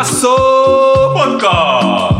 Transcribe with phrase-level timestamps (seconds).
[0.00, 2.16] Golasso Podcast.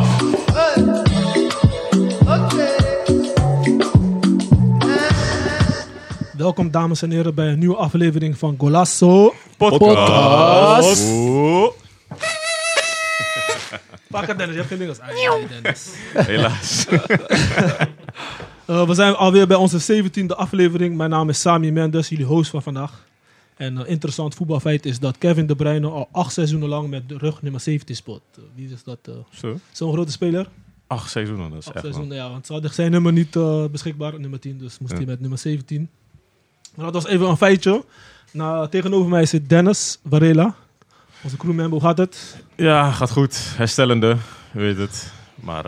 [6.36, 9.34] Welkom dames en heren bij een nieuwe aflevering van Golasso.
[9.56, 11.06] Podcast.
[14.10, 14.98] Pak het Dennis, je hebt geen ding als
[15.48, 15.90] Dennis.
[16.32, 16.86] Helaas.
[18.66, 20.96] Eh, we zijn alweer bij onze 17e aflevering.
[20.96, 23.08] Mijn naam is Sami Mendes, jullie host van vandaag.
[23.60, 27.18] En een interessant voetbalfeit is dat Kevin De Bruyne al acht seizoenen lang met de
[27.18, 28.22] rug nummer 17 speelt.
[28.36, 28.98] Eh, wie is dat?
[29.02, 29.58] eh, Zo.
[29.72, 30.48] Zo'n grote speler?
[30.86, 31.92] Acht seizoenen, dat is Acht echt man.
[31.94, 32.30] seizoenen, ja.
[32.30, 34.58] Want ze hadden zijn nummer niet eh, beschikbaar, nummer 10.
[34.58, 34.96] Dus moest Ja.
[34.98, 35.88] hij met nummer 17.
[36.74, 37.84] Maar dat was even een feitje.
[38.32, 40.54] Nou, tegenover mij zit Dennis Varela.
[41.22, 42.36] Onze crewmember, hoe gaat het?
[42.56, 43.56] Ja, gaat goed.
[43.56, 44.16] Herstellende,
[44.52, 45.12] weet het.
[45.34, 45.62] Maar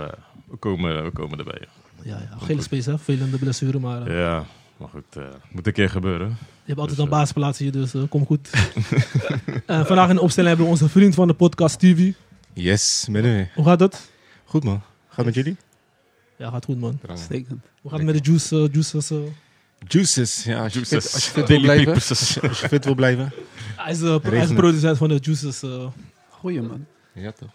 [0.50, 1.68] we, komen, we komen erbij.
[2.02, 2.36] Ja, ja.
[2.46, 2.98] Gele space, hè?
[2.98, 4.44] Vervelende blessure, maar Ja,
[4.82, 5.16] maar goed.
[5.16, 6.28] eh, moet een keer gebeuren.
[6.28, 8.50] je hebt altijd Dus, een eh, basisplaats hier, dus eh, kom goed.
[9.66, 12.14] Eh, vandaag in de opstelling hebben we onze vriend van de podcast, Stevie.
[12.52, 13.50] Yes, weer.
[13.54, 14.10] Hoe gaat het?
[14.44, 14.82] Goed man.
[15.08, 15.56] Gaat met jullie?
[16.36, 16.98] Ja, gaat goed, man.
[17.08, 17.62] Uitstekend.
[17.80, 19.10] Hoe gaat het met de juice, juices?
[19.88, 20.44] Juices.
[20.44, 21.04] Ja, als je, Juices.
[21.04, 21.92] fit, als je fit wil Daily blijven.
[22.48, 23.32] Als je fit wil blijven.
[23.76, 24.54] Hij is, hij is Regenen.
[24.56, 25.62] producent van de juices.
[26.30, 26.86] Goeie man.
[27.14, 27.48] Ja toch.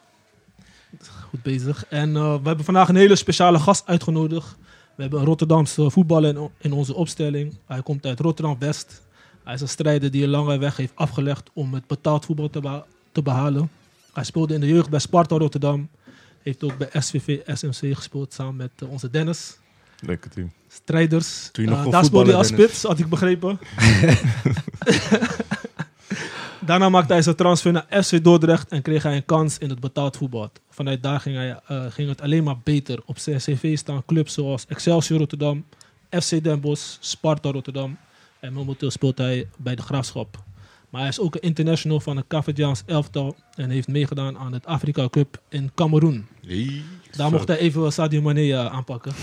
[1.30, 1.86] goed bezig.
[1.89, 4.56] En eh, we hebben vandaag een hele speciale gast uitgenodigd.
[4.98, 7.53] We hebben een Rotterdamse voetballer in, in onze opstelling.
[7.66, 9.02] Hij komt uit Rotterdam-West.
[9.44, 12.59] Hij is een strijder die een lange weg heeft afgelegd om het betaald voetbal te,
[12.59, 13.70] beha- te behalen.
[14.14, 15.90] Hij speelde in de jeugd bij Sparta Rotterdam.
[16.44, 19.58] Heeft ook bij SVV SMC gespeeld samen met eh, onze Dennis.
[20.00, 20.52] Leuke team.
[20.68, 21.50] Strijders.
[21.52, 23.59] Toen je nog Eh, daar speelde hij als spits, had ik begrepen.
[26.67, 29.79] Daarna maakte hij zijn transfer naar FC Dordrecht en kreeg hij een kans in het
[29.79, 30.51] betaald voetbal.
[30.69, 32.99] Vanuit daar ging, hij, eh, ging het alleen maar beter.
[33.05, 35.65] Op zijn cv staan clubs zoals Excelsior Rotterdam,
[36.09, 37.97] FC Den Bosch, Sparta Rotterdam.
[38.39, 40.43] En momenteel speelt hij bij de Graafschap.
[40.89, 44.66] Maar hij is ook een international van het Cavadiaans elftal en heeft meegedaan aan het
[44.66, 46.27] Afrika Cup in Cameroen.
[47.11, 49.13] Daar mocht hij even Sadio Mane eh, aanpakken.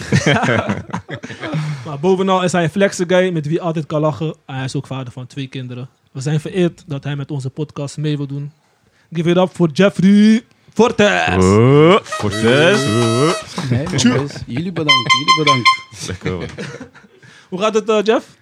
[1.86, 4.34] maar bovenal is hij een flexe guy met wie altijd kan lachen.
[4.46, 5.88] En hij is ook vader van twee kinderen.
[6.14, 8.52] We zijn vereerd dat hij met onze podcast mee wil doen.
[9.12, 11.44] Give it up voor Jeffrey Fortes.
[11.44, 11.96] Oh.
[13.70, 14.42] Nee, boys.
[14.46, 15.12] Jullie bedankt.
[15.12, 16.06] Jullie bedankt.
[16.06, 16.46] Lekker man.
[17.48, 18.36] Hoe gaat het, eh, Jeff?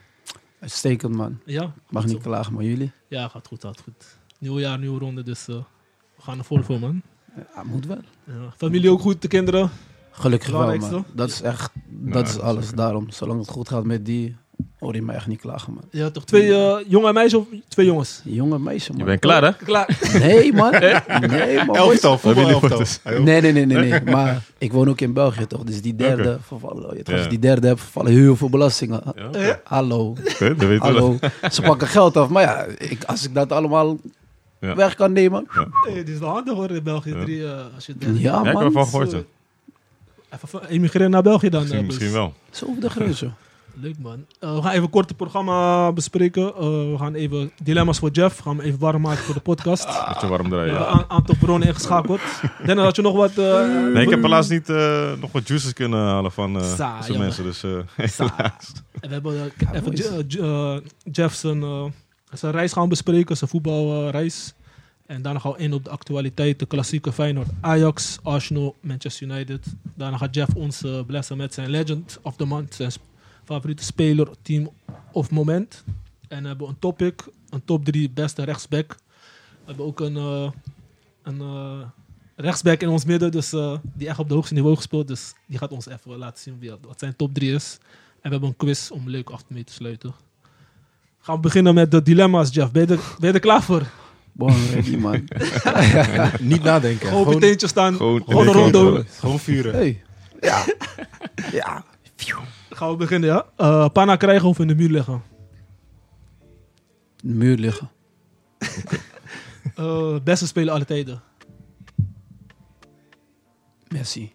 [0.61, 1.39] Uitstekend man.
[1.45, 2.19] Ja, Mag niet zo.
[2.19, 2.93] klagen, maar jullie?
[3.09, 4.17] Ja, gaat goed, gaat goed.
[4.39, 5.55] Nieuw jaar, nieuwe ronde, dus eh,
[6.17, 7.03] we gaan er vol voor, man.
[7.55, 8.01] Ja, moet wel.
[8.25, 8.53] Ja.
[8.57, 9.71] Familie ook goed, de kinderen?
[10.11, 11.05] Gelukkig wel man.
[11.15, 12.71] Dat is echt, dat Nou, is alles.
[12.71, 14.37] Daarom, zolang het goed gaat met die,
[14.83, 15.83] hoor je mij echt niet klagen man.
[15.91, 16.47] Ja, toch twee
[16.89, 18.21] jongen en meisjes of twee jongens?
[18.25, 18.99] Jonge meisje man.
[19.01, 19.53] Je bent klaar hè?
[19.53, 19.99] Klaar.
[20.19, 20.71] Nee man.
[21.21, 21.77] Nee man.
[21.77, 22.83] Elftal, elftal.
[23.23, 24.01] Nee, nee, nee, nee, nee.
[24.15, 25.65] Maar ik woon ook in België toch?
[25.65, 27.01] Dus die derde vervallen.
[27.05, 27.27] Ja.
[27.27, 29.03] Die derde hebt, vervallen heel veel belastingen.
[29.33, 29.61] Ja?
[29.65, 30.15] Hallo.
[30.79, 31.17] Hallo.
[31.51, 32.29] Ze pakken geld af.
[32.29, 33.99] Maar ja, ik, als ik dat allemaal
[34.61, 34.75] Ja.
[34.75, 35.47] weg kan nemen.
[35.87, 37.11] Hey, dit is wel handig hoor in België.
[37.15, 37.23] Ja.
[37.25, 38.65] Drie, eh, als je Ja, Ja, ik heb man.
[38.65, 39.13] ervan gehoord.
[39.13, 41.61] Even emigreren naar België dan.
[41.61, 42.19] Misschien, eh, misschien boys.
[42.19, 42.35] wel.
[42.51, 43.31] Zo over de grens, joh.
[43.75, 44.25] Leuk man.
[44.41, 46.43] Eh, we gaan even kort het programma bespreken.
[46.47, 48.39] Eh, we gaan even dilemma's voor Jeff.
[48.39, 49.85] Gaan we even warm maken voor de podcast.
[49.85, 50.93] We Beetje warm draaien.
[50.93, 52.21] een aantal bronnen ingeschakeld.
[52.67, 53.39] Dennis, had je nog wat...
[53.39, 57.19] eh, Nee, ik heb helaas niet eh, nog wat juices kunnen halen van eh jammer.
[57.19, 57.45] mensen.
[57.45, 57.79] Dus eh,
[58.09, 58.55] Sa-
[59.01, 59.97] En we hebben even.
[59.97, 61.93] Je- Je- Jeff zijn,
[62.33, 63.37] zijn reis gaan bespreken.
[63.37, 64.55] Zijn voetbalreis.
[65.07, 66.59] en daarna gaan we in op de actualiteit.
[66.59, 69.67] De klassieke Feyenoord, Ajax, Arsenal, Manchester United.
[69.95, 72.75] Daarna gaat Jeff ons blessen met zijn Legend of the Month.
[72.75, 72.93] Zijn
[73.53, 74.71] favoriete speler, team
[75.13, 75.85] of moment.
[76.29, 77.23] En we hebben een topic.
[77.51, 78.97] Een top 3 beste rechtsback.
[79.51, 80.51] We hebben ook een, eh,
[81.23, 81.81] een eh,
[82.37, 83.31] rechtsback in ons midden.
[83.31, 85.09] Dus, eh, die echt op de hoogste niveau gespeeld.
[85.09, 87.79] Dus die gaat ons even laten zien wie, wat zijn top 3 is.
[87.81, 87.89] En
[88.23, 90.15] we hebben een quiz om leuk af mee te sluiten.
[91.21, 92.71] Gaan we beginnen met de dilemma's, Jeff.
[92.71, 93.87] Ben je er, ben je er klaar voor?
[94.33, 95.29] Bon, ready, man.
[96.53, 97.09] Niet nadenken.
[97.09, 97.95] Gewoon op je teentje staan.
[97.97, 99.03] Gewoon- Gewoon een rondo.
[99.19, 99.73] gewoon vuren.
[99.75, 100.03] Hey.
[100.41, 100.65] Ja.
[101.53, 101.85] Ja.
[102.75, 103.47] Gaan we beginnen, ja?
[103.57, 105.23] Eh Pana krijgen of in de muur leggen?
[107.23, 107.91] De muur liggen.
[109.75, 111.23] Eh, beste speler alle tijden.
[113.89, 114.33] Messi.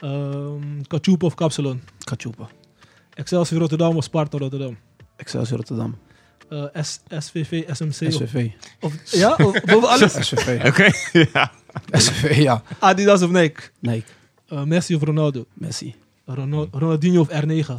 [0.00, 1.82] Um, Kachupa of Kapsalon?
[2.04, 2.48] Kachupa.
[3.14, 4.76] Excelsior Rotterdam of Sparta Rotterdam?
[5.16, 5.96] Excelsior Rotterdam.
[6.48, 8.50] Eh, S SVV, SMC SVV.
[8.80, 8.94] of...
[9.12, 9.34] Ja?
[9.36, 10.12] Of, boven alles?
[10.12, 10.60] SVV.
[10.68, 10.90] Oké,
[11.32, 11.52] ja.
[11.90, 12.62] SVV, ja.
[12.78, 13.62] Adidas of Nike?
[13.80, 14.04] Nee,
[14.48, 15.44] Eh, Messi of Ronaldo?
[15.54, 15.94] Messi.
[16.34, 17.70] Ronal- Ronaldinho of R9?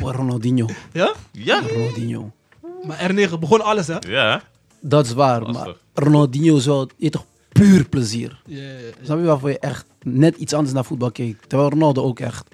[0.00, 0.66] Oh, Ronaldinho.
[0.92, 1.14] Ja?
[1.32, 1.60] Ja.
[1.68, 2.32] Ronaldinho.
[2.86, 3.96] Maar R9 begon alles, hè?
[4.08, 4.42] Ja.
[4.80, 5.64] Dat is waar, Lastig.
[5.64, 8.40] maar Ronaldinho is wel je toch puur plezier.
[8.46, 8.78] Ja, ja, ja.
[9.02, 11.44] Snap je waarvoor je echt net iets anders naar voetbal keek?
[11.46, 12.46] Terwijl Ronaldo ook echt.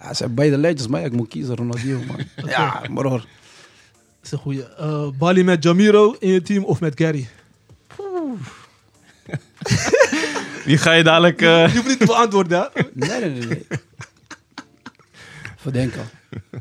[0.00, 2.16] Ja, ze zijn beide legends, maar ja, ik moet kiezen Ronaldinho, man.
[2.50, 3.18] Ja, maar hoor.
[3.20, 3.26] Dat
[4.22, 4.64] is een goeie.
[4.64, 7.28] Eh, Bali met Jamiro in je team of met Gary?
[10.68, 11.42] Die ga je dadelijk...
[11.42, 12.82] eh, Je hoeft niet te beantwoorden, hè?
[12.94, 13.46] Nee, nee, nee.
[13.48, 13.66] nee.
[15.56, 16.02] Verdenken.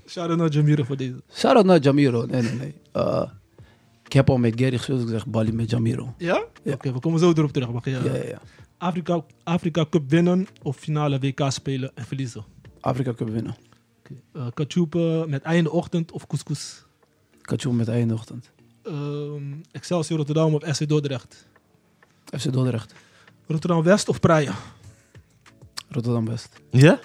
[0.07, 1.21] Shout-out naar Jamiro voor deze.
[1.33, 2.25] Shout-out naar Jamiro.
[2.25, 2.73] Nee, nee, nee.
[2.91, 3.23] Eh,
[4.05, 5.01] ik heb al met Gary gespeeld.
[5.01, 6.13] Ik zeg Bali met Jamiro.
[6.17, 6.43] Ja?
[6.63, 6.73] Ja.
[6.73, 7.69] Oké, we komen zo erop terug.
[7.71, 8.41] Mag je, Ja, ja, ja.
[8.77, 12.45] Afrika, Afrika Cup winnen of finale WK spelen en verliezen?
[12.79, 13.55] Afrika Cup winnen.
[14.35, 14.65] Oké.
[14.99, 16.85] Eh, met einde ochtend of couscous?
[17.41, 18.51] Kachoen met eindochtend.
[18.83, 21.47] Ehm Excelsior Rotterdam of SC Dordrecht?
[22.39, 22.93] FC Dordrecht.
[23.47, 24.53] Rotterdam West of Praia?
[25.89, 26.49] Rotterdam West.
[26.71, 26.99] Ja?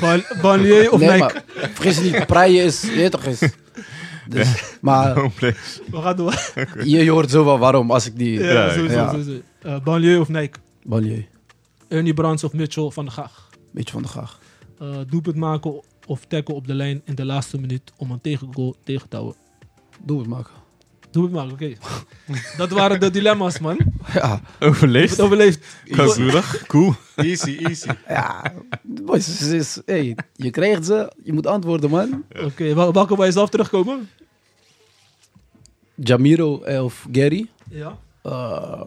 [0.00, 2.26] Ban- Banlieue of nee, maar vergis je niet.
[2.26, 2.80] Praia is...
[2.82, 3.38] Je weet toch is...
[4.28, 5.80] Dus, Maar Complex.
[5.90, 6.52] We gaan door.
[6.84, 8.38] je, je hoort zo wel waarom als ik die...
[8.40, 8.94] Ja, Ja, sowieso.
[8.96, 9.10] ja.
[9.10, 9.40] sowieso.
[9.62, 10.58] Eh, Banlieue of Nijk?
[10.82, 11.26] Banlieue.
[11.88, 13.48] Ernie Brands of Mitchell van de Gaag?
[13.72, 14.38] Beetje van de graag.
[14.78, 18.74] Eh doelpunt maken of tackle op de lijn in de laatste minuut om een tegengoal
[18.84, 19.36] tegen te houden?
[20.04, 20.52] Doe het maken.
[21.14, 21.72] Doelpunt maken, oké.
[22.56, 23.78] Dat waren de dilemma's, man.
[24.14, 24.40] Ja.
[24.60, 25.20] Overleefd.
[25.20, 25.66] overleefd.
[25.90, 26.62] Koudbloedig.
[26.66, 26.94] Cool.
[27.16, 27.88] Easy, easy.
[28.08, 28.52] Ja.
[28.82, 31.12] Boys, het is, hey, je krijgt ze.
[31.24, 32.24] Je moet antwoorden, man.
[32.44, 34.08] Oké, wel- welke bij jezelf terugkomen?
[35.94, 37.48] Jamiro of Gary.
[37.70, 37.98] Ja.
[38.22, 38.80] Eh,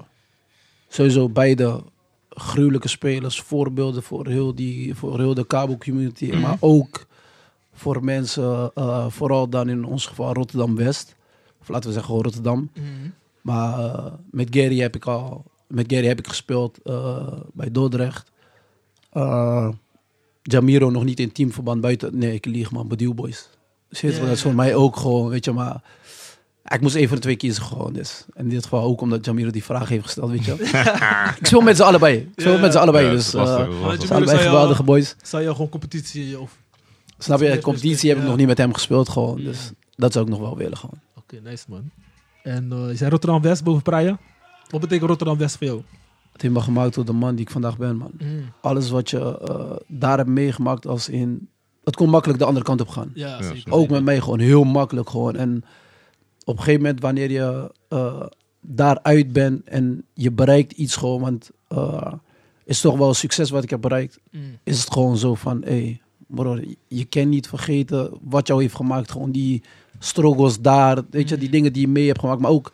[0.88, 1.84] sowieso beide
[2.30, 7.06] gruwelijke spelers, voorbeelden voor heel, die, voor heel de Cabo-community, maar ook
[7.74, 11.16] voor mensen, eh, vooral dan in ons geval Rotterdam-West.
[11.68, 12.72] Of laten we zeggen gewoon Rotterdam.
[13.42, 18.32] Maar eh, met Gary heb ik al met Gary heb ik gespeeld eh, bij Dordrecht.
[19.12, 19.70] Eh,
[20.42, 22.18] Jamiro nog niet in teamverband buiten.
[22.18, 23.50] Nee, ik lieg man, Badiou Boys.
[23.90, 25.82] Dus wel, dat is voor mij ook gewoon, weet je, maar
[26.66, 27.94] ik moest even van de twee kiezen gewoon.
[27.94, 28.26] Dus.
[28.34, 30.54] In dit geval ook omdat Jamiro die vraag heeft gesteld, weet je.
[31.40, 32.18] ik speel met ze allebei.
[32.18, 33.06] Ik speel met ze allebei.
[33.06, 35.16] Ja, dus eh, lastig, allebei zei, geweldige boys.
[35.22, 36.58] Zou je gewoon competitie of...
[37.18, 37.48] Snap je?
[37.48, 38.30] meer Competitie heb ik ja.
[38.30, 39.44] nog niet met hem gespeeld gewoon.
[39.44, 41.00] Dus dat zou ik nog wel willen gewoon.
[41.34, 41.90] Oké, nice man.
[42.44, 44.20] En eh, je zei Rotterdam West boven Praia.
[44.70, 45.82] Wat betekent Rotterdam West voor jou?
[46.32, 48.12] Het heeft me gemaakt tot de man die ik vandaag ben, man.
[48.62, 51.50] Alles wat je eh, daar hebt meegemaakt als in...
[51.84, 53.12] Het kon makkelijk de andere kant op gaan.
[53.14, 53.56] Ja, Ja, zeker.
[53.56, 53.72] zeker.
[53.74, 55.36] Ook met mij gewoon heel makkelijk gewoon.
[55.36, 55.64] En
[56.46, 58.26] op een gegeven moment wanneer je eh,
[58.62, 62.14] daaruit bent en je bereikt iets gewoon, want eh
[62.66, 64.42] is toch wel een succes wat ik heb bereikt, Mm.
[64.64, 68.76] is het gewoon zo van, hé, hey, bro, je kan niet vergeten wat jou heeft
[68.76, 69.12] gemaakt.
[69.12, 69.64] Gewoon die
[70.00, 72.72] struggles daar, weet je, die dingen die je mee hebt gemaakt, maar ook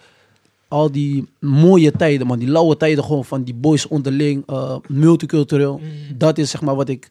[0.68, 5.78] al die mooie tijden, man, die lauwe tijden gewoon van die boys onderling, eh, multicultureel.
[5.78, 6.18] Mm.
[6.18, 7.10] Dat is zeg maar wat ik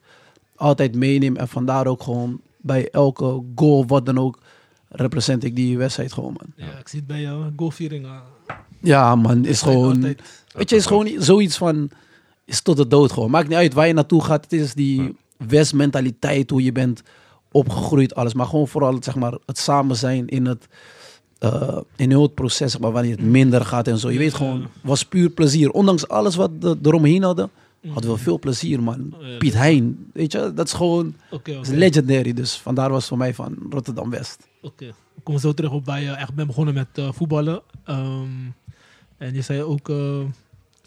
[0.55, 1.35] altijd meeneem.
[1.35, 4.39] En vandaar ook gewoon bij elke goal, wat dan ook,
[4.89, 6.67] represent ik die wedstrijd gewoon, man.
[6.67, 7.51] Ja, ik zie het bij jou.
[7.55, 8.05] Goalviering.
[8.05, 8.17] uh,
[8.81, 9.95] Ja, man, is gewoon...
[9.95, 10.21] altijd.
[10.51, 11.89] Weet je, is gewoon zoiets van...
[12.45, 13.29] Is tot de dood gewoon.
[13.29, 14.43] Maakt niet uit waar je naartoe gaat.
[14.43, 17.03] Het is die West-mentaliteit, hoe je bent
[17.53, 18.33] opgegroeid, alles.
[18.33, 20.67] Maar gewoon vooral zeg maar, het samen zijn in het,
[21.39, 24.11] eh, in heel het proces, zeg maar, wanneer het minder gaat en zo.
[24.11, 25.71] Je weet gewoon, was puur plezier.
[25.71, 27.49] Ondanks alles wat we eromheen hadden,
[27.87, 29.13] hadden we veel plezier, man.
[29.39, 32.33] Piet Hein, weet je, dat is gewoon is legendary.
[32.33, 34.47] Dus vandaar was het voor mij van Rotterdam-West.
[34.61, 34.85] Oké.
[35.15, 37.61] We komen zo terug op waar je echt bent begonnen met eh, voetballen.
[37.85, 38.29] Ehm,
[39.17, 40.19] en je zei ook eh,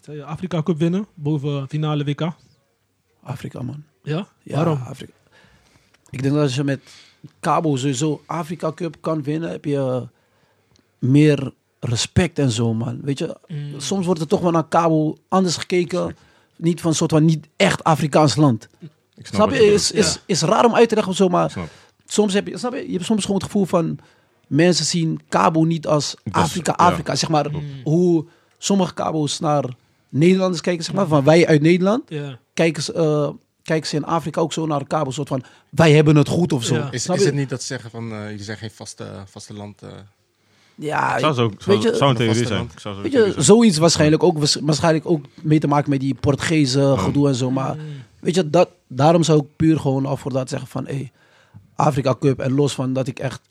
[0.01, 2.31] zei je Afrika Cup winnen boven finale WK.
[3.23, 3.83] Afrika, man.
[4.03, 4.27] Ja?
[4.43, 4.81] Ja, Waarom?
[4.81, 5.11] Afrika.
[6.09, 6.79] Ik denk dat als je met
[7.39, 10.07] Cabo sowieso Afrika Cup kan winnen, heb je
[10.99, 12.99] meer respect en zo, man.
[13.01, 13.79] Weet je, Mm.
[13.79, 16.15] soms wordt er toch wel naar Cabo anders gekeken.
[16.55, 18.67] Niet van een soort van niet echt Afrikaans land.
[19.15, 19.65] Ik Snap je?
[19.73, 21.67] Is, is, is raar om uit te leggen of zo, maar snap.
[22.05, 23.97] soms heb je, snap je, je hebt soms gewoon het gevoel van
[24.47, 26.85] mensen zien Cabo niet als is- Afrika, ja.
[26.85, 27.15] Afrika.
[27.15, 27.61] Zeg maar Mm.
[27.83, 28.25] hoe
[28.57, 29.63] sommige Cabo's naar
[30.09, 32.39] Nederlanders kijken, zeg maar, van wij uit Nederland Ja.
[32.53, 33.29] kijken ze, eh,
[33.67, 36.53] kijken ze in Afrika ook zo naar de Cabo, soort van wij hebben het goed
[36.53, 36.75] of zo.
[36.75, 36.91] Ja.
[36.91, 37.25] Is, is je?
[37.25, 39.81] het niet dat ze zeggen van, eh jullie zijn geen vaste, vaste land?
[39.81, 39.89] eh,
[40.75, 42.69] Ja, Zou zo, weet je, zou een theorie vaste zijn.
[42.75, 43.43] zou zo weet een je, zijn.
[43.43, 47.51] zoiets waarschijnlijk ook, waars- waarschijnlijk ook mee te maken met die Portugese gedoe en zo.
[47.51, 47.81] Maar Mm.
[48.19, 51.11] weet je, dat, daarom zou ik puur gewoon al voor dat zeggen van, hey,
[51.75, 53.41] Afrika Cup en los van dat ik echt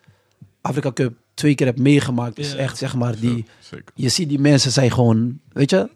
[0.60, 2.56] Afrika Cup twee keer heb meegemaakt, is Ja.
[2.58, 3.84] echt zeg maar die, Zeker.
[3.94, 5.88] je ziet die mensen zijn gewoon, weet je,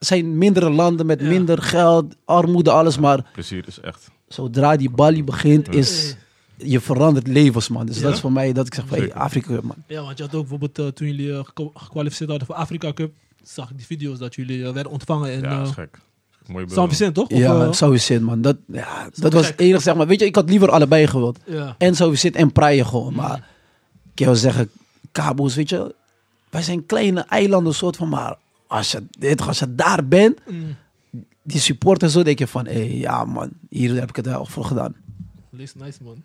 [0.00, 1.26] zijn mindere landen met Ja.
[1.28, 4.10] minder geld, armoede, alles, maar Plezier is echt.
[4.28, 6.16] zodra die balie begint, is
[6.56, 7.86] je verandert levens, man.
[7.86, 8.02] Dus Ja?
[8.02, 9.14] dat is voor mij dat ik zeg van, hey.
[9.14, 9.76] Afrika Cup, man.
[9.86, 13.12] Ja, want je had ook bijvoorbeeld eh, toen jullie eh, gekwalificeerd hadden voor Afrika Cup,
[13.42, 15.98] zag ik die video's dat jullie eh, werden ontvangen in Ja, dat is gek.
[16.46, 16.88] Mooie San beelden.
[16.96, 17.28] Vicente, toch?
[17.30, 18.40] Of, Ja, zo is het, man.
[18.42, 20.06] Dat, ja, dat was het enige, zeg maar.
[20.06, 21.38] Weet je, ik had liever allebei gewild.
[21.46, 21.74] ja.
[21.78, 23.14] En zo is het en Praia gewoon.
[23.14, 23.36] Maar
[24.04, 24.70] ik kan wel zeggen,
[25.12, 25.94] Cabo's, weet je,
[26.50, 28.08] wij zijn kleine eilanden, soort van.
[28.08, 28.36] Maar
[28.70, 30.76] als je, dit, als je daar bent, Mm.
[31.42, 34.46] die supporters, zo denk je van, hé, hey, ja, man, hier heb ik het wel
[34.46, 34.94] voor gedaan.
[35.50, 36.22] Lees nice, man.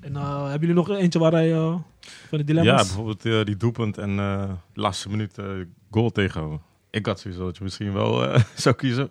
[0.00, 1.82] En eh, hebben jullie nog eentje waar hij eh, van
[2.30, 2.86] de Ja, dilemma's?
[2.86, 5.44] bijvoorbeeld eh, die doelpunt en eh laatste minuut eh,
[5.90, 6.60] goal tegenhouden.
[6.90, 9.10] ik had sowieso dat je misschien wel eh, zou kiezen.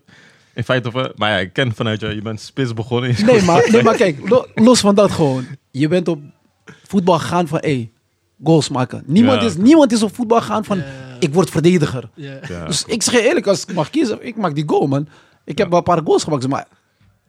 [0.53, 3.15] In feite, of, maar ja, ik ken vanuit je, je bent spits begonnen.
[3.25, 5.45] Nee, maar, nee, maar kijk, lo- los van dat gewoon.
[5.71, 6.19] Je bent op
[6.87, 7.89] voetbal gegaan van, hé,
[8.43, 9.03] goals maken.
[9.05, 9.47] Niemand, Ja.
[9.47, 10.81] is, niemand is op voetbal gegaan van,
[11.19, 12.09] ik word verdediger.
[12.65, 15.07] Dus ik zeg je eerlijk, als ik mag kiezen, ik maak die goal, man.
[15.43, 16.67] Ik heb wel een paar goals gemaakt, maar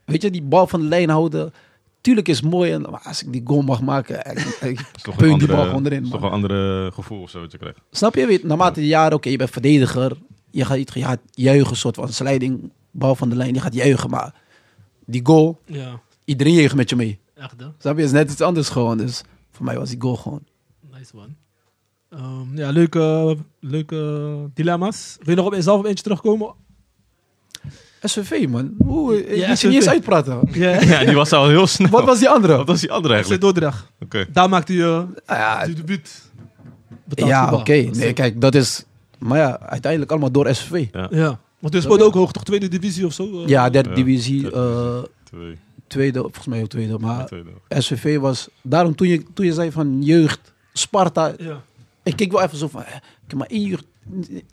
[0.05, 1.53] weet je, die bal van de lijn houden,
[2.01, 2.73] tuurlijk is mooi.
[2.73, 5.65] En, maar als ik die goal mag maken, ik, ik een peun die andere- bal
[5.65, 6.03] gewoon erin.
[6.05, 7.79] is toch een andere gevoel of zo wat je krijgt.
[7.91, 8.27] Snap je?
[8.27, 10.13] Weet, naarmate de jaren, oké, je bent verdediger.
[10.51, 13.55] Je gaat, je gaat juichen, soort van slijding, bal van de lijn.
[13.55, 14.35] Je gaat juichen, maar
[15.07, 17.19] die goal, ja, iedereen juicht met je mee.
[17.35, 17.67] echt hè.
[17.79, 18.05] Snap je?
[18.05, 18.99] is net iets anders gewoon.
[18.99, 20.41] Dus voor mij was die goal gewoon.
[21.13, 21.37] Nice man.
[22.11, 25.17] Ehm, ja, leuke, leuke dilemma's.
[25.21, 26.55] Wil je nog op jezelf op eentje terugkomen?
[28.03, 28.75] SVV, man.
[28.87, 30.41] Oeh, ik Ja, liet je niet eens uitpraten.
[30.53, 30.81] Ja.
[30.83, 31.91] Ja, die was al heel snel.
[31.91, 32.57] Wat was die andere?
[32.57, 33.43] Wat was die andere FC eigenlijk?
[33.43, 33.87] Dordrecht.
[34.01, 34.27] Oké.
[34.33, 36.31] Daar maakt hij uh, ja, debuut.
[37.05, 37.73] Betaald ja oké.
[37.73, 38.85] Is- Nee, kijk, dat is...
[39.19, 40.87] Maar ja, uiteindelijk allemaal door SVV.
[40.93, 43.43] Ja, Ja, want hij speelde ook hoog, toch tweede divisie of zo?
[43.43, 43.49] eh?
[43.49, 43.95] Ja, derde Ja.
[43.95, 45.59] divisie, eh, twee.
[45.87, 46.99] tweede, volgens mij ook tweede.
[46.99, 47.51] Maar tweede.
[47.69, 48.49] SVV was...
[48.63, 51.33] Daarom toen je, toen je zei van jeugd, Sparta...
[51.39, 51.63] Ja.
[52.03, 52.83] Ik keek wel even zo van...
[52.85, 53.85] eh, Ik heb maar één, jeugd,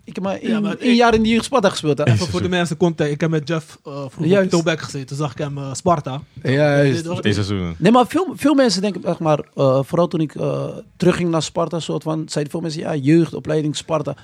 [0.03, 1.97] ik heb maar één, Ja, maar één ik- jaar in die jeugd Sparta gespeeld.
[1.97, 2.03] Hè?
[2.05, 3.11] Even voor de mensen contact.
[3.11, 5.07] Ik heb met Jeff uh, vroeger op Tobek gezeten.
[5.07, 6.21] Toen zag ik hem eh, Sparta.
[6.43, 6.95] Ja, juist.
[6.95, 7.75] Dit was- Eén seizoen.
[7.77, 11.41] Nee, maar veel, veel mensen denken, echt maar, eh, vooral toen ik eh, terugging naar
[11.43, 14.15] Sparta, soort van, zeiden veel mensen, ja, jeugdopleiding Sparta.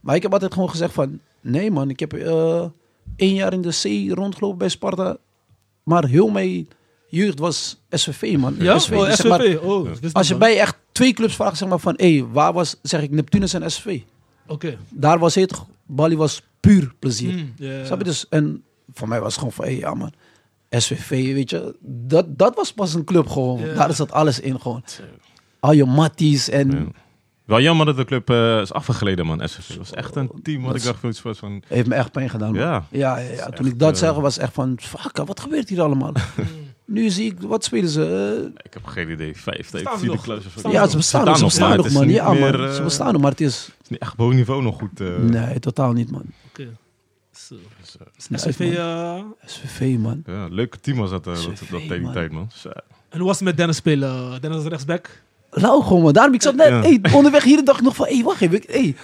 [0.00, 2.64] Maar ik heb altijd gewoon gezegd van, nee man, ik heb eh
[3.16, 3.68] één jaar in de
[4.10, 5.16] C rondgelopen bij Sparta,
[5.82, 6.68] maar heel mijn
[7.14, 8.54] jeugd was SVV, man.
[8.58, 8.92] Ja, SV.
[8.92, 9.58] oh, zeg maar, SVV.
[9.62, 13.02] Oh, als je bij echt twee clubs vraagt, zeg maar van, hé, waar was, zeg
[13.02, 14.00] ik, Neptunus en SV.
[14.46, 14.78] Oké.
[14.88, 17.32] Daar was het, Bali was puur plezier.
[17.32, 17.84] Hmm, ja.
[17.84, 18.04] Snap je?
[18.04, 20.12] Dus, en voor mij was het gewoon van, hé, ja man,
[20.70, 23.60] SVV, weet je, dat, dat was pas een club gewoon.
[23.60, 23.74] Ja.
[23.74, 24.84] Daar zat alles in gewoon.
[25.60, 26.70] Al je matties en...
[26.70, 27.02] Ja.
[27.44, 29.48] Wel jammer dat de club eh, is afgegleden, man.
[29.48, 31.62] SVV dat was echt een team wat ik dacht van iets was van...
[31.66, 32.52] Heeft me echt pijn gedaan.
[32.52, 32.60] man.
[32.60, 32.86] Ja.
[32.90, 33.44] Ja, ja, ja.
[33.44, 36.12] Toen echt, ik dat eh, zag, was echt van, fuck, wat gebeurt hier allemaal?
[36.84, 38.02] nu zie ik, wat spelen ze?
[38.44, 39.36] Eh, Ik heb geen idee.
[39.36, 40.70] Vijfde, vierde klas of zo.
[40.70, 42.06] Ja, ze bestaan nog, ze maar bestaan nog, man.
[42.06, 42.54] niet Ja, man.
[42.64, 43.56] eh, Ze bestaan nog, maar het is...
[43.66, 45.00] Het is niet echt boven niveau nog goed.
[45.00, 46.24] eh, Nee, totaal niet, man.
[46.48, 46.68] Oké.
[47.30, 48.76] Dus, eh, is niet SVV, man.
[48.76, 50.22] eh, SVV, man.
[50.26, 52.12] ja, leuke team was dat, eh, dat, tegen die man.
[52.12, 52.48] tijd, man.
[53.08, 54.40] En hoe was het met Dennis spelen?
[54.40, 55.22] Dennis als rechtsback?
[55.56, 56.12] Lauw gewoon, man.
[56.12, 56.80] Daarom, ik zat net, Ja.
[56.80, 58.62] hey, onderweg hier dacht ik nog van, hé, wacht even.
[58.66, 58.94] Hey,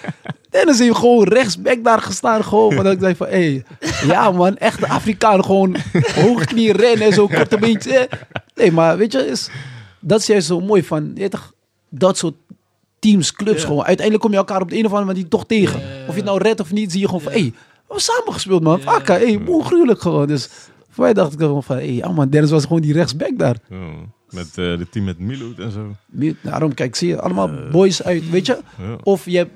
[0.51, 2.75] Dennis heeft gewoon rechtsback daar gestaan, gewoon.
[2.75, 3.63] Maar dat ik dacht van, hé,
[4.07, 5.77] ja man, echt de Afrikaan, gewoon
[6.15, 7.93] hoge knieën rennen en zo, korte beentjes.
[7.95, 8.03] eh.
[8.55, 9.51] Nee, maar weet je, is,
[10.01, 11.53] dat is juist zo mooi van, je toch,
[11.89, 12.35] dat soort
[12.99, 13.67] teams, clubs Ja.
[13.67, 13.85] gewoon.
[13.85, 15.81] Uiteindelijk kom je elkaar op de een of andere manier toch tegen.
[15.81, 16.01] Ja, ja, ja.
[16.01, 17.39] Of je het nou redt of niet, zie je gewoon van, Ja.
[17.39, 17.53] hé, we
[17.87, 18.81] hebben samen gespeeld, man.
[18.85, 18.91] Ja.
[18.93, 20.27] Fakka, hé, ongruwelijk gewoon.
[20.27, 20.49] Dus
[20.91, 23.57] voor mij dacht ik gewoon van, hé, ja man, Dennis was gewoon die rechtsback daar.
[24.31, 25.97] Met eh, de team met Miloud en zo.
[26.43, 28.59] Daarom, kijk, zie je, allemaal boys uit, weet je.
[28.79, 28.97] Ja.
[29.03, 29.51] Of je hebt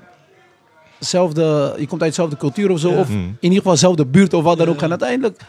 [0.99, 2.89] zelfde, je komt uit dezelfde cultuur of zo.
[2.91, 2.99] Ja.
[2.99, 3.15] Of Mm.
[3.15, 4.81] in ieder geval dezelfde buurt of wat dan ook.
[4.81, 5.41] En uiteindelijk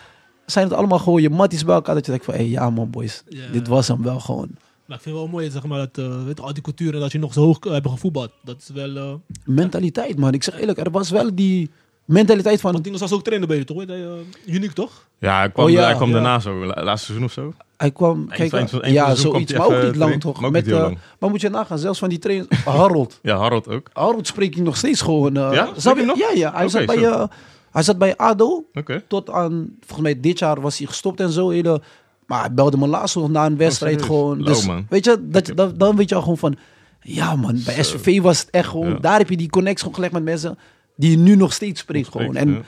[0.46, 1.94] zijn het allemaal gewoon je matties bij elkaar.
[1.94, 3.46] Dat je denkt van, hé, hey, ja man boys, Ja.
[3.52, 4.48] dit was hem wel gewoon.
[4.86, 7.12] Maar ik vind het wel mooi, zeg maar, dat, eh, weet al die culturen, dat
[7.12, 8.30] je nog zo hoog eh, hebben gevoetbald.
[8.44, 8.96] Dat is wel...
[8.96, 9.12] eh
[9.44, 11.70] Mentaliteit man, ik zeg eerlijk, er was wel die
[12.04, 12.72] mentaliteit van...
[12.72, 13.82] want Dinges was ook trainer bij je, toch?
[13.84, 13.98] Eh,
[14.46, 15.06] uniek, toch?
[15.18, 16.14] Ja, hij kwam, Oh, ja, hij kwam ja.
[16.14, 17.54] daarna zo, la- laatste seizoen of zo.
[17.76, 20.18] Hij kwam, kijk, eind van- eind ja, zoiets, maar ook niet lang trainen.
[20.18, 20.50] toch?
[20.50, 20.98] Met, eh, lang.
[21.18, 23.18] maar moet je nagaan, zelfs van die trainers, Harold.
[23.22, 23.88] Ja, Harold ook.
[23.92, 25.36] Harold spreek ik nog steeds gewoon.
[25.36, 25.68] eh, Ja?
[25.96, 26.02] je?
[26.04, 26.18] nog?
[26.18, 26.52] Ja, ja.
[26.54, 27.24] Hij, zat bij, eh,
[27.70, 28.64] hij zat bij ADO.
[29.08, 31.48] Tot aan, volgens mij dit jaar was hij gestopt en zo.
[31.50, 31.80] Hele,
[32.26, 34.42] maar hij belde me laatst nog na een wedstrijd Oh, gewoon.
[34.42, 34.86] Dus man.
[34.88, 36.56] weet je, dat, dan, dan weet je al gewoon van,
[37.00, 38.98] ja man, bij SVV was het echt gewoon, Ja.
[38.98, 40.58] daar heb je die connectie gewoon gelegd met mensen
[40.96, 42.36] die je nu nog steeds spreekt gewoon.
[42.36, 42.60] En ja.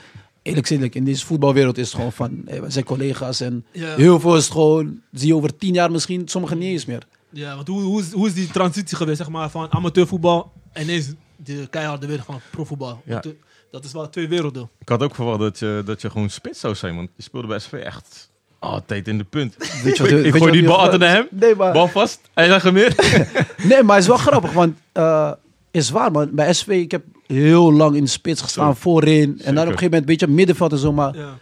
[0.49, 3.95] Eerlijk gezegd, in deze voetbalwereld is het gewoon van, hey, we zijn collega's en Ja.
[3.95, 7.03] heel veel is het gewoon, zie je over tien jaar misschien, sommigen niet eens meer.
[7.29, 10.83] Ja, want hoe, hoe, is, hoe is die transitie geweest, zeg maar, van amateurvoetbal en
[10.83, 13.01] ineens de keiharde wereld van profvoetbal?
[13.05, 13.21] Ja.
[13.21, 13.31] Eh,
[13.71, 14.69] dat is wel twee werelden.
[14.79, 17.47] Ik had ook verwacht dat je, dat je gewoon spits zou zijn, want je speelde
[17.47, 18.29] bij SV echt
[18.59, 19.55] altijd in de punt.
[19.83, 21.87] Weet je wat- ik weet je gooi die bal altijd naar hem, Nee, maar, bal
[21.87, 22.95] vast, hij zegt er meer.
[23.69, 25.31] nee, maar het is wel grappig, want uh,
[25.71, 28.79] is waar man, bij SV, ik heb heel lang in de spits gestaan, Zo.
[28.79, 29.39] voorin.
[29.43, 31.17] En dan op een gegeven moment, weet je, middenveld en zo, maar...
[31.17, 31.37] Ja.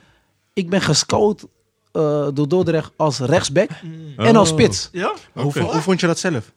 [0.54, 1.46] ik ben gescout
[1.92, 3.70] eh, door Dordrecht als rechtsback
[4.18, 4.58] en als Oh.
[4.58, 4.90] spits.
[4.92, 5.14] Ja?
[5.34, 6.52] Hoe, hoe vond je dat zelf?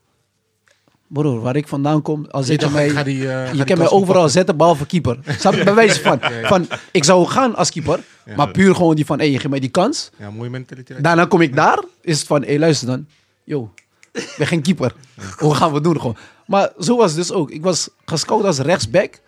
[1.07, 3.03] Broer, waar ik vandaan kom, al zet je mij...
[3.05, 5.19] die, eh, je kan mij overal zetten, behalve keeper.
[5.39, 5.65] Snap je?
[5.65, 6.49] Bij wijze van, ja.
[6.49, 8.35] van, ik zou gaan als keeper, Ja.
[8.37, 10.11] maar puur gewoon die van, hé, je geeft mij die kans.
[10.19, 11.03] Ja, mooie mentaliteit.
[11.05, 13.07] Daarna kom ik daar, is het van, hé, luister dan.
[13.45, 13.73] Yo,
[14.13, 14.95] ik ben geen keeper.
[15.39, 16.17] Hoe gaan we het doen gewoon?
[16.51, 17.51] Maar zo was het dus ook.
[17.51, 19.21] Ik was gescout als rechtsback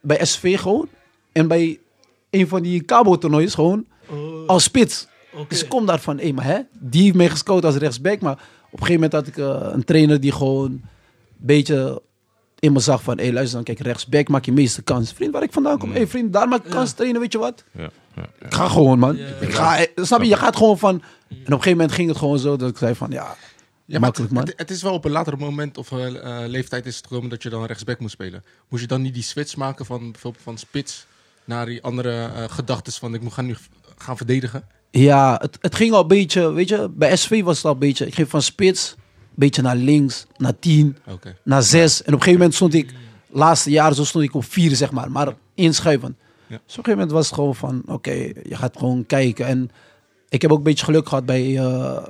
[0.00, 0.88] bij SV gewoon.
[1.32, 1.78] En bij
[2.30, 5.06] een van die cabo-toernooien gewoon Oh, als spits.
[5.48, 8.20] Dus ik kom daar van, hé, maar hè, die heeft mij gescout als rechtsback.
[8.20, 10.82] Maar op een gegeven moment had ik eh, een trainer die gewoon een
[11.36, 12.02] beetje
[12.58, 15.12] in me zag van, hé luister dan, kijk, rechtsback maak je meeste kans.
[15.12, 17.64] Vriend, waar ik vandaan kom, hé vriend, daar maak ik kans trainen, weet je wat?
[17.70, 18.46] Ja, ja, ja.
[18.46, 19.16] Ik ga gewoon, man.
[19.16, 19.26] Ja.
[19.40, 21.02] Ik ga, eh, snap je, je gaat gewoon van...
[21.28, 23.36] En op een gegeven moment ging het gewoon zo dat ik zei van, ja,
[23.86, 26.86] Ja, maar makkelijk, het, het is wel op een later moment of eh, eh, leeftijd
[26.86, 28.44] is het gekomen dat je dan rechtsback moet spelen.
[28.68, 31.06] Moest je dan niet die switch maken van bijvoorbeeld van spits
[31.44, 33.56] naar die andere eh gedachten van ik moet gaan nu
[33.96, 34.64] gaan verdedigen?
[34.90, 37.78] Ja, het, het ging al een beetje, weet je, bij SV was het al een
[37.78, 41.36] beetje, ik ging van spits, een beetje naar links, naar 10, Oké.
[41.44, 41.98] naar 6.
[41.98, 42.92] En op een gegeven moment stond ik,
[43.30, 46.16] laatste jaren zo stond ik op 4, zeg maar, maar inschuivend.
[46.18, 46.24] Ja.
[46.46, 48.12] Dus op een gegeven moment was het gewoon van, oké,
[48.42, 49.46] je gaat gewoon kijken.
[49.46, 49.70] En
[50.28, 51.60] ik heb ook een beetje geluk gehad bij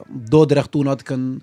[0.08, 0.70] Dordrecht.
[0.70, 1.42] Toen had ik een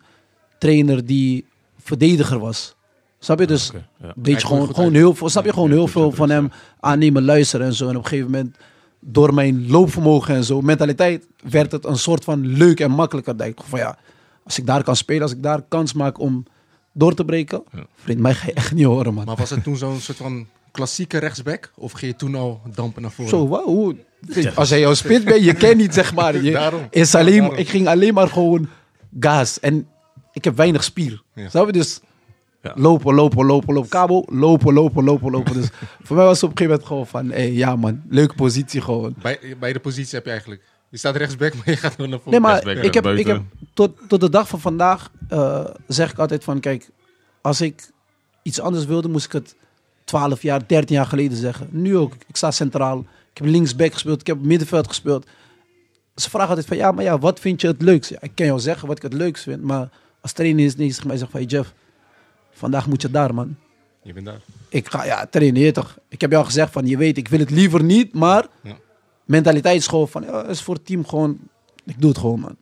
[0.60, 1.46] trainer die
[1.82, 2.76] verdediger was.
[3.20, 3.48] Snap je?
[3.48, 4.08] Dus ja.
[4.08, 5.54] een beetje Hij gewoon, gewoon heel veel, snap je?
[5.54, 7.84] Gewoon heel veel van hem aannemen, luisteren en zo.
[7.90, 8.58] En op een gegeven moment,
[9.00, 13.38] door mijn loopvermogen en zo, mentaliteit, werd het een soort van leuk en makkelijker.
[13.38, 13.98] Dat ik dacht van ja,
[14.44, 16.46] als ik daar kan spelen, als ik daar kans maak om
[16.94, 17.86] door te breken, Ja.
[17.96, 19.26] vriend, mij ga je echt niet horen, man.
[19.26, 21.72] Maar was het toen zo'n soort van klassieke rechtsback?
[21.76, 23.30] Of ging je toen al dampen naar voren?
[23.30, 23.96] Zo?
[24.28, 26.42] Vriend, Als jij jouw spits bent, je kent niet, zeg maar.
[26.44, 26.82] Je, Daarom.
[26.90, 27.58] is alleen, Daarom.
[27.58, 28.68] Ik ging alleen maar gewoon
[29.20, 29.60] gas.
[29.60, 29.88] En
[30.34, 31.22] ik heb weinig spier.
[31.36, 31.50] Ja.
[31.50, 31.72] Snap je?
[31.72, 32.00] Dus
[32.62, 32.74] Ja.
[32.76, 33.90] lopen, lopen, lopen, lopen.
[33.90, 35.54] Kabel, lopen, lopen, lopen, lopen.
[35.54, 35.70] Dus
[36.04, 37.30] voor mij was het op een gegeven moment gewoon van...
[37.32, 39.16] Hé, ja man, leuke positie gewoon.
[39.22, 40.62] Bij, bij de positie heb je eigenlijk.
[40.90, 42.32] Je staat rechtsback, maar je gaat nog naar voren.
[42.32, 43.42] Nee, maar ik heb, ik heb
[43.74, 46.60] tot, tot de dag van vandaag eh, zeg ik altijd van...
[46.60, 46.90] Kijk,
[47.42, 47.90] als ik
[48.44, 49.56] iets anders wilde, moest ik het
[50.04, 51.68] 12 jaar, 13 jaar geleden zeggen.
[51.72, 52.14] Nu ook.
[52.28, 53.00] Ik sta centraal.
[53.00, 54.20] Ik heb linksback gespeeld.
[54.22, 55.26] Ik heb middenveld gespeeld.
[56.16, 58.10] Ze vragen altijd van, ja, maar ja, wat vind je het leukst?
[58.10, 59.64] Ja, ik kan jou zeggen wat ik het leukst vind.
[59.64, 59.90] Maar
[60.22, 61.74] als trainer is niet tegen mij zegt van, Jeff,
[62.52, 63.56] vandaag moet je daar, man.
[64.02, 64.40] Je bent daar.
[64.70, 65.98] Ik ga, ja, trainen, toch.
[66.08, 68.78] Ik heb jou gezegd van, je weet, ik wil het liever niet, maar Ja.
[69.26, 71.40] mentaliteit is gewoon van, ja, is voor het team gewoon,
[71.86, 72.56] ik doe het gewoon, man.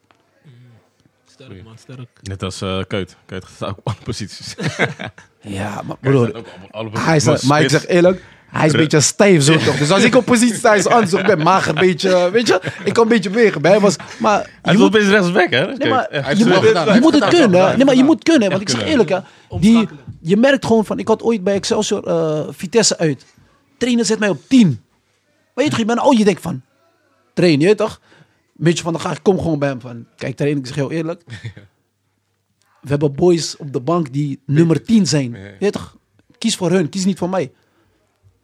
[1.25, 2.09] Sterk, man, sterk.
[2.21, 3.17] Net als eh Kuit.
[3.25, 4.55] Kuit staat ook op alle posities.
[5.41, 8.73] Ja, maar broer, staat ook op alle hij is, maar ik zeg eerlijk, hij is
[8.73, 9.77] een beetje stijf zo toch.
[9.77, 11.13] Dus als ik op positie sta, is het anders.
[11.13, 13.61] Ik ben mager, een beetje, weet je, ik kan een beetje bewegen.
[13.61, 15.65] Bij hem was, maar Hij je moet, opeens rechtsback, hè?
[15.65, 16.85] nee, maar, Hij je moet, gedaan.
[16.85, 17.49] Hij je moet heeft het gedaan.
[17.49, 17.67] kunnen.
[17.67, 18.49] Hij Nee, maar je moet kunnen.
[18.49, 19.19] Want ik zeg eerlijk, hè,
[19.59, 19.87] die,
[20.21, 23.25] je merkt gewoon van, ik had ooit bij Excelsior eh, Vitesse uit.
[23.77, 24.81] Trainer zet mij op 10.
[25.53, 26.61] Weet je toch, je bent, oh, je denkt van,
[27.33, 28.01] train je toch?
[28.53, 30.91] Beetje van, dan ga ik, kom gewoon bij hem van, kijk trainer, ik zeg heel
[30.91, 31.23] eerlijk.
[32.81, 35.37] We hebben boys op de bank die nummer 10 zijn.
[35.59, 35.97] Je toch,
[36.37, 37.51] kies voor hun, kies niet voor mij.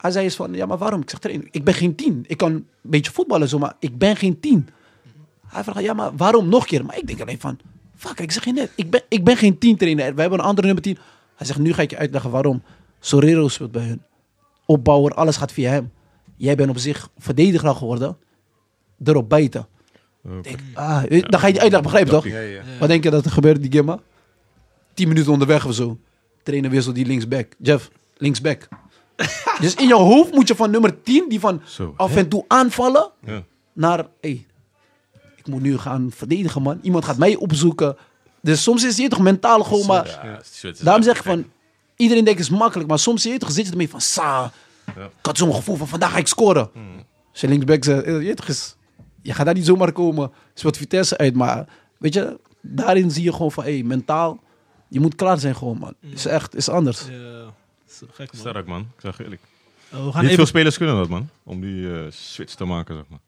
[0.03, 1.01] Hij zei eens van, ja, maar waarom?
[1.01, 2.23] Ik zeg, trainer, ik ben geen 10.
[2.27, 4.67] Ik kan een beetje voetballen zo, maar ik ben geen 10.
[5.47, 6.85] Hij vraagt, ja, maar waarom nog een keer?
[6.85, 7.59] Maar ik denk alleen van,
[7.95, 10.15] fuck, ik zeg je net, ik ben, ik ben geen 10 trainer.
[10.15, 10.97] We hebben een andere nummer 10.
[11.35, 12.63] Hij zegt, nu ga ik je uitleggen waarom.
[12.99, 14.01] Sorero speelt bij hun.
[14.65, 15.91] Opbouwer, alles gaat via hem.
[16.35, 18.17] Jij bent op zich verdediger geworden.
[19.03, 19.67] Erop bijten.
[20.23, 20.41] Oké.
[20.41, 22.27] Denk, ah, dan ga je die uitleg begrijpen, toch?
[22.27, 22.61] Ja, ja.
[22.79, 23.99] Wat denk je dat er gebeurt die Gimma?
[24.93, 25.97] 10 minuten onderweg of zo.
[26.43, 27.47] Trainer wissel die linksback.
[27.57, 28.67] Jeff, linksback.
[29.61, 31.93] dus in je hoofd moet je van nummer 10, die van Zo.
[31.97, 33.43] af en toe aanvallen, Ja.
[33.73, 34.45] naar, hey,
[35.35, 36.79] ik moet nu gaan verdedigen, man.
[36.81, 37.97] Iemand gaat mij opzoeken.
[38.41, 40.07] Dus soms is het toch mentaal gewoon, maar
[40.61, 41.45] Ja, daarom zeg ik van,
[41.95, 44.51] iedereen denkt het is makkelijk, maar soms zie je toch, zit je ermee van, sa,
[44.95, 45.03] Ja.
[45.05, 46.69] ik had zo'n gevoel van, vandaag ga ik scoren.
[47.31, 48.47] Als je linksback zegt, eh, je, toch,
[49.21, 51.67] je gaat daar niet zomaar komen, speelt Vitesse uit, maar
[51.99, 54.39] weet je, daarin zie je gewoon van, hey, mentaal,
[54.89, 55.93] je moet klaar zijn gewoon, man.
[56.01, 57.05] is echt, is anders.
[57.09, 57.53] Ja,
[58.11, 58.41] gek, man.
[58.41, 58.79] Sterk, man.
[58.81, 59.41] Ik zeg eerlijk.
[59.93, 60.47] Uh, we gaan Niet veel even...
[60.47, 61.29] spelers kunnen dat, man.
[61.43, 63.19] Om die eh, switch te maken, zeg maar.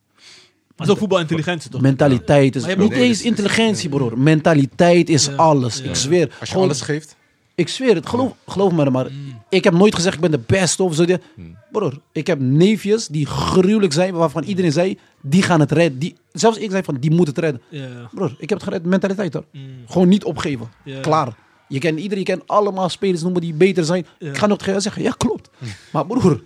[0.78, 1.82] Maar zo voetbalintelligentie, toch?
[1.82, 4.20] Mentaliteit is, Maar je niet eens intelligentie, broer.
[4.20, 5.78] Mentaliteit is Ja, alles.
[5.78, 5.84] ja.
[5.84, 6.28] Ik zweer.
[6.28, 7.16] Als je Gewoon- alles geeft.
[7.56, 9.12] Ik zweer het, geloof, geloof me maar.
[9.12, 9.42] Mm.
[9.50, 11.06] Ik heb nooit gezegd ik ben de beste of zo.
[11.36, 11.58] Hmm.
[11.72, 16.00] Broer, ik heb neefjes die gruwelijk zijn, waarvan iedereen zei, die gaan het redden.
[16.00, 17.62] Die, zelfs ik zei van, die moet het redden.
[17.70, 18.10] Ja.
[18.14, 19.46] Broer, ik heb het gered, mentaliteit hoor.
[19.52, 19.62] Mm.
[19.88, 20.68] Gewoon niet opgeven.
[21.02, 21.36] Klaar.
[21.68, 24.06] Je kent iedereen, je kent allemaal spelers noemen die beter zijn.
[24.20, 24.30] Ja.
[24.30, 25.50] Ik ga nog tegen jou zeggen, ja klopt.
[25.92, 26.44] Maar broer,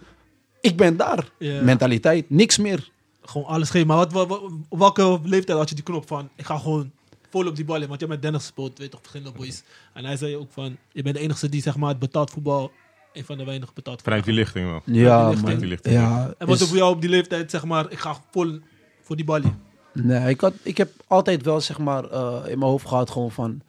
[0.61, 1.29] ik ben daar.
[1.39, 1.61] Ja.
[1.61, 2.89] Mentaliteit, niks meer.
[3.21, 3.87] Gewoon alles geven.
[3.87, 6.29] Maar wat, wat, wat- op welke leeftijd had je die knop van...
[6.35, 6.91] Ik ga gewoon
[7.29, 7.87] vol op die bal in.
[7.87, 9.63] Want je hebt met Dennis gespeeld, weet toch, verschillende boys.
[9.93, 10.77] En hij zei ook van...
[10.91, 12.71] Je bent de enige die zeg maar het betaald voetbal...
[13.13, 14.81] Een van de weinige betaald Vanuit die lichting wel.
[14.85, 15.59] Ja, die man.
[15.59, 15.77] man.
[15.81, 17.91] Ja, En wat is- voor jou op die leeftijd, zeg maar...
[17.91, 18.59] Ik ga vol
[19.01, 19.61] voor die bal in.
[19.93, 23.31] Nee, ik, had, ik heb altijd wel zeg maar eh, in mijn hoofd gehad gewoon
[23.31, 23.61] van...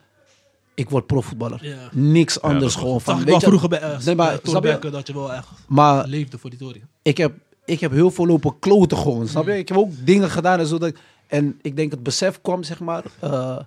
[0.81, 1.59] Ik word profvoetballer.
[1.61, 1.77] Ja.
[1.91, 3.13] Niks anders dat gewoon Zag van.
[3.13, 4.89] ik weet wel je- vroeger bij uh, Nee, maar snap je?
[4.89, 6.81] Dat je wel echt Maar leefde voor die Tory.
[7.01, 7.33] ik heb,
[7.65, 9.57] ik heb heel veel lopen kloten gewoon, snap je?
[9.57, 10.77] Ik heb ook dingen gedaan en zo.
[10.77, 10.93] Dat,
[11.27, 13.57] en ik denk het besef kwam, zeg maar, eh,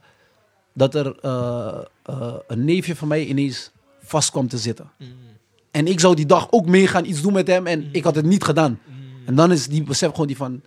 [0.72, 3.70] dat er eh, eh, een neefje van mij ineens
[4.02, 4.90] vast kwam te zitten.
[4.98, 5.06] Mm.
[5.70, 8.24] En ik zou die dag ook meegaan, iets doen met hem en ik had het
[8.24, 8.80] niet gedaan.
[8.86, 8.94] Mm.
[9.26, 10.62] En dan is die besef gewoon die van...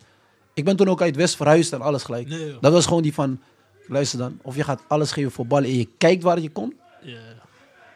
[0.54, 2.28] Ik ben toen ook uit West verhuisd en alles gelijk.
[2.28, 2.58] Nee.
[2.62, 3.40] Dat was gewoon die van,
[3.88, 6.74] luister dan, of je gaat alles geven voor ballen en je kijkt waar je komt.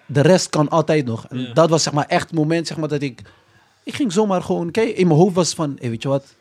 [0.06, 1.27] De rest kan altijd nog.
[1.27, 3.21] En dat was zeg maar echt het moment zeg maar, dat ik...
[3.84, 4.71] Ik ging zomaar gewoon...
[4.71, 5.75] Kijk, in mijn hoofd was van...
[5.80, 6.36] Hey, weet je wat?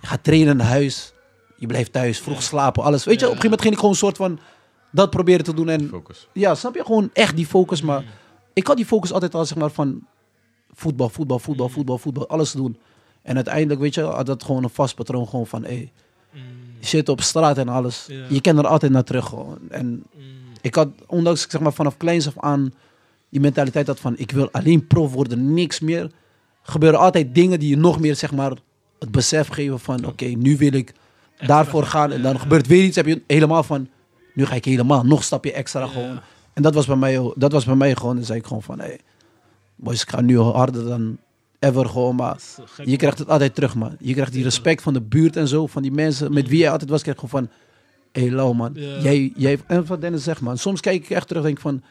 [0.00, 1.12] Je gaat trainen naar huis.
[1.56, 2.18] Je blijft thuis.
[2.18, 2.82] Vroeg slapen.
[2.82, 3.04] Alles.
[3.04, 4.38] Weet je, op een gegeven moment ging ik gewoon een soort van...
[4.90, 5.68] Dat proberen te doen.
[5.68, 6.28] En Focus.
[6.32, 6.84] ja, snap je?
[6.84, 7.82] Gewoon echt die focus.
[7.82, 8.04] Maar
[8.52, 10.06] ik had die focus altijd al, zeg maar, van
[10.72, 12.78] voetbal, voetbal, voetbal, voetbal, voetbal, alles doen.
[13.22, 15.90] En uiteindelijk, weet je, had dat gewoon een vast patroon gewoon van, hé,
[16.80, 18.06] je zit op straat en alles.
[18.08, 18.24] Ja.
[18.28, 19.58] Je kan er altijd naar terug gewoon.
[19.68, 20.02] En
[20.60, 22.72] ik had, ondanks ik zeg maar vanaf kleins af aan
[23.28, 26.10] die mentaliteit had van, ik wil alleen prof worden, niks meer.
[26.62, 28.52] Gebeuren altijd dingen die je nog meer, zeg maar,
[28.98, 30.94] het besef geven van, oké, nu wil ik
[31.46, 32.12] daarvoor gaan.
[32.12, 33.88] En dan gebeurt weer iets, heb je helemaal van,
[34.34, 36.20] nu ga ik helemaal nog een stapje extra gewoon.
[36.52, 38.16] En dat was bij mij, dat was bij mij gewoon.
[38.16, 39.00] Dan zei ik gewoon van, hé, hey,
[39.76, 41.18] boys, ik ga nu harder dan
[41.58, 42.16] ever gewoon.
[42.16, 42.36] Maar
[42.76, 43.96] eh, je krijgt het altijd terug, man.
[44.00, 46.70] Je krijgt die respect van de buurt en zo, van die mensen met wie je
[46.70, 47.02] altijd was.
[47.02, 47.56] Krijg je gewoon van,
[48.12, 48.70] hé, hey, lauw, man.
[48.74, 49.00] Ja.
[49.00, 50.58] Jij, jij, en wat Dennis zegt, man.
[50.58, 51.82] Soms kijk ik echt terug en denk van,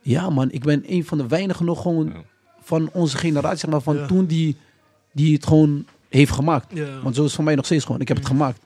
[0.00, 2.12] ja, man, ik ben een van de weinigen nog gewoon
[2.62, 4.06] van onze generatie, zeg maar, van Ja.
[4.06, 4.56] toen die,
[5.12, 6.66] die het gewoon heeft gemaakt.
[6.74, 7.00] Ja.
[7.02, 8.00] Want zo is het voor mij nog steeds gewoon.
[8.00, 8.60] Ik heb het gemaakt.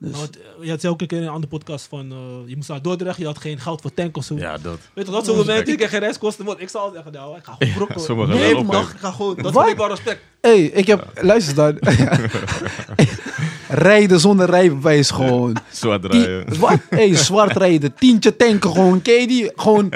[0.00, 2.16] Dus- Nou, het- je had ook een keer in een andere podcast van, eh,
[2.48, 4.36] je moest naar Dordrecht, je had geen geld voor tank of zo.
[4.36, 4.78] Ja, dat.
[4.94, 7.36] Weet je, dat soort momenten, ik heb geen reiskosten, want ik zal altijd zeggen, nou,
[7.38, 8.28] ik ga gewoon brokken.
[8.28, 9.62] nee, wel mag, ik ga gewoon, dat Wat?
[9.62, 10.20] vind ik wel respect.
[10.40, 11.78] Hé, hey, ik heb, luister dan.
[13.68, 15.56] rijden zonder rijbewijs gewoon.
[15.70, 16.58] Zwart Die, draaien.
[16.58, 16.78] wat?
[16.90, 19.02] Hey, zwart rijden, tientje tanken gewoon.
[19.02, 19.52] Ken je die?
[19.56, 19.92] Gewoon,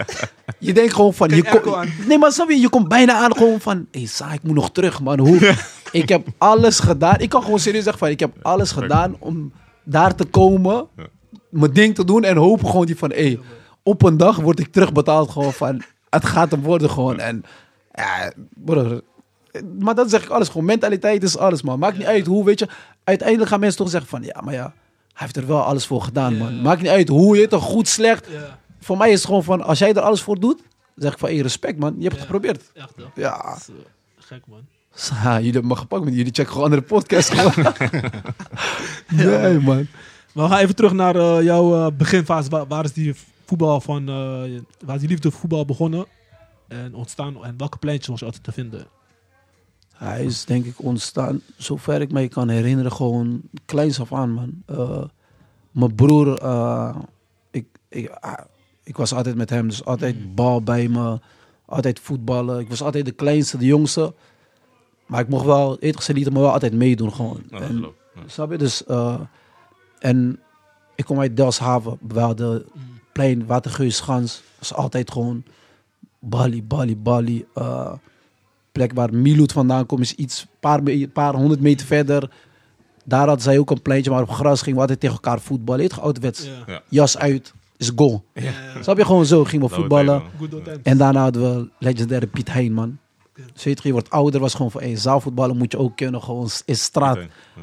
[0.59, 1.29] je denkt gewoon van...
[1.29, 3.87] Je nee, maar snap je, je komt bijna aan gewoon van...
[3.91, 5.19] Hé, hey, Sa, ik moet nog terug, man.
[5.19, 5.55] Hoe?
[5.93, 7.19] ik heb alles gedaan.
[7.19, 8.11] Ik kan gewoon serieus zeggen van...
[8.11, 9.53] Ik heb alles gedaan om
[9.85, 10.89] daar te komen.
[11.51, 12.25] Mijn ding te doen.
[12.25, 13.11] En hopen gewoon die van...
[13.11, 13.41] Hé, hey,
[13.83, 15.83] op een dag word ik terugbetaald gewoon van...
[16.11, 17.19] Het gaat hem worden gewoon.
[17.19, 17.45] En
[17.93, 19.03] ja, broer,
[19.79, 20.65] maar dat zeg ik alles gewoon.
[20.65, 21.79] Mentaliteit is alles, man.
[21.79, 22.69] Maakt niet uit hoe, weet je.
[23.05, 24.23] Uiteindelijk gaan mensen toch zeggen van...
[24.23, 24.73] Ja, maar ja, hij
[25.13, 26.63] heeft er wel alles voor gedaan, man.
[26.63, 28.29] Maakt niet uit hoe je het, toch goed, slecht.
[28.81, 29.63] Voor mij is het gewoon van...
[29.63, 30.63] Als jij er alles voor doet,
[30.97, 31.29] zeg ik van...
[31.29, 31.95] Hey, respect, man.
[31.97, 32.71] Je hebt het geprobeerd.
[32.75, 32.93] echt.
[33.15, 33.43] Ja.
[33.43, 33.71] Dat
[34.19, 34.67] is, gek man.
[34.95, 36.33] Ha, jullie hebben me gepakt met jullie.
[36.33, 37.31] Checken gewoon andere podcasts.
[37.31, 37.75] gewoon.
[39.17, 39.87] nee, man.
[40.33, 42.51] Maar we gaan even terug naar eh, jouw eh, beginfase.
[42.51, 46.07] Waar, waar is die voetbal van, eh, waar is die liefde voor voetbal begonnen?
[46.69, 48.87] En ontstaan, en welke pleintjes was je altijd te vinden?
[49.93, 54.63] Hij is denk ik ontstaan, zover ik mij kan herinneren, gewoon kleins af aan, man.
[55.71, 56.29] Mijn broer,
[57.51, 58.39] ik, ik, ah,
[58.83, 61.19] ik was altijd met hem, dus altijd bal bij me,
[61.67, 62.61] altijd voetballen.
[62.61, 64.15] Ik was altijd de kleinste, de jongste.
[65.13, 67.43] Maar ik mocht wel, ze lieten me wel altijd meedoen gewoon.
[67.51, 67.81] Nou, En-.
[68.15, 68.21] Ja.
[68.27, 68.59] Snap je?
[68.59, 69.21] Dus, eh,
[69.99, 70.39] en
[70.95, 72.65] ik kom uit Delfshaven, waar de
[73.13, 75.45] plein Watergeusschans was altijd gewoon
[76.19, 77.45] Bali, Bali, Bali.
[77.55, 77.93] eh,
[78.73, 80.81] plek waar Miloet vandaan komt is iets, paar,
[81.13, 82.31] paar honderd meter verder.
[83.05, 85.81] Daar had zij ook een pleintje, maar op gras gingen we altijd tegen elkaar voetballen.
[85.81, 86.45] Heet gewoon ouderwets.
[86.45, 86.51] Ja.
[86.67, 86.83] Ja.
[86.89, 88.25] Jas uit, is goal.
[88.35, 88.53] Ja.
[88.81, 89.05] Snap je?
[89.05, 90.23] Gewoon zo gingen we voetballen.
[90.83, 92.99] En daarna hadden we legendaire Piet Hein, man.
[93.35, 96.23] Weet je, wordt ouder, was gewoon van, hey, zaalvoetballen moet je ook kunnen.
[96.23, 97.19] Gewoon is straat.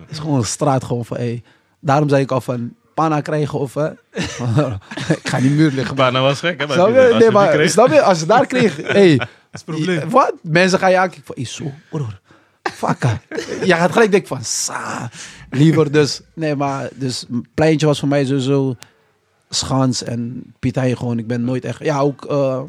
[0.07, 1.43] is gewoon een straat gewoon van, hey.
[1.79, 3.87] Daarom zei ik al van, pana krijgen of, hè.
[5.21, 5.95] ik ga niet muur liggen.
[5.95, 6.73] Maar nou was gek, hè?
[6.73, 7.01] Snap die- je?
[7.01, 7.71] Nee, je die maar, kreeg.
[7.71, 8.01] snap je?
[8.01, 9.17] Als je daar kreeg, hey.
[9.17, 10.09] Dat is het probleem.
[10.09, 10.33] Wat?
[10.41, 12.19] Mensen gaan je aankijken van, hey, zo, broer.
[12.63, 13.21] Fakka.
[13.63, 15.09] Je gaat gelijk denken van, sa.
[15.49, 18.75] Liever dus, nee, maar, dus, pleintje was voor mij sowieso
[19.49, 21.19] Schans en Piet gewoon.
[21.19, 22.61] Ik ben nooit echt, ja, ook eh,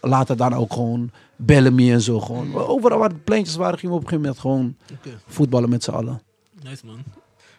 [0.00, 2.54] later dan ook gewoon Bellamy en zo gewoon.
[2.54, 5.90] Overal waar de pleintjes waren, gingen we op een gegeven moment gewoon voetballen met z'n
[5.90, 6.22] allen.
[6.62, 7.02] nice man.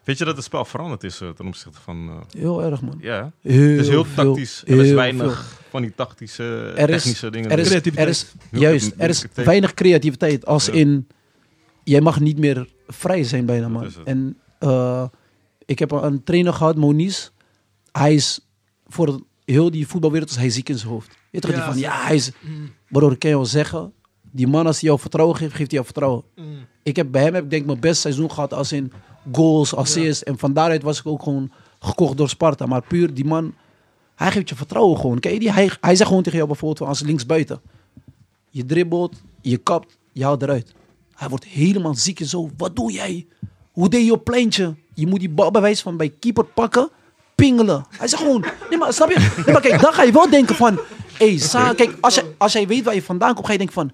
[0.03, 2.09] Weet je dat het spel veranderd is eh, ten opzichte van...
[2.09, 2.97] eh, Heel erg, man.
[3.01, 4.63] ja, Heel het is heel veel, tactisch.
[4.65, 5.57] Er is heel weinig veel.
[5.69, 7.49] van die tactische, Er is- technische dingen.
[7.49, 8.05] Er is, Creativiteit.
[8.07, 10.45] er is, juist, er is weinig creativiteit.
[10.45, 10.73] Als Ja.
[10.73, 11.07] in,
[11.83, 13.91] jij mag niet meer vrij zijn bijna, man.
[14.05, 15.03] En eh,
[15.65, 17.29] ik heb een, trainer gehad, Moniz.
[17.91, 18.39] Hij is,
[18.87, 21.17] voor heel die voetbalwereld is hij ziek in zijn hoofd.
[21.31, 23.93] Je toch Ja, die van, ja, hij is, Mm, broer, ik kan je wel zeggen,
[24.32, 26.23] die man als hij jou vertrouwen geeft, geeft hij jou vertrouwen.
[26.36, 26.69] mm.
[26.84, 28.91] Ik heb bij hem, heb ik denk mijn best seizoen gehad als in
[29.32, 30.23] goals, assists.
[30.23, 32.65] En van daaruit was ik ook gewoon gekocht door Sparta.
[32.65, 33.54] Maar puur die man,
[34.15, 35.19] hij geeft je vertrouwen gewoon.
[35.19, 37.62] Kijk, die, hij, hij zegt gewoon tegen jou bijvoorbeeld als linksbuiten.
[38.49, 40.73] Je dribbelt, je kapt, je haalt eruit.
[41.13, 42.49] Hij wordt helemaal ziek en zo.
[42.58, 43.27] Wat doe jij?
[43.71, 44.75] Hoe deed je op pleintje?
[44.93, 46.89] Je moet die bal bij wijze van bij keeper pakken,
[47.36, 47.86] pingelen.
[47.89, 49.19] Hij zegt gewoon, nee maar snap je?
[49.45, 50.80] Nee maar kijk, dan ga je wel denken van,
[51.27, 53.75] hey, Sa, kijk, als, je, als jij weet waar je vandaan komt, ga je denken
[53.75, 53.91] van,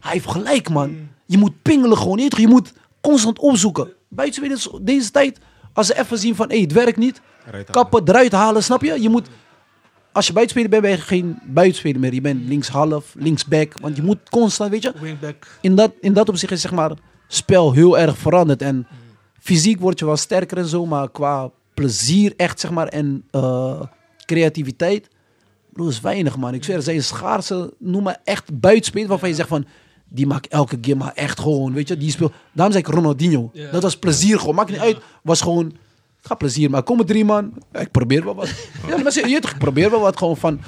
[0.00, 0.96] hij heeft gelijk man.
[1.26, 3.92] Je moet pingelen gewoon, je je moet constant opzoeken.
[4.08, 5.38] Buitenspelers deze tijd,
[5.72, 7.20] als ze even zien van, hé, hey, het werkt niet,
[7.70, 9.02] kappen, eruit halen, snap je?
[9.02, 9.28] Je moet,
[10.12, 12.14] als je buitenspeler bent, ben je geen buitenspeler meer.
[12.14, 15.46] Je bent linkshalf, linksback, want je moet constant, weet je, Wingback.
[15.60, 16.92] in dat, in dat opzicht is zeg maar
[17.28, 18.62] spel heel erg veranderd.
[18.62, 18.86] En
[19.40, 23.80] fysiek word je wel sterker en zo, maar qua plezier echt zeg maar en eh,
[24.24, 25.08] creativiteit
[25.78, 26.54] Bro, is weinig, man.
[26.54, 29.66] Ik zweer, er zijn schaarse, noem maar echt buitenspelers waarvan je zegt van...
[30.08, 31.96] Die maakt elke game maar echt gewoon, weet je.
[31.96, 32.32] Die speelt...
[32.52, 33.50] Daarom zei ik Ronaldinho.
[33.72, 34.54] Dat was plezier gewoon.
[34.54, 34.98] Maakt niet uit.
[35.22, 35.66] Was gewoon...
[36.20, 36.86] Ik ga plezier maken.
[36.86, 37.52] Kom er drie man.
[37.72, 38.48] Ik probeer wel wat.
[38.88, 40.60] Ja, maar je toch, probeer wel wat gewoon van...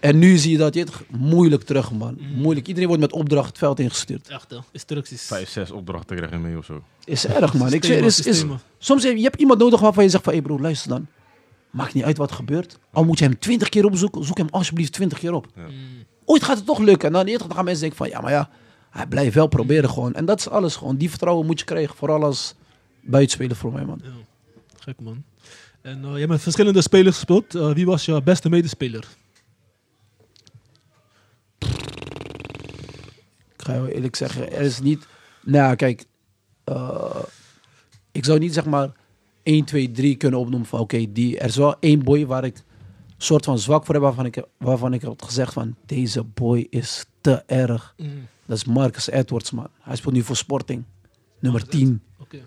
[0.00, 2.18] En nu zie je dat, je toch, moeilijk terug, man.
[2.34, 2.66] Moeilijk.
[2.66, 4.28] Iedereen wordt met opdracht het veld ingestuurd.
[4.28, 4.54] Echt.
[4.72, 5.22] Instructies.
[5.22, 6.82] Vijf, zes opdrachten krijgen mee of zo.
[7.04, 7.72] Is erg, man.
[7.72, 8.44] Ik Systemen, is, is,
[8.78, 10.32] soms heb je hebt iemand nodig waarvan je zegt van...
[10.32, 11.06] Hé hey bro, luister dan.
[11.70, 12.78] Maakt niet uit wat er gebeurt.
[12.92, 15.46] Al moet je hem twintig keer opzoeken, zoek hem alsjeblieft twintig keer op.
[15.56, 15.66] Mm.
[16.24, 17.06] Ooit gaat het toch lukken.
[17.08, 18.08] En dan, eerder dan gaan mensen denken van...
[18.08, 18.50] Ja, maar ja,
[18.90, 20.14] hij blijft wel proberen gewoon.
[20.14, 20.96] En dat is alles gewoon.
[20.96, 21.96] Die vertrouwen moet je krijgen.
[21.96, 22.54] Vooral als
[23.00, 24.00] buitenspeler voor mij, man.
[24.02, 24.10] Ja.
[24.78, 25.24] Gek, man.
[25.80, 27.54] En eh, je hebt met verschillende spelers gespeeld.
[27.54, 29.04] Eh, wie was je beste medespeler?
[33.56, 35.06] Ik ga je eerlijk zeggen, er is niet...
[35.42, 36.04] Nou, kijk.
[36.64, 37.22] eh,
[38.12, 38.90] ik zou niet zeg maar
[39.48, 40.80] 1, 2, 3 kunnen opnoemen van...
[40.80, 42.62] Oké, die er is wel één boy waar ik
[43.16, 44.02] soort van zwak voor heb...
[44.02, 45.74] Waarvan ik, waarvan ik had gezegd van...
[45.86, 47.94] Deze boy is te erg.
[48.46, 49.68] Dat is Marcus Edwards, man.
[49.80, 50.82] Hij speelt nu voor Sporting.
[51.38, 52.02] Nummer Marcus 10.
[52.18, 52.38] Oké.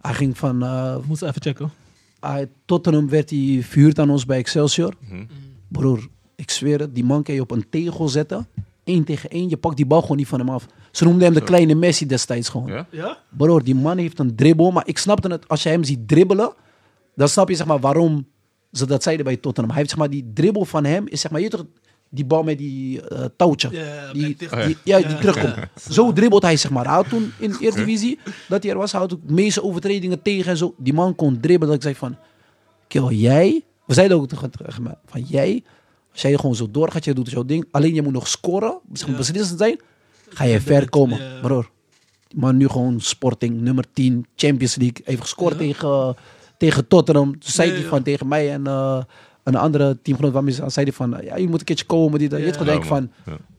[0.00, 0.62] Hij ging van...
[0.62, 1.70] eh, We moeten even checken.
[2.20, 4.94] hij, Tottenham werd hij verhuurd aan ons bij Excelsior.
[5.08, 5.24] Mhm.
[5.68, 6.94] Broer, ik zweer het.
[6.94, 8.48] Die man kan je op een tegel zetten.
[8.84, 9.48] Eén tegen één.
[9.48, 10.66] Je pakt die bal gewoon niet van hem af.
[10.96, 12.66] Ze noemden hem de kleine Messi destijds gewoon.
[12.66, 12.86] Ja?
[12.90, 13.18] Ja?
[13.36, 14.70] Broer, die man heeft een dribbel.
[14.70, 15.48] Maar ik snapte het.
[15.48, 16.52] Als je hem ziet dribbelen,
[17.14, 18.26] dan snap je zeg maar waarom
[18.72, 19.68] ze dat zeiden bij Tottenham.
[19.72, 21.06] Hij heeft zeg maar die dribbel van hem.
[21.08, 21.64] Is zeg maar, je toch,
[22.08, 23.68] die bal met die eh, touwtje.
[23.72, 25.14] Ja, die, die- ja, die Ja.
[25.18, 25.54] terugkomt.
[25.90, 26.84] Zo dribbelt hij zeg maar.
[26.84, 29.62] Hij had toen in de Eredivisie, dat hij er was, hij had ook de meeste
[29.62, 30.74] overtredingen tegen en zo.
[30.78, 31.66] Die man kon dribbelen.
[31.68, 32.16] Dat ik zei van,
[32.88, 33.62] kill, jij...
[33.86, 35.62] We zeiden ook tegen tegen hem, van jij,
[36.12, 37.66] als jij gewoon zo doorgaat, je doet jouw ding.
[37.70, 39.18] Alleen je moet nog scoren, misschien Ja.
[39.18, 39.78] beslissend zijn.
[40.28, 41.40] Ga je ver komen, Ja.
[41.42, 41.70] broer.
[42.34, 45.00] Man nu gewoon Sporting, nummer 10, Champions League.
[45.04, 45.58] Heeft gescoord Ja.
[45.58, 46.16] tegen,
[46.58, 47.30] tegen Tottenham.
[47.30, 48.98] Toen zei hij van tegen mij en eh,
[49.44, 52.18] een andere teamgenoot waarmee ze zei hij van, ja, je moet een keertje komen.
[52.18, 52.38] Die, dat.
[52.38, 52.50] Je Ja.
[52.50, 53.10] hebt gedacht Ja, van,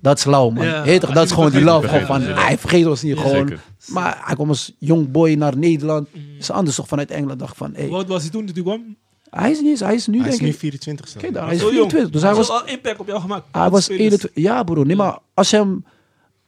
[0.01, 0.65] dat is lauw, man.
[0.65, 1.88] Ja, Heet toch, dat is gewoon die love.
[1.88, 2.34] Gewoon van, ja.
[2.45, 3.47] hij vergeet ons niet Ja, gewoon.
[3.47, 3.60] zeker.
[3.88, 6.08] Maar hij kwam als jong boy naar Nederland.
[6.13, 6.21] Mm.
[6.39, 7.39] Is anders toch vanuit Engeland.
[7.39, 8.95] Dacht van, hey, oud was hij toen dat hij kwam?
[9.30, 10.58] hij is niet eens, hij is nu Hij is denk nu ik.
[10.60, 11.91] 24 Kijk daar, hij is Zo jong.
[11.91, 12.12] 24.
[12.12, 13.45] Dus hij heeft was, al impact op jou gemaakt.
[13.51, 14.03] hij was Spelers.
[14.03, 14.43] 21.
[14.43, 14.86] Ja, broer.
[14.86, 15.86] Nee, maar als je hem...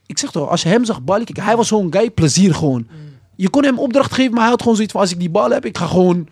[0.09, 2.87] Ik zeg toch, als je hem zag ballen, kijk, hij was zo'n guy, plezier gewoon.
[3.35, 5.49] Je kon hem opdracht geven, maar hij had gewoon zoiets van, als ik die bal
[5.51, 6.27] heb, ik ga gewoon...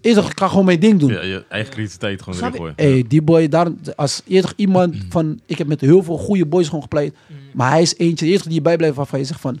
[0.00, 1.10] Eerst ik ga gewoon mijn ding doen.
[1.10, 2.72] Ja, je eigen creativiteit gewoon Snap erin je?
[2.76, 2.92] gooien.
[2.94, 6.66] Hey, die boy, daar, als eerder iemand van, ik heb met heel veel goede boys
[6.66, 7.14] gewoon gepleit,
[7.54, 9.60] maar hij is eentje, de eerste die bij blijft waarvan je zegt van,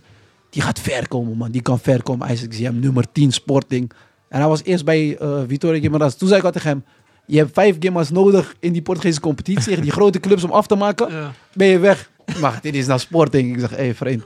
[0.50, 2.28] die gaat ver komen man, die kan ver komen.
[2.28, 3.90] Is, zie hem nummer 10 Sporting.
[4.28, 6.16] En hij was eerst bij eh Vitória Guimarães.
[6.18, 6.84] Toen zei ik al tegen hem,
[7.26, 10.66] je hebt vijf Guimarães nodig in die Portugese competitie, tegen die grote clubs om af
[10.66, 11.32] te maken, Ja.
[11.54, 12.10] ben je weg.
[12.40, 13.54] Maar dit is naar Sporting.
[13.54, 14.24] Ik zeg, hé hey, vriend,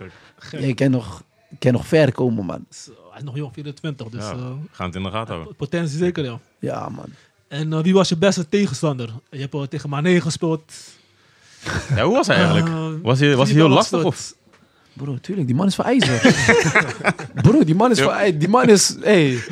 [0.51, 1.23] je kan nog,
[1.59, 2.67] kan nog ver komen man.
[2.71, 4.09] Zo, Hij is nog jong, 24.
[4.09, 5.57] Dus Ja, eh, gaan het in de gaten houden.
[5.57, 6.39] potentie zeker, ja.
[6.59, 7.07] Ja man.
[7.49, 9.11] En eh, wie was je beste tegenstander?
[9.31, 10.73] Je hebt eh, tegen Mané gespeeld.
[11.95, 13.03] Ja, hoe was hij eigenlijk?
[13.03, 14.05] Was hij, was hij heel lastig?
[14.05, 14.35] Of?
[14.93, 16.35] Bro, tuurlijk, die man is van ijzer.
[17.43, 18.39] Bro, die man is van ijzer.
[18.39, 19.45] Die man is, hey,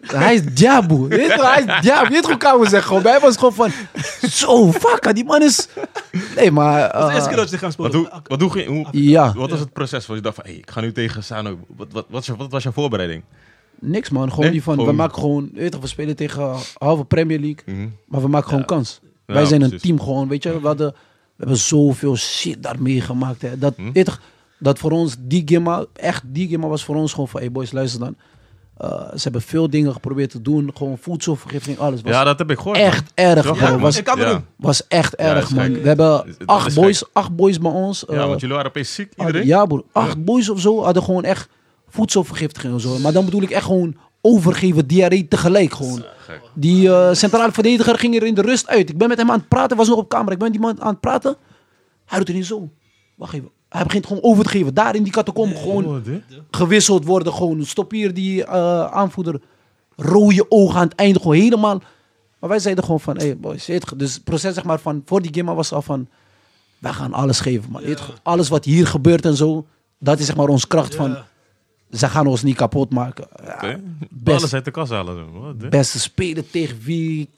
[0.00, 0.94] hij is Diabu.
[1.08, 2.04] Je hij is Diabu.
[2.06, 3.02] Je weet hoe kan we zeggen gewoon.
[3.02, 3.70] Bij hem was gewoon van,
[4.30, 5.68] zo, fuck, die man is...
[6.36, 6.92] Nee, maar...
[6.92, 8.08] Dat is de eh, eerste keer dat je tegen hem Wat, speelde.
[8.28, 10.06] hoe, wat, hoe, ja, wat was het proces?
[10.06, 11.58] Was je dacht van, hey, ik ga nu tegen Sano.
[11.76, 13.22] Wat, wat, wat, was je- wat was jouw voorbereiding?
[13.80, 14.28] niks man.
[14.28, 15.50] Gewoon Nee, die van, we maken gewoon...
[15.54, 17.62] Weet je, we spelen tegen halve Premier League.
[17.76, 17.88] Mhm.
[18.06, 18.66] Maar we maken gewoon Ja.
[18.74, 19.00] kans.
[19.26, 20.60] Ja, Wij zijn een team gewoon, weet je.
[20.60, 20.94] We, hadden, we
[21.36, 23.42] hebben zoveel shit daar meegemaakt.
[23.42, 23.58] Hè.
[23.58, 24.20] Dat, weet je toch,
[24.58, 27.40] dat voor ons, die gimma, echt die gimma was voor ons gewoon van...
[27.40, 28.16] Hey boys, luister dan.
[28.78, 30.70] Eh, ze hebben veel dingen geprobeerd te doen.
[30.74, 32.02] Gewoon voedselvergiftiging, alles.
[32.02, 32.76] Was Ja, dat heb ik gehoord.
[32.78, 33.70] echt erg, Ja, bro.
[33.70, 33.80] man.
[33.80, 34.32] Was, ik kan het Ja.
[34.32, 34.44] doen.
[34.56, 35.64] was echt erg, man.
[35.64, 35.82] gek.
[35.82, 37.08] We hebben acht boys, gek.
[37.12, 38.04] acht boys bij ons.
[38.08, 39.60] Ja, eh, want jullie waren opeens ziek, hadden- iedereen.
[39.60, 39.84] ja, broer.
[39.92, 41.48] Acht boys of zo hadden gewoon echt
[41.88, 42.98] voedselvergiftiging en zo.
[42.98, 46.04] Maar dan bedoel ik echt gewoon overgeven, diarree tegelijk gewoon.
[46.18, 46.40] Gek.
[46.54, 48.90] Die eh, centrale verdediger ging er in de rust uit.
[48.90, 50.32] Ik ben met hem aan het praten, was nog op camera.
[50.32, 51.36] Ik ben met die man aan het praten.
[52.06, 52.68] Hij doet het niet zo.
[53.14, 53.50] Wacht even.
[53.68, 54.74] Hij begint gewoon over te geven.
[54.74, 55.84] Daar in die catacombe gewoon
[56.50, 57.32] gewisseld worden.
[57.32, 59.40] Gewoon stop hier die eh, aanvoerder.
[59.96, 61.18] Rode ogen aan het einde.
[61.20, 61.82] Gewoon helemaal.
[62.38, 63.64] Maar wij zeiden gewoon van, hey boys,
[63.96, 66.08] dus het proces zeg maar van, voor die gimma was al van,
[66.78, 67.82] wij gaan alles geven man.
[68.22, 69.66] Alles wat hier gebeurt en zo,
[69.98, 71.16] dat is zeg maar onze kracht van,
[71.92, 73.26] ze gaan ons niet kapot maken.
[73.44, 73.78] Ja,
[74.10, 75.16] best- Alles uit de kast halen.
[75.70, 77.28] beste speler tegen wie.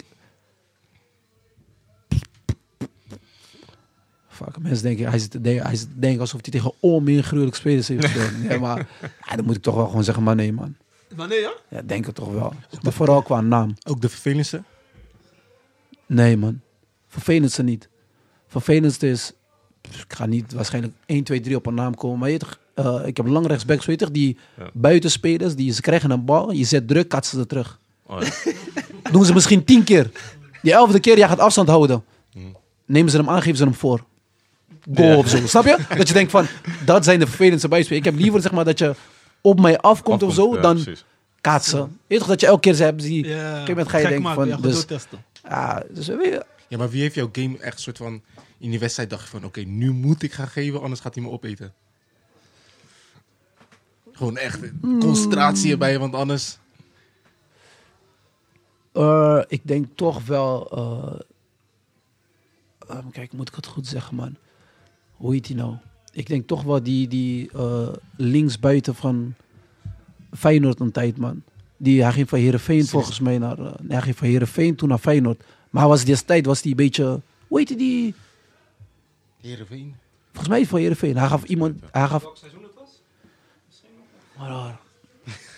[4.45, 7.89] Fuck, mensen denken, hij zit denken, hij zit te denken alsof hij tegen onmeegruwelijk spelers
[7.89, 8.43] heeft gespeeld.
[8.49, 8.89] Nee, maar
[9.29, 10.77] ja, dan moet ik toch wel gewoon zeggen, maar nee man.
[11.17, 11.53] Maar nee, ja?
[11.69, 12.53] Ja, denk het toch wel.
[12.83, 13.75] Maar vooral qua naam.
[13.89, 14.63] Ook de vervelendste.
[16.07, 16.61] Nee man.
[17.09, 17.89] Vervelendste niet.
[18.47, 19.33] Vervelendste is,
[19.83, 22.19] ik ga niet waarschijnlijk 1, 2, 3 op een naam komen.
[22.19, 24.71] Maar je toch, eh, ik heb lang rechtsbacks, weet je die Ja.
[24.73, 27.79] buitenspelers, die ze krijgen een bal, je zet druk, katsen ze terug.
[28.07, 28.53] Oh, ja.
[29.13, 30.11] Doen ze misschien tien keer.
[30.63, 32.05] Die elfde keer, jij gaat afstand houden.
[32.87, 34.05] nemen ze hem aan, geven ze hem voor.
[34.95, 35.17] Goal Ja.
[35.17, 35.47] of zo.
[35.47, 35.77] Snap je?
[35.97, 36.47] Dat je denkt van,
[36.85, 38.07] dat zijn de vervelendste bijspelers.
[38.07, 38.95] Ik heb liever zeg maar dat je
[39.41, 41.05] op mij afkomt, of zo, ja, dan precies.
[41.41, 41.99] kaatsen.
[42.07, 43.27] Weet toch dat je elke keer ze hebt die...
[43.27, 45.25] Ja, Op ga je denken van, ja, dus- testen.
[45.43, 46.07] Ja, dus
[46.69, 48.23] Ja, maar wie heeft jouw game echt soort van...
[48.59, 51.25] In die wedstrijd dacht je van, oké, nu moet ik gaan geven, anders gaat hij
[51.25, 51.73] me opeten.
[54.13, 54.61] Gewoon echt
[55.01, 56.59] concentratie erbij, want anders...
[58.93, 60.71] Eh, ik denk toch wel.
[60.71, 61.21] eh
[62.89, 64.37] eh, kijk, moet ik het goed zeggen, man?
[65.21, 65.75] Hoe heet die nou?
[66.13, 69.35] Ik denk toch wel die, die eh, linksbuiten van
[70.33, 71.43] Feyenoord een tijd, man.
[71.77, 73.59] Die, hij ging van Heerenveen volgens mij naar...
[73.59, 75.43] eh, nee, hij ging van Heerenveen toen naar Feyenoord.
[75.71, 77.21] Maar hij was destijds was die een beetje...
[77.49, 78.15] Hoe heette die?
[79.41, 79.95] Heerenveen.
[80.29, 81.17] Volgens mij van Heerenveen.
[81.17, 81.81] Hij gaf iemand...
[81.91, 82.25] Hij gaf...
[84.39, 84.81] Maar raar.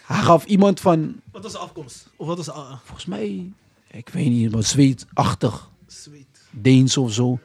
[0.06, 1.20] Hij gaf iemand van...
[1.32, 2.08] Wat was de afkomst?
[2.16, 2.52] Of wat was de...
[2.52, 3.52] Uh, Volgens mij...
[3.90, 5.70] Ik weet niet, maar Zweedachtig.
[5.86, 6.26] sweet.
[6.50, 7.38] Deens of zo.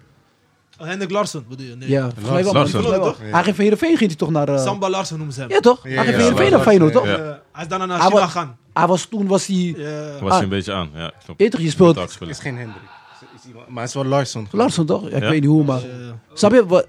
[0.79, 1.75] Oh, Hendrik Larsson bedoel je?
[1.75, 1.89] Nee.
[1.89, 2.53] Ja, volgens mij wel.
[2.53, 2.61] man.
[2.61, 2.81] Larsson.
[2.81, 3.27] Volgens mij wel.
[3.27, 3.33] Ja.
[3.33, 4.49] Hij ging van Heerenveen ging hij toch naar...
[4.49, 5.49] eh, Samba Larsson noemen ze hem.
[5.49, 5.79] Ja toch?
[5.83, 7.05] Ja, hij ging ja, van Heerenveen naar Feyenoord toch?
[7.05, 7.15] Ja.
[7.17, 8.57] Eh, hij is daarna naar Hij China gegaan.
[8.73, 9.55] Hij was, toen was hij...
[9.55, 10.11] Ja.
[10.19, 10.31] was Ah.
[10.31, 10.89] hij een beetje aan.
[10.93, 11.39] Ja, klopt.
[11.39, 12.33] Weet je toch, je speelt spelen.
[12.33, 12.81] Is geen Hendrik.
[13.21, 14.47] Is- is iemand- Maar het is wel Larsson.
[14.51, 15.09] Larsson toch?
[15.09, 15.29] Ja, ik Ja.
[15.29, 15.77] weet niet hoe, maar...
[15.81, 15.85] Eh,
[16.33, 16.65] Snap je?
[16.65, 16.87] Wat,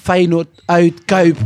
[0.00, 1.36] Feyenoord, uit, Kuip.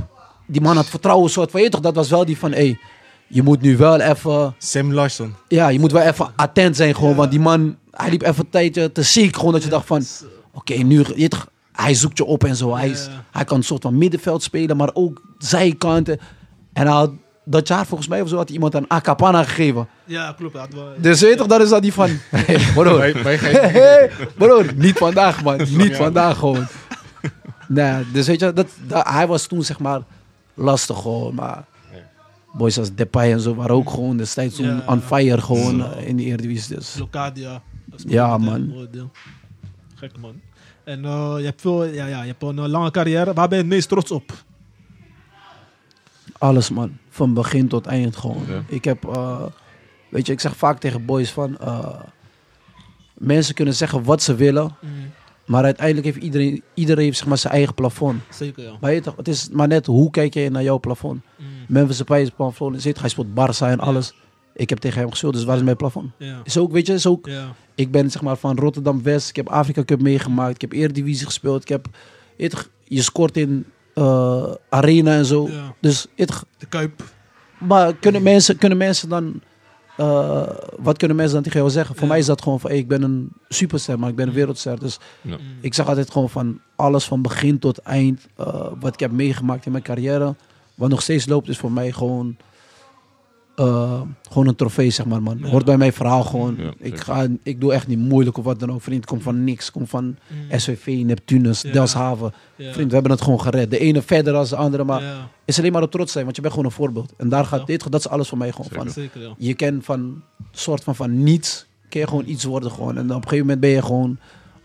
[0.46, 1.60] Die man had vertrouwen soort van...
[1.62, 2.52] Je toch, dat was wel die van...
[2.52, 2.78] Hey,
[3.26, 4.54] je moet nu wel even...
[4.58, 5.34] Sam Larsson.
[5.48, 7.14] Ja, je moet wel even attent zijn gewoon.
[7.14, 9.36] Want die man, hij liep even een tijdje te ziek.
[9.36, 10.02] Gewoon dat je dacht van...
[10.52, 11.04] Oké, nu...
[11.16, 12.74] Je toch, hij zoekt je op en zo.
[12.76, 16.18] Hij, is, hij kan een soort van middenveld spelen, maar ook zijkanten.
[16.72, 17.10] En hij had,
[17.44, 19.88] dat jaar volgens mij of zo had hij iemand een Acapana gegeven.
[20.04, 20.54] ja, klopt.
[20.54, 22.10] wel- Dus weet je toch, dat is dat die van...
[22.30, 25.56] Hey, broer, Wij, wij gaan hey, broer, niet vandaag man.
[25.68, 26.66] Niet vandaag gewoon.
[27.68, 30.00] Nee, dus weet je, dat, dat, hij was toen zeg maar
[30.54, 31.34] lastig gewoon.
[31.34, 31.64] Maar
[32.52, 34.82] boys als Depay en zo waren ook gewoon destijds toen Ja.
[34.86, 36.74] on fire gewoon eh, in de Eredivisie.
[36.76, 36.96] Dus.
[36.98, 37.62] Locadia.
[37.84, 38.72] Dat is Ja, man.
[39.94, 40.40] Gek man.
[40.84, 43.32] En eh, je hebt veel, ja, ja, je hebt een eh, lange carrière.
[43.32, 44.32] Waar ben je het meest trots op?
[46.38, 48.42] Alles man, van begin tot eind gewoon.
[48.48, 48.62] Ja.
[48.66, 49.42] Ik heb, eh,
[50.08, 52.00] weet je, ik zeg vaak tegen boys van, eh,
[53.14, 54.76] mensen kunnen zeggen wat ze willen,
[55.46, 58.22] maar uiteindelijk heeft iedereen, iedereen heeft zeg maar zijn eigen plafond.
[58.30, 58.72] Zeker, ja.
[58.80, 61.22] Maar je het is maar net hoe kijk je naar jouw plafond.
[61.36, 61.46] Mm.
[61.68, 64.14] Memphis Depay is plafond, zit, hij speelt Barça en alles.
[64.54, 66.10] Ik heb tegen hem gespeeld, dus waar is mijn plafond?
[66.18, 66.40] Ja.
[66.44, 67.54] Is ook, weet je, is ook, Ja.
[67.74, 71.26] ik ben zeg maar van Rotterdam West, ik heb Afrika Cup meegemaakt, ik heb Eredivisie
[71.26, 71.86] gespeeld, ik heb,
[72.36, 73.64] je, weet toch, je scoort in
[73.94, 75.48] eh, arena en zo.
[75.48, 75.74] Ja.
[75.80, 77.02] Dus toch, De Kuip.
[77.58, 79.40] Maar kunnen mensen, kunnen mensen dan.
[79.96, 81.94] eh, wat kunnen mensen dan tegen jou zeggen?
[81.94, 82.10] Voor Ja.
[82.10, 84.78] mij is dat gewoon van: hey, ik ben een superster, maar ik ben een wereldster.
[84.80, 85.36] Dus Ja.
[85.36, 85.40] Mm.
[85.60, 88.26] ik zeg altijd gewoon van alles van begin tot eind.
[88.36, 90.34] eh, wat ik heb meegemaakt in mijn carrière.
[90.74, 92.36] Wat nog steeds loopt, is voor mij gewoon.
[93.56, 95.38] Eh, gewoon een trofee, zeg maar, man.
[95.38, 95.48] Ja.
[95.48, 96.56] Hoort bij mijn verhaal gewoon.
[96.58, 98.82] Ja, ik, ga, ik doe echt niet moeilijk of wat dan ook.
[98.82, 99.66] Vriend, ik kom van niks.
[99.66, 100.58] Ik kom van Mm.
[100.58, 101.72] SVV, Neptunus, Ja.
[101.72, 102.32] Delfshaven.
[102.56, 102.72] Ja.
[102.72, 103.70] Vriend, we hebben het gewoon gered.
[103.70, 106.36] De ene verder dan de andere, maar Ja, is alleen maar op trots zijn, want
[106.36, 107.12] je bent gewoon een voorbeeld.
[107.16, 107.64] En daar gaat Ja.
[107.66, 108.82] dit, dat is alles voor mij gewoon Zeker.
[108.84, 108.92] van.
[108.92, 109.34] zeker, ja.
[109.38, 112.96] Je kan van soort van van niets, kun je gewoon iets worden gewoon.
[112.96, 114.18] En op een gegeven moment ben je gewoon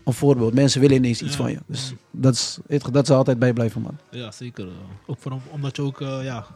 [0.04, 0.54] een voorbeeld.
[0.54, 1.42] Mensen willen ineens iets Ja.
[1.42, 1.58] van je.
[1.66, 2.58] Dus dat is,
[2.92, 3.98] dat zal altijd bijblijven, man.
[4.10, 4.68] Ja, zeker.
[5.06, 6.46] Ook vooral omdat je ook, eh, ja,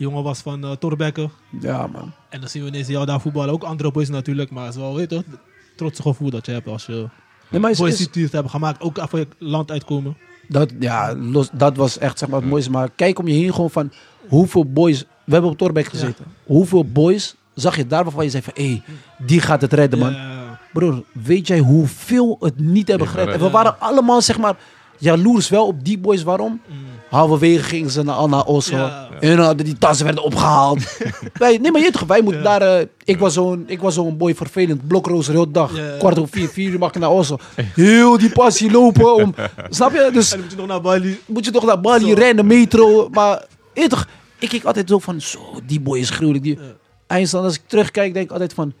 [0.00, 1.30] jongen was van uh, Torbekke.
[1.60, 2.12] Ja, man.
[2.28, 3.52] En dan zien we ineens jou daar voetballen.
[3.52, 5.38] Ook andere boys natuurlijk, maar het is wel, weet je toch,
[5.76, 7.08] trots gevoel dat je hebt als je
[7.50, 8.80] Nee, maar is, boys die het hebben gemaakt.
[8.80, 10.16] Ook voor je land uitkomen.
[10.48, 12.70] dat, ja, los, dat was echt zeg maar, het mooiste.
[12.70, 13.92] Maar kijk om je heen gewoon van
[14.28, 15.04] hoeveel boys...
[15.24, 16.24] We hebben op Torbeck gezeten.
[16.44, 18.52] Hoeveel boys zag je daar waarvan je zei van...
[18.56, 18.82] Hé, hey,
[19.18, 20.12] die gaat het redden, man.
[20.12, 23.34] Ja, Broer, weet jij hoeveel het niet hebben Ja, gered?
[23.34, 24.56] En we waren allemaal, zeg maar,
[25.00, 26.22] jaloers wel op die boys.
[26.22, 26.60] Waarom?
[26.68, 26.74] mm.
[27.10, 28.76] Halverwege gingen ze naar, Oslo.
[28.78, 29.08] Ja.
[29.20, 30.98] En dan hadden die tassen werden opgehaald.
[31.32, 32.58] wij, nee, maar je toch, wij moeten Ja.
[32.58, 32.78] daar...
[32.80, 34.86] eh, ik, was zo'n, ik was zo'n boy vervelend.
[34.86, 35.76] Blokrozer heel de dag.
[35.76, 35.96] Ja.
[35.98, 37.36] Kwart over vier, vier uur mag ik naar Oslo.
[37.74, 39.14] Heel die passie lopen.
[39.14, 39.34] Om,
[39.70, 40.10] snap je?
[40.12, 41.20] Dus En dan moet je nog naar Bali.
[41.26, 42.14] moet je toch naar Bali Zo.
[42.14, 43.08] rennen, metro.
[43.08, 44.06] Maar je toch,
[44.38, 45.20] ik kijk altijd zo van...
[45.20, 46.44] Zo, die boy is gruwelijk.
[46.44, 46.62] Die, Ja.
[47.06, 48.72] Eindstand, als ik terugkijk, denk ik altijd van...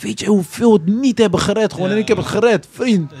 [0.00, 1.72] Weet je hoeveel het niet hebben gered?
[1.72, 1.88] Gewoon.
[1.88, 1.94] Ja.
[1.94, 3.12] En ik heb het gered, vriend.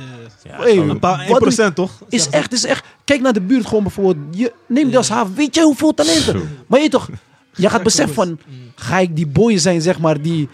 [0.48, 1.90] Hey, een paar, wat 1% toch?
[2.08, 2.84] is echt, is echt.
[3.04, 4.16] Kijk naar de buurt gewoon bijvoorbeeld.
[4.30, 6.40] Je, neem Delfshaven, weet je hoeveel talenten?
[6.40, 6.46] Zo.
[6.66, 7.08] Maar je toch,
[7.54, 8.38] je gaat beseffen van,
[8.74, 10.48] ga ik die boy zijn zeg maar die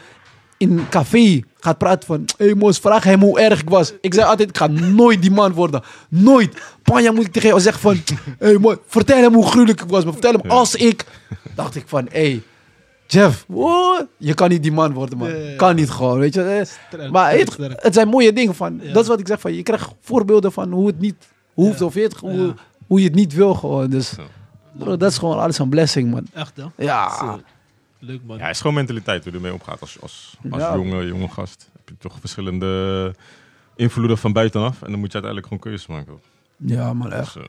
[0.57, 3.93] in een café gaat praten van, hé hey, Mos, vraag hem hoe erg ik was.
[4.01, 5.83] Ik zei altijd, ik ga nooit die man worden.
[6.09, 6.61] Nooit.
[6.83, 8.03] Panja moet ik tegen jou zeggen van,
[8.39, 10.05] hé hey, man, vertel hem hoe gruwelijk ik was.
[10.05, 11.05] Maar vertel hem als ik,
[11.55, 12.43] dacht ik van, hé, hey,
[13.07, 15.29] Jeff, wow, je kan niet die man worden man.
[15.29, 15.57] Ja, ja, ja.
[15.57, 16.43] Kan niet gewoon, weet je.
[16.43, 17.83] Eh, Sterk, Maar sterk, het, sterk.
[17.83, 18.81] het zijn mooie dingen van.
[18.83, 18.93] Ja.
[18.93, 19.53] Dat is wat ik zeg van.
[19.55, 21.85] Je krijgt voorbeelden van hoe het niet hoeft Ja.
[21.85, 22.55] of je het, hoe, Ja.
[22.87, 23.91] hoe je het niet wil gewoon.
[23.91, 24.15] Dus
[24.73, 26.27] bro, dat is gewoon alles een blessing man.
[26.33, 26.65] Echt, hè?
[26.85, 27.17] Ja.
[27.19, 27.41] Zo.
[27.99, 28.37] Leuk, man.
[28.37, 30.75] Ja, het is gewoon mentaliteit hoe je ermee omgaat als, als, als Ja.
[30.75, 31.69] jonge, jonge gast.
[31.73, 33.15] Heb je toch verschillende
[33.77, 34.83] invloeden van buitenaf.
[34.83, 36.21] En dan moet je uiteindelijk gewoon keuzes maken.
[36.57, 37.35] Ja, maar echt.
[37.35, 37.43] Dus,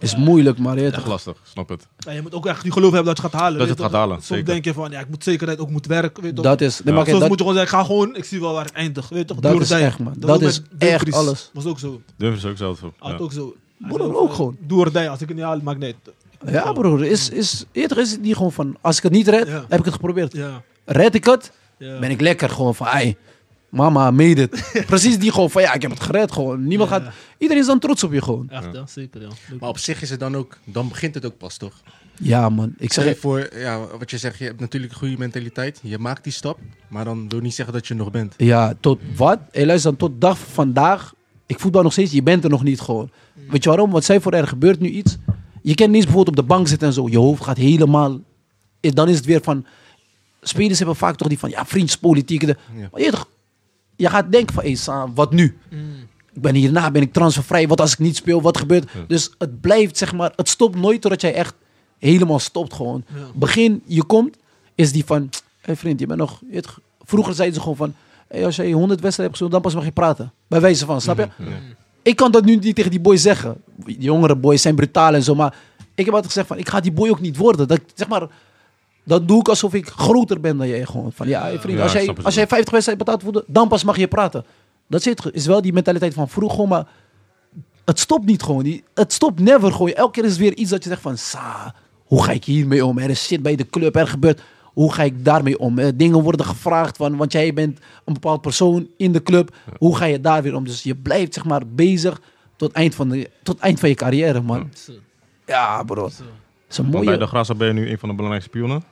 [0.00, 1.86] Is moeilijk, maar je echt lastig, snap het.
[1.98, 3.58] Ja, je moet ook echt die geloof hebben dat je gaat halen.
[3.58, 3.86] Dat je het toch?
[3.90, 4.44] gaat halen, Soms zeker.
[4.44, 6.22] denk je van, ja, ik moet zekerheid ook moet werken.
[6.22, 6.44] Weet toch?
[6.44, 6.92] Dat is, nee, Ja.
[6.94, 8.72] maar kijk, Soms dat, moet je gewoon zeggen, ga gewoon, ik zie wel waar het
[8.74, 9.10] eindigt.
[9.10, 9.38] Weet toch?
[9.40, 10.14] Dat is echt, man.
[10.16, 11.14] Dat ook is met echt Dumfries.
[11.14, 11.50] alles.
[11.52, 12.00] Was ook zo.
[12.16, 12.92] Durf is ook zelf zo.
[12.98, 13.18] Had Ja.
[13.18, 13.54] ook zo.
[13.78, 14.56] Broer, ook gewoon.
[14.60, 15.96] Door de als ik het niet haal, maakt niet.
[16.46, 19.46] ja, broer, is, is, eerder is het niet gewoon van, als ik het niet red,
[19.46, 19.64] Ja.
[19.68, 20.32] heb ik het geprobeerd.
[20.32, 20.62] Ja.
[20.84, 21.98] Red ik het, ja.
[21.98, 23.16] ben ik lekker gewoon van, ei,
[23.74, 24.70] mama, made it.
[24.86, 26.66] Precies die gewoon van, ja, ik heb het gered gewoon.
[26.66, 26.96] Niemand Ja.
[27.00, 28.48] gaat, iedereen is dan trots op je gewoon.
[28.50, 29.20] Echt, ja, zeker.
[29.20, 29.28] Ja.
[29.60, 31.72] Maar op zich is het dan ook, dan begint het ook pas toch?
[32.18, 32.74] Ja, man.
[32.78, 35.80] Ik zeg je voor, ja, wat je zegt, je hebt natuurlijk een goede mentaliteit.
[35.82, 36.58] Je maakt die stap,
[36.88, 38.34] maar dan wil niet zeggen dat je er nog bent.
[38.36, 39.38] Ja, tot wat?
[39.50, 41.14] Hé, luister dan, tot dag van vandaag.
[41.46, 43.10] Ik voetbal nog steeds, je bent er nog niet gewoon.
[43.50, 43.90] Weet je waarom?
[43.90, 45.16] Wat zij voor er gebeurt nu iets.
[45.62, 47.08] Je kan niet eens bijvoorbeeld op de bank zitten en zo.
[47.08, 48.18] Je hoofd gaat helemaal...
[48.80, 49.66] Eh, Dan is het weer van...
[50.40, 52.46] Spelers hebben vaak toch die van, ja, vriendspolitiek.
[52.46, 52.88] de- Ja.
[52.92, 53.28] Maar je, toch-
[53.96, 55.58] je gaat denken van, hé, Sam, wat nu?
[55.70, 55.80] Mm.
[56.32, 57.68] Ik ben hierna, ben ik transfervrij.
[57.68, 58.42] Wat als ik niet speel?
[58.42, 58.90] Wat gebeurt?
[58.92, 59.04] Ja.
[59.06, 61.54] Dus het blijft, zeg maar, het stopt nooit totdat jij echt
[61.98, 63.04] helemaal stopt gewoon.
[63.14, 63.20] Ja.
[63.34, 64.36] Begin, je komt,
[64.74, 65.30] is die van,
[65.60, 66.40] hé vriend, je bent nog...
[67.02, 67.94] vroeger zeiden ze gewoon van,
[68.28, 70.32] hey, als jij 100 wedstrijden hebt gespeeld, dan pas mag je praten.
[70.46, 71.28] Bij wijze van, snap je?
[71.38, 71.46] Ja.
[72.02, 73.56] Ik kan dat nu niet tegen die boys zeggen.
[73.76, 75.54] Die jongere boys zijn brutaal en zo, maar
[75.94, 77.68] ik heb altijd gezegd van, ik ga die boy ook niet worden.
[77.68, 78.28] Dat, zeg maar,
[79.04, 81.12] dat doe ik alsof ik groter ben dan jij gewoon.
[81.12, 83.96] Van, ja, vriend, Ja, als, jij, als jij 50 wedstrijden betaald wordt, dan pas mag
[83.96, 84.44] je praten.
[84.88, 86.86] Dat zit, is wel die mentaliteit van vroeger, maar
[87.84, 88.62] het stopt niet gewoon.
[88.62, 89.92] Die, het stopt never gewoon.
[89.92, 91.74] Elke keer is het weer iets dat je zegt van, sa,
[92.04, 92.98] hoe ga ik hiermee om?
[92.98, 95.78] Er is shit bij de club, er gebeurt, hoe ga ik daarmee om?
[95.78, 99.56] Eh, dingen worden gevraagd van, want jij bent een bepaald persoon in de club.
[99.78, 100.64] Hoe ga je daar weer om?
[100.64, 102.20] Dus je blijft zeg maar bezig
[102.56, 104.70] tot eind van, de, tot eind van je carrière, man.
[105.46, 106.06] Ja, bro.
[106.68, 108.82] is een bij de Graza ben je nu een van de belangrijkste pionnen.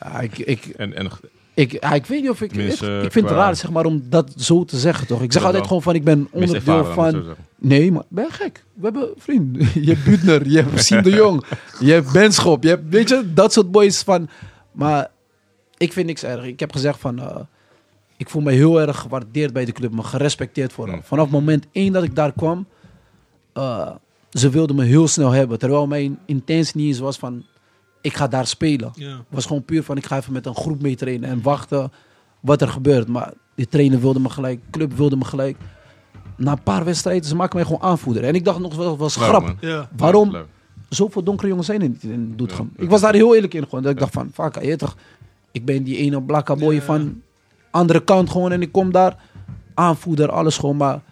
[0.00, 1.10] Ja, ik, ik, En, en
[1.54, 2.52] ik, ja, ik weet niet of ik...
[2.52, 5.22] Ik, eh, ik vind het raar zeg maar, om dat zo te zeggen, toch?
[5.22, 5.68] Ik zeg altijd wel.
[5.68, 7.24] gewoon van, ik ben onderdeel van...
[7.58, 8.64] Nee, maar ben je gek?
[8.74, 9.56] We hebben vriend.
[9.86, 11.44] Je hebt Butner, je hebt Siem de Jong,
[11.80, 14.28] je hebt Benschop, je hebt, weet je, dat soort boys van.
[14.72, 15.10] Maar
[15.76, 16.44] ik vind niks erg.
[16.44, 17.36] Ik heb gezegd van, eh,
[18.16, 20.94] ik voel me heel erg gewaardeerd bij de club, maar gerespecteerd vooral.
[20.94, 21.02] Mm.
[21.02, 22.66] Vanaf moment één dat ik daar kwam,
[23.52, 23.90] eh,
[24.30, 25.58] ze wilden me heel snel hebben.
[25.58, 27.44] Terwijl mijn intentie niet eens was van,
[28.02, 28.90] ik ga daar spelen.
[28.94, 29.08] Ja.
[29.16, 31.92] Het was gewoon puur van, ik ga even met een groep mee trainen en wachten
[32.40, 33.08] wat er gebeurt.
[33.08, 35.56] Maar die trainer wilde me gelijk, de club wilde me gelijk.
[36.36, 38.24] Na een paar wedstrijden, ze maken mij gewoon aanvoerder.
[38.24, 39.54] En ik dacht nog wel, was grap.
[39.60, 39.88] Ja.
[39.96, 40.30] Waarom?
[40.30, 40.46] Leuk.
[40.88, 42.70] Zoveel donkere jongens zijn er niet in Doetinchem.
[42.76, 42.82] Ja.
[42.82, 43.82] Ik was daar heel eerlijk in gewoon.
[43.82, 44.96] Dat ik dacht van, fuck, je weet toch,
[45.52, 46.80] ik ben die ene blakka boy Ja.
[46.80, 47.22] van
[47.70, 48.52] andere kant gewoon.
[48.52, 49.16] En ik kom daar,
[49.74, 50.76] aanvoerder, alles gewoon.
[50.76, 51.02] Maar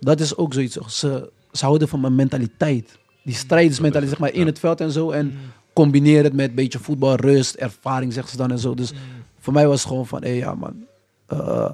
[0.00, 0.76] dat is ook zoiets.
[0.76, 2.98] Ze, ze houden van mijn mentaliteit.
[3.24, 4.46] Die strijdersmentaliteit, zeg maar, in Ja.
[4.46, 5.10] het veld en zo.
[5.10, 5.32] En Mm.
[5.74, 8.74] Combineer het met een beetje voetbal, rust, ervaring, zeggen ze dan en zo.
[8.74, 8.98] Dus Mm.
[9.38, 10.84] voor mij was het gewoon van, hé ja man,
[11.26, 11.72] eh,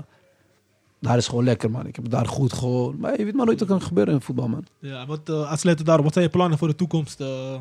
[1.00, 1.86] daar is gewoon lekker man.
[1.86, 2.96] Ik heb daar goed gewoon.
[2.98, 4.64] Maar je weet maar nooit wat kan gebeuren in voetbal man.
[4.78, 7.20] Ja, wat, uh, aansluitend daarop, wat zijn je plannen voor de toekomst?
[7.20, 7.54] eh,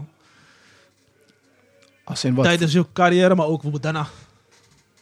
[2.04, 4.08] Als in wat, tijdens je carrière, maar ook bijvoorbeeld daarna.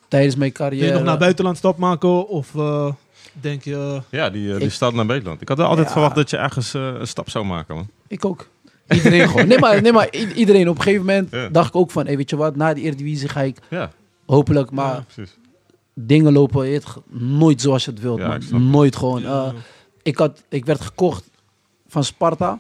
[0.08, 0.94] tijdens mijn Wil je carrière.
[0.98, 2.28] nog naar buitenland stap maken?
[2.28, 2.92] Of eh,
[3.32, 4.02] denk je...
[4.10, 5.42] Ja, die, eh, die Ik- staat naar buitenland.
[5.42, 5.94] Ik had altijd Ja.
[5.94, 7.88] verwacht dat je ergens eh, een stap zou maken, man.
[8.08, 8.48] Ik ook.
[8.90, 9.48] Iedereen gewoon.
[9.48, 10.70] Nee maar, nee, maar iedereen.
[10.70, 11.50] Op een gegeven moment Ja.
[11.50, 13.92] dacht ik ook van, hey, weet je wat, na de Eredivisie ga ik Ja,
[14.26, 15.24] hopelijk, maar Ja.
[15.94, 18.70] dingen lopen nooit zoals je het wilt, man.
[18.72, 19.26] Nooit gewoon.
[19.26, 19.50] Eh,
[20.04, 21.24] ik, had, ik werd gekocht
[21.88, 22.60] van Sparta.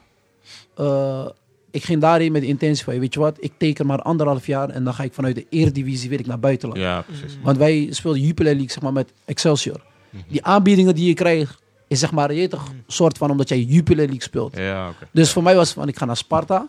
[0.75, 1.27] Eh,
[1.71, 4.69] ik ging daarin met de intentie van, weet je wat, ik teken maar anderhalf jaar
[4.69, 6.81] en dan ga ik vanuit de Eredivisie weer ik naar buitenland.
[6.81, 7.37] Ja, precies.
[7.43, 9.81] Want wij speelden Jupiler League zeg maar, met Excelsior.
[10.09, 10.23] Mhm.
[10.27, 14.05] Die aanbiedingen die je krijgt, is zeg maar, je toch, soort van omdat jij Jupiler
[14.05, 14.57] League speelt.
[14.57, 15.07] Ja, oké.
[15.11, 16.67] Dus voor mij was van, ik ga naar Sparta.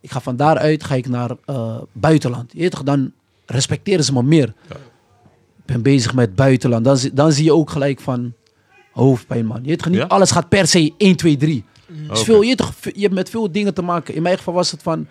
[0.00, 2.50] Ik ga van daaruit ga ik naar eh, buitenland.
[2.54, 3.12] Je toch, dan
[3.46, 4.54] respecteren ze me meer.
[4.68, 4.74] Ja.
[5.58, 6.84] Ik ben bezig met buitenland.
[6.84, 8.32] Dan, zie- dan zie je ook gelijk van
[8.92, 9.60] hoofdpijn, man.
[9.62, 10.04] Je toch, niet Ja?
[10.04, 11.64] alles gaat per se 1, 2, 3.
[11.86, 12.16] Mm.
[12.16, 14.14] Veel, je, toch, je hebt met veel dingen te maken.
[14.14, 15.06] In mijn geval was het van,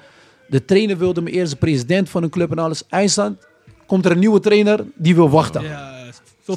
[0.48, 2.84] de trainer wilde me eerst de president van een club en alles.
[2.90, 3.48] Eindstand,
[3.86, 5.62] komt er een nieuwe trainer, die wil wachten.
[5.64, 5.99] Ja,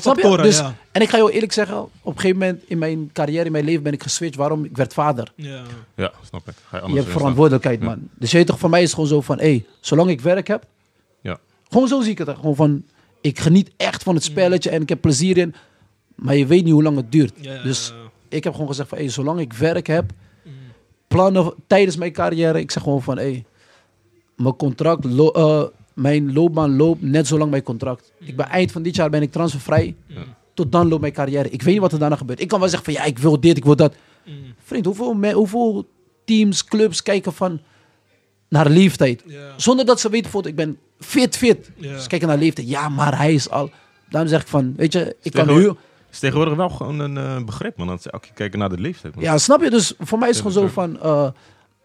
[0.00, 0.42] veel Snap je?
[0.42, 0.74] Dus- ja.
[0.92, 3.64] En ik ga je eerlijk zeggen, op een gegeven moment in mijn carrière, in mijn
[3.64, 4.36] leven ben ik geswitcht.
[4.36, 4.64] Waarom?
[4.64, 5.32] Ik werd vader.
[5.34, 5.62] ja.
[5.94, 6.54] Ja, snap ik.
[6.54, 7.86] Ga je Je anders hebt verantwoordelijkheid, Ja.
[7.86, 8.08] man.
[8.14, 10.20] Dus je weet toch, voor mij is het gewoon zo van, hé, hey, zolang ik
[10.20, 10.64] werk heb,
[11.20, 11.38] Ja.
[11.68, 12.28] gewoon zo zie ik het.
[12.28, 12.82] Gewoon van,
[13.20, 15.54] ik geniet echt van het spelletje en ik heb plezier in,
[16.14, 17.32] maar je weet niet hoe lang het duurt.
[17.40, 17.92] Ja, Dus-.
[18.28, 20.10] Ik heb gewoon gezegd van, hé, hey, zolang ik werk heb,
[20.44, 20.52] Mm.
[21.08, 23.44] plannen tijdens mijn carrière, ik zeg gewoon van, hé, hey,
[24.36, 25.64] mijn contract, lo- eh,
[26.02, 28.12] mijn loopbaan loopt net zo lang mijn contract.
[28.18, 29.96] Ik ben eind van dit jaar ben ik transfervrij.
[30.54, 31.50] Tot dan loopt mijn carrière.
[31.50, 32.40] Ik weet niet wat er daarna gebeurt.
[32.40, 33.94] Ik kan wel zeggen van, ja, ik wil dit, ik wil dat.
[34.26, 34.34] Mm.
[34.64, 35.88] Vriend, hoeveel, hoeveel
[36.24, 37.60] teams, clubs kijken van
[38.48, 39.24] naar leeftijd?
[39.56, 41.70] Zonder dat ze weten, bijvoorbeeld, ik ben fit, fit.
[41.80, 42.68] Ze kijken naar leeftijd.
[42.68, 43.70] Ja, maar hij is al...
[44.08, 45.76] Daarom zeg ik van, weet je, ik kan heel...
[46.10, 47.86] is tegenwoordig wel gewoon een eh, begrip, man.
[47.86, 49.14] Dat ze keer kijken naar de leeftijd.
[49.14, 49.24] man.
[49.24, 49.70] Ja, snap je?
[49.70, 51.00] Dus voor mij is het gewoon zo van...
[51.00, 51.28] eh,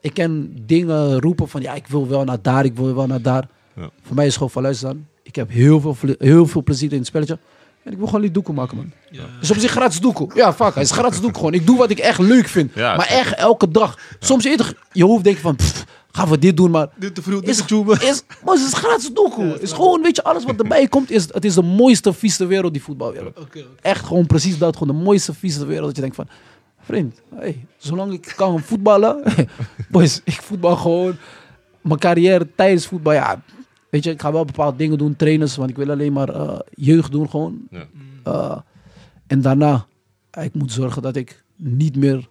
[0.01, 1.61] ik kan dingen roepen van...
[1.61, 3.47] Ja, ik wil wel naar daar, ik wil wel naar daar.
[3.77, 3.89] Ja.
[4.01, 4.61] Voor mij is het gewoon van...
[4.61, 7.37] Luister dan, ik heb heel veel, heel veel plezier in het spelletje.
[7.83, 8.91] En ik wil gewoon die doekoe maken, man.
[9.11, 9.23] Ja.
[9.39, 10.31] Dus op zich gratis doekoe.
[10.33, 11.53] Ja, fuck, hij is gratis doekoe gewoon.
[11.53, 12.71] Ik doe wat ik echt leuk vind.
[12.73, 13.99] Ja, maar echt elke dag.
[14.19, 15.55] Soms toch, je hoofd denken van...
[15.55, 16.87] pff, gaan we dit doen, maar...
[16.95, 17.59] Dit te vroeg, dit Is,
[18.09, 19.45] is, maar het is gratis doekoe.
[19.45, 21.11] Het is gewoon, weet je, alles wat erbij komt.
[21.11, 23.39] Is, het is de mooiste, vies ter wereld, die voetbalwereld.
[23.39, 23.65] Oké.
[23.81, 24.77] Echt gewoon precies dat.
[24.77, 25.85] Gewoon de mooiste, vies ter wereld.
[25.85, 26.27] Dat je denkt van...
[26.81, 29.23] Vriend, hey, zolang ik kan voetballen...
[29.91, 31.15] boys, ik voetbal gewoon.
[31.81, 33.41] Mijn carrière tijdens voetbal, ja...
[33.89, 35.55] Weet je, ik ga wel bepaalde dingen doen, trainers.
[35.55, 37.67] Want ik wil alleen maar eh, jeugd doen gewoon.
[37.71, 37.87] Ja.
[38.27, 38.57] Uh,
[39.27, 39.85] en daarna,
[40.41, 42.27] ik moet zorgen dat ik niet meer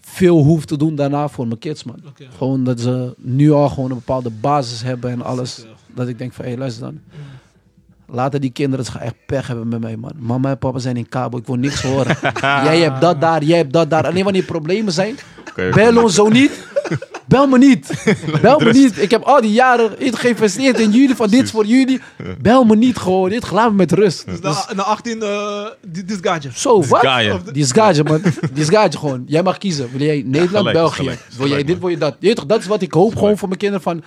[0.00, 2.00] veel hoef te doen daarna voor mijn kids, man.
[2.36, 5.54] Gewoon dat ze nu al gewoon een bepaalde basis hebben en alles.
[5.54, 5.70] Zeker.
[5.94, 7.00] Dat ik denk van, hé, hey, luister dan.
[8.06, 10.12] Later die kinderen, ze gaan echt pech hebben met mij, man.
[10.18, 12.16] Mama en papa zijn in Cabo, ik wil niks horen.
[12.68, 14.06] jij hebt dat daar, jij hebt dat daar.
[14.06, 15.16] Alleen wanneer problemen zijn,
[15.50, 16.70] Oké, bel ons zo niet.
[17.26, 18.04] Bel me niet.
[18.42, 19.02] Bel me niet.
[19.02, 22.00] Ik heb al die jaren iets geïnvesteerd in jullie, van dit is voor jullie.
[22.40, 23.28] Bel me niet gewoon.
[23.28, 24.26] Dit laat me met rust.
[24.26, 26.50] Dus na, na 18, eh dit dit gaatje.
[26.54, 27.02] Zo, wat?
[27.52, 28.22] is gage, man.
[28.52, 29.24] Die is gage gewoon.
[29.26, 29.88] Jij mag kiezen.
[29.92, 30.96] Wil jij Nederland, Gelijk, België?
[30.96, 31.20] gelijk.
[31.36, 32.16] Wil jij dit, wil je dat?
[32.18, 34.02] Je dat is wat ik hoop gewoon voor mijn kinderen van...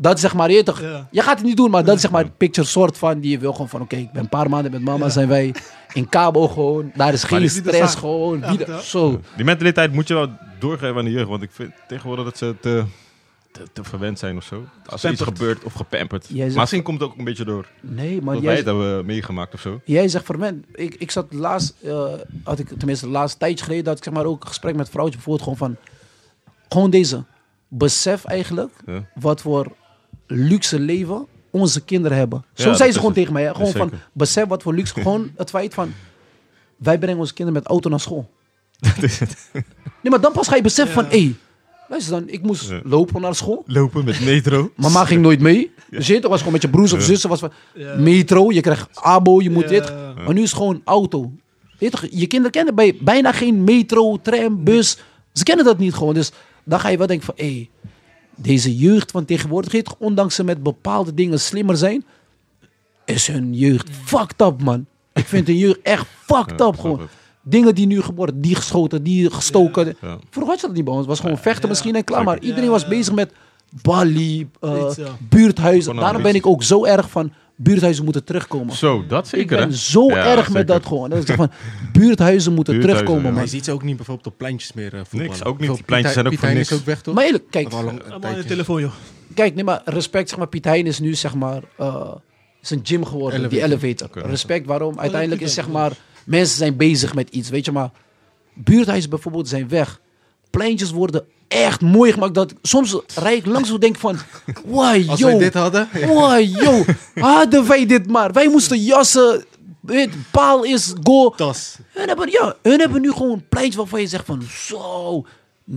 [0.00, 1.08] Dat is zeg maar, je, weet toch, Ja.
[1.10, 3.30] je gaat het niet doen, maar dat is zeg maar het picture soort van die
[3.30, 3.80] je wil gewoon van...
[3.80, 5.54] Oké, ik ben een paar maanden met mama, zijn wij
[5.92, 6.90] in Cabo gewoon.
[6.94, 8.38] Daar is geen stress gewoon.
[8.40, 9.20] Ja, Wie de- zo.
[9.36, 10.28] Die mentaliteit moet je wel
[10.58, 11.28] doorgeven aan de jeugd.
[11.28, 12.84] Want ik vind tegenwoordig dat ze te,
[13.52, 14.64] te, te verwend zijn of zo.
[14.86, 16.26] Als er iets gebeurt of gepamperd.
[16.28, 17.66] Jij Maar zegt- misschien komt het ook een beetje door.
[17.80, 18.34] Nee, man.
[18.34, 19.80] Dat wij Jij, het hebben meegemaakt of zo.
[19.84, 20.60] jij zegt voor mij...
[20.74, 21.74] Ik, ik zat laatst...
[21.82, 22.12] eh,
[22.44, 23.84] had ik tenminste de laatste tijdje geleden...
[23.84, 25.92] Dat ik zeg maar ook een gesprek met een vrouwtje bijvoorbeeld gewoon van...
[26.68, 27.24] Gewoon deze.
[27.68, 29.04] Besef eigenlijk Ja.
[29.14, 29.72] wat voor
[30.28, 32.44] luxe leven onze kinderen hebben.
[32.54, 33.18] Ja, Zo zei ze gewoon het.
[33.18, 33.42] tegen mij.
[33.44, 33.54] Hè?
[33.54, 34.92] Gewoon van, besef wat voor luxe.
[35.00, 35.92] Gewoon het feit van,
[36.76, 38.30] wij brengen onze kinderen met auto naar school.
[38.78, 39.50] Dat is het.
[39.52, 41.08] Nee, maar dan pas ga je beseffen Ja.
[41.08, 41.34] van, hé, hey,
[41.88, 42.80] luister dan, ik moest Ja.
[42.84, 43.62] lopen naar school.
[43.66, 44.72] Lopen met metro.
[44.76, 45.70] Mama ging nooit mee.
[45.90, 47.28] Dus je was gewoon met je broers of zussen.
[47.28, 47.96] Was van, Ja.
[47.96, 49.68] metro, je krijgt abo, je moet Ja.
[49.68, 49.92] dit.
[50.24, 51.32] Maar nu is het gewoon auto.
[51.78, 54.98] Je, toch, je kinderen kennen bij, bijna geen metro, tram, bus.
[55.32, 56.14] Ze kennen dat niet gewoon.
[56.14, 56.32] Dus
[56.64, 57.68] dan ga je wel denken van, hé, hey,
[58.42, 62.04] deze jeugd van tegenwoordig, ondanks ze met bepaalde dingen slimmer zijn,
[63.04, 64.86] is hun jeugd fucked up, man.
[65.12, 67.00] Ik vind hun jeugd echt fucked up gewoon.
[67.42, 69.96] Dingen die nu geboren, die geschoten, die gestoken.
[70.00, 70.18] Ja.
[70.30, 71.00] Vroeger had je dat niet bij ons.
[71.02, 71.68] Het was gewoon vechten Ja.
[71.68, 72.24] misschien en klaar.
[72.24, 73.32] Maar iedereen was bezig met
[73.82, 74.90] Bali, eh,
[75.28, 75.96] buurthuizen.
[75.96, 78.74] Daarom ben ik ook zo erg van buurthuizen moeten terugkomen.
[78.76, 79.40] Zo, dat zeker.
[79.52, 79.74] ik ben hè?
[79.76, 80.52] zo Ja, erg zeker.
[80.52, 81.10] met dat gewoon.
[81.10, 81.50] Dat ik zeg van,
[81.92, 83.22] buurthuizen moeten Buurthuizen, terugkomen, ja.
[83.22, 83.50] Maar man.
[83.50, 85.26] je ziet ze ook niet bijvoorbeeld op pleintjes meer voetballen.
[85.26, 85.74] Niks, ook niet.
[85.74, 86.72] Die pleintjes zijn ook Piet voor Hein niks.
[86.72, 87.14] is ook weg, toch?
[87.14, 88.92] Maar eerlijk, kijk, Allemaal in de telefoon, joh.
[89.34, 92.14] kijk, nee, maar respect, zeg maar, Piet Hein is nu, zeg maar, eh,
[92.62, 94.08] is een gym geworden, die Elevator.
[94.12, 94.98] Respect, waarom?
[94.98, 95.92] Uiteindelijk is, zeg maar,
[96.24, 97.90] mensen zijn bezig met iets, weet je, maar
[98.54, 100.00] buurthuizen bijvoorbeeld zijn weg.
[100.50, 104.18] Pleintjes worden echt mooi gemaakt, dat soms rijd ik langs en denk van,
[104.64, 105.26] wow, Als yo.
[105.26, 105.88] wij dit hadden...
[106.06, 106.84] Wow, yo,
[107.14, 108.32] hadden wij dit maar.
[108.32, 109.44] Wij moesten jassen,
[109.80, 111.30] weet, paal is go.
[111.30, 111.76] Tas.
[111.92, 115.24] Hun hebben, ja, hun hebben nu gewoon een pleintje waarvan je zegt van, zo,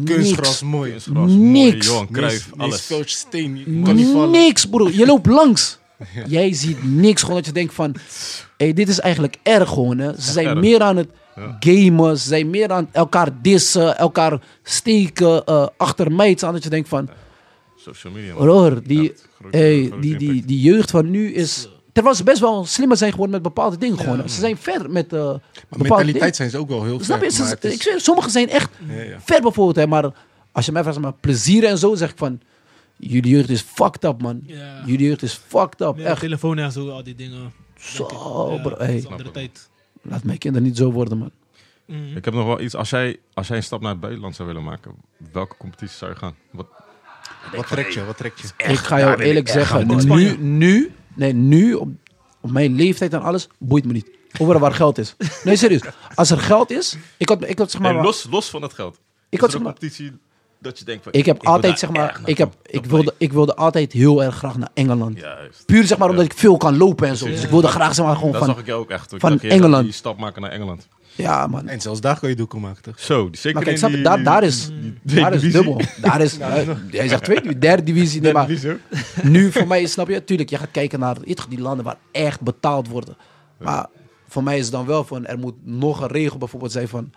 [0.05, 0.91] Kunstgras, mooi.
[0.91, 1.85] Kunstgras, mooi, Niks.
[1.85, 2.81] Johan Niks, Cruijff, niks alles.
[2.81, 3.81] veldje steen.
[3.83, 4.31] Kan niet vallen.
[4.31, 4.89] Niks, bro.
[4.91, 5.79] Je loopt langs.
[6.27, 7.21] Jij ziet niks.
[7.21, 7.95] Gewoon dat je denkt van...
[8.61, 10.13] Hey, dit is eigenlijk erg gewoon, hè.
[10.21, 10.59] Ze zijn erg.
[10.59, 11.57] meer aan het Ja.
[11.59, 12.17] gamen.
[12.17, 13.97] Ze zijn meer aan elkaar dissen.
[13.97, 15.45] Elkaar steken.
[15.45, 17.09] eh achter meid aan dat je denkt van...
[17.77, 18.33] Social media.
[18.33, 18.47] man.
[18.47, 19.13] Hoor, die,
[19.51, 21.69] hey, die, die, die jeugd van nu is...
[21.91, 23.97] Terwijl ze best wel slimmer zijn geworden met bepaalde dingen.
[23.99, 24.29] Gewoon.
[24.29, 25.39] Ze zijn ver met eh Maar
[25.69, 26.35] bepaalde mentaliteit dingen.
[26.35, 27.23] zijn ze ook wel heel Snap je?
[27.23, 27.31] ver.
[27.33, 29.17] Ze- maar het is- ik zweer, sommigen zijn echt Ja, ja.
[29.23, 29.75] ver bijvoorbeeld.
[29.75, 30.11] Hè, maar
[30.51, 32.39] als je mij vraagt, maar plezier en zo, zeg ik van...
[32.97, 34.41] Jullie jeugd is fucked up, man.
[34.45, 34.83] Ja.
[34.85, 35.97] Jullie jeugd is fucked up.
[35.97, 36.19] Ja, Echt.
[36.19, 37.53] telefoon en zo, al die dingen.
[37.81, 38.59] Zo, bro.
[38.69, 39.69] dat Hey, andere tijd.
[40.01, 41.31] laat mijn kinderen niet zo worden, man.
[41.85, 42.17] Mhm.
[42.17, 42.75] Ik heb nog wel iets.
[42.75, 44.91] Als jij, als jij een stap naar het buitenland zou willen maken,
[45.31, 46.35] welke competitie zou je gaan?
[46.51, 46.67] Wat,
[47.55, 48.05] Wat trekt je?
[48.05, 48.47] Wat trekt je?
[48.57, 51.89] ik ga jou eerlijk zeggen, nu, nu, nee, nu, op,
[52.41, 54.09] op mijn leeftijd en alles, boeit me niet.
[54.39, 55.15] Overal waar geld is.
[55.43, 55.81] Nee, serieus.
[56.15, 58.73] Als er geld is, ik had, ik had zeg maar, Nee, los, los van het
[58.73, 58.93] geld.
[58.95, 60.11] ik Is had er zeg een maar, competitie
[60.61, 61.13] dat je denkt van...
[61.13, 64.57] ik heb altijd zeg maar, ik heb, ik wilde, ik wilde altijd heel erg graag
[64.57, 65.17] naar Engeland.
[65.19, 65.65] Juist.
[65.65, 67.25] Puur zeg maar omdat ik veel kan lopen en zo.
[67.25, 69.13] Dus ik wilde graag zeg maar gewoon Dat zag ik jou ook echt.
[69.13, 69.83] Ik van dacht, je gaat Engeland.
[69.83, 70.87] Die stap maken naar Engeland.
[71.15, 71.67] ja man.
[71.67, 72.99] En zelfs daar kan je doekoe maken, toch?
[72.99, 74.69] Zo, die zeker Maar kijk, in snap je, die- daar, daar is,
[75.01, 75.81] die daar is dubbel.
[76.01, 76.37] Daar is,
[76.91, 78.21] jij zegt tweede, derde divisie.
[78.21, 78.77] Nee, maar divisie
[79.23, 81.17] nu voor mij, snap je, tuurlijk, je gaat kijken naar
[81.49, 83.17] die landen waar echt betaald worden.
[83.57, 83.87] Maar
[84.27, 87.11] voor mij is het dan wel van, er moet nog een regel bijvoorbeeld zijn van,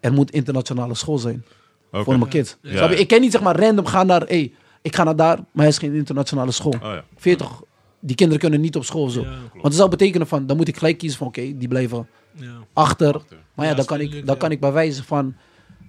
[0.00, 1.44] er moet internationale school zijn
[1.92, 2.56] Voor mijn kids.
[2.62, 2.90] Ja.
[2.90, 2.96] Je?
[2.96, 5.68] Ik kan niet zeg maar random gaan naar, hey, ik ga naar daar, maar hij
[5.68, 6.72] is geen internationale school.
[6.72, 7.04] Oh ja.
[7.16, 7.60] 40,
[8.00, 9.20] die kinderen kunnen niet op school of zo.
[9.20, 9.28] Ja.
[9.52, 12.52] Want dat zou betekenen van, dan moet ik gelijk kiezen van, oké, die blijven Ja.
[12.72, 13.14] achter.
[13.14, 13.36] Achter.
[13.54, 14.34] Maar ja, Ja, dan, kan ik, dan ja.
[14.34, 15.34] kan ik bij wijze van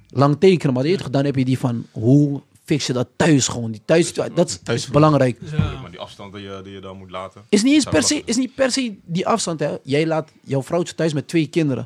[0.09, 0.73] lang tekenen.
[0.73, 3.71] Maar weet je toch, dan heb je die van hoe fix je dat thuis gewoon.
[3.71, 5.37] Die thuis, dat is, Thuis- belangrijk.
[5.51, 5.57] Ja.
[5.81, 7.41] Maar die afstand die je, die je dan moet laten.
[7.49, 9.59] Is niet eens per se, is niet per se die afstand.
[9.59, 9.75] Hè.
[9.83, 11.85] Jij laat jouw vrouwtje thuis met twee kinderen.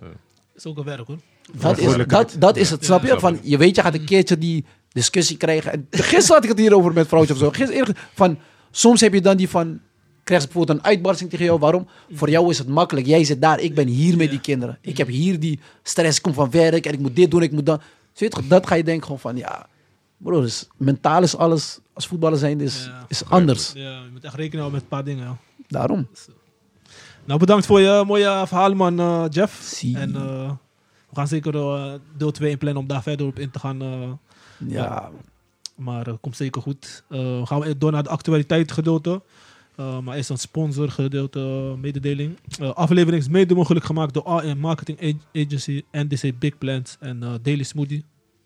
[0.56, 1.18] is ook een werk hoor.
[1.54, 3.20] Dat is, dat, dat is het, snap je?
[3.20, 5.72] Van, je weet, je gaat een keertje die discussie krijgen.
[5.72, 7.50] En gisteren had ik het hierover met vrouwtje of zo.
[7.50, 8.38] Gisteren, van,
[8.72, 9.80] soms heb je dan die van...
[10.24, 11.60] Krijg je bijvoorbeeld een uitbarsting tegen jou.
[11.60, 11.88] Waarom?
[12.12, 13.06] Voor jou is het makkelijk.
[13.08, 14.78] Jij zit daar, ik ben hier met die kinderen.
[14.82, 17.52] Ik heb hier die stress, ik kom van werk en ik moet dit doen, ik
[17.52, 17.80] moet dat.
[17.80, 19.68] Weet je toch, dat ga je denken gewoon van, ja...
[20.18, 23.06] Bro, dus mentaal is alles, als voetballer zijn, is, Ja.
[23.08, 23.72] is anders.
[23.76, 25.24] Ja, je moet echt rekenen houden met een paar dingen.
[25.26, 25.38] ja.
[25.68, 26.08] Daarom.
[27.26, 29.62] Nou, bedankt voor je mooie verhaal, man, eh, Jeff.
[29.64, 29.98] Zie.
[29.98, 30.52] En eh,
[31.16, 33.82] we gaan zeker eh, deel 2 inplannen om daar verder op in te gaan.
[33.82, 34.12] eh,
[34.68, 35.10] Ja,
[35.76, 37.04] maar het komt zeker goed.
[37.10, 39.22] Eh, gaan we door naar de actualiteit gedeelte.
[39.76, 41.40] Eh, maar eerst een sponsor gedeelte
[41.74, 42.38] eh, mededeling.
[42.60, 47.24] Eh, aflevering is mede mogelijk gemaakt door AM Marketing Ag- Agency, NDC Big Plans en
[47.24, 48.04] eh, Daily Smoothie.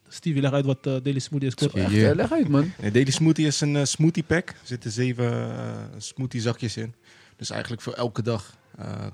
[0.08, 1.56] Stevie, leg uit wat eh, Daily Smoothie is.
[1.56, 1.72] kort.
[1.74, 2.10] Ja, echt, yeah.
[2.10, 2.72] eh, leg uit, man.
[2.82, 4.50] Nee, Daily Smoothie is een eh, smoothie pack.
[4.50, 6.94] Er zitten zeven eh, smoothie zakjes in.
[7.38, 8.59] Dus eigenlijk voor elke dag eh,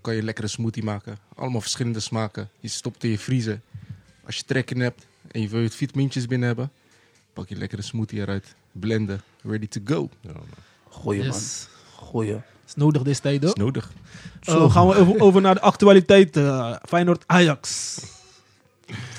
[0.02, 1.18] kan je een lekkere smoothie maken.
[1.36, 2.50] Allemaal verschillende smaken.
[2.60, 3.60] Je stopt in je vriezer.
[4.26, 6.72] Als je trek in hebt en je wil je vitamintjes binnen hebben,
[7.34, 8.56] pak je een lekkere smoothie eruit.
[8.72, 9.22] Blenden.
[9.44, 10.10] Ready to go.
[10.22, 10.44] Ja, man.
[10.90, 11.40] Goeie, man.
[11.96, 12.36] Goeie.
[12.68, 13.50] is nodig deze Dat tijden.
[13.50, 13.92] is nodig.
[14.42, 16.38] Eh, gaan we over, over naar de actualiteit.
[16.38, 17.98] eh, Feyenoord Ajax.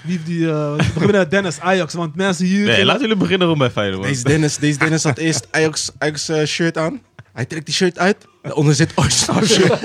[0.05, 2.67] Wie heeft die, eh, we beginnen met Dennis Ajax, want mensen hier...
[2.67, 4.03] Nee, laten jullie beginnen gewoon bij Feyenoord.
[4.09, 7.03] Deze Dennis, deze Dennis had eerst Ajax, Ajax eh, shirt aan.
[7.33, 8.27] Hij trekt die shirt uit.
[8.47, 9.81] Daaronder zit Arsenal shirt.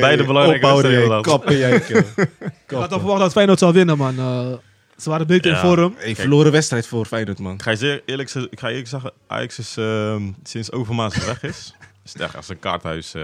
[0.00, 1.74] Beide belangrijke Opbouwen, wedstrijden kappen, jij.
[2.66, 4.18] Ik had al verwacht dat Feyenoord zou winnen, man.
[4.18, 4.52] Eh,
[4.96, 5.56] ze waren beter Ja.
[5.56, 5.94] in vorm.
[5.98, 7.54] Hey, verloren wedstrijd voor Feyenoord, man.
[7.54, 10.72] Ik ga je zeer eerlijk, ze- ik ga je eerlijk zeggen, Ajax is ehm, sinds
[10.72, 13.22] Overmaas weg is, is het echt als een kaarthuis eh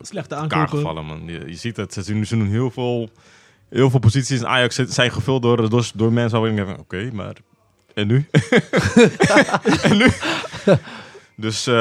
[0.00, 0.78] Slechte elkaar aankopen.
[0.78, 1.04] gevallen.
[1.04, 1.22] Man.
[1.26, 3.10] Je, je ziet het, ze doen, ze doen heel veel,
[3.70, 6.68] heel veel posities in Ajax zit- zijn gevuld door, door, door mensen waar ik denk,
[6.68, 7.34] van, oké, maar
[7.94, 8.26] en nu?
[9.82, 10.06] en nu?
[11.36, 11.74] Dus eh,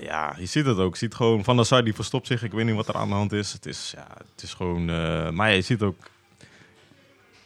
[0.00, 0.92] ja, je ziet het ook.
[0.92, 2.42] Je ziet gewoon Van der Sar die verstopt zich.
[2.42, 3.52] Ik weet niet wat er aan de hand is.
[3.52, 4.90] Het is, ja, het is gewoon.
[4.90, 5.96] eh, maar je ziet ook.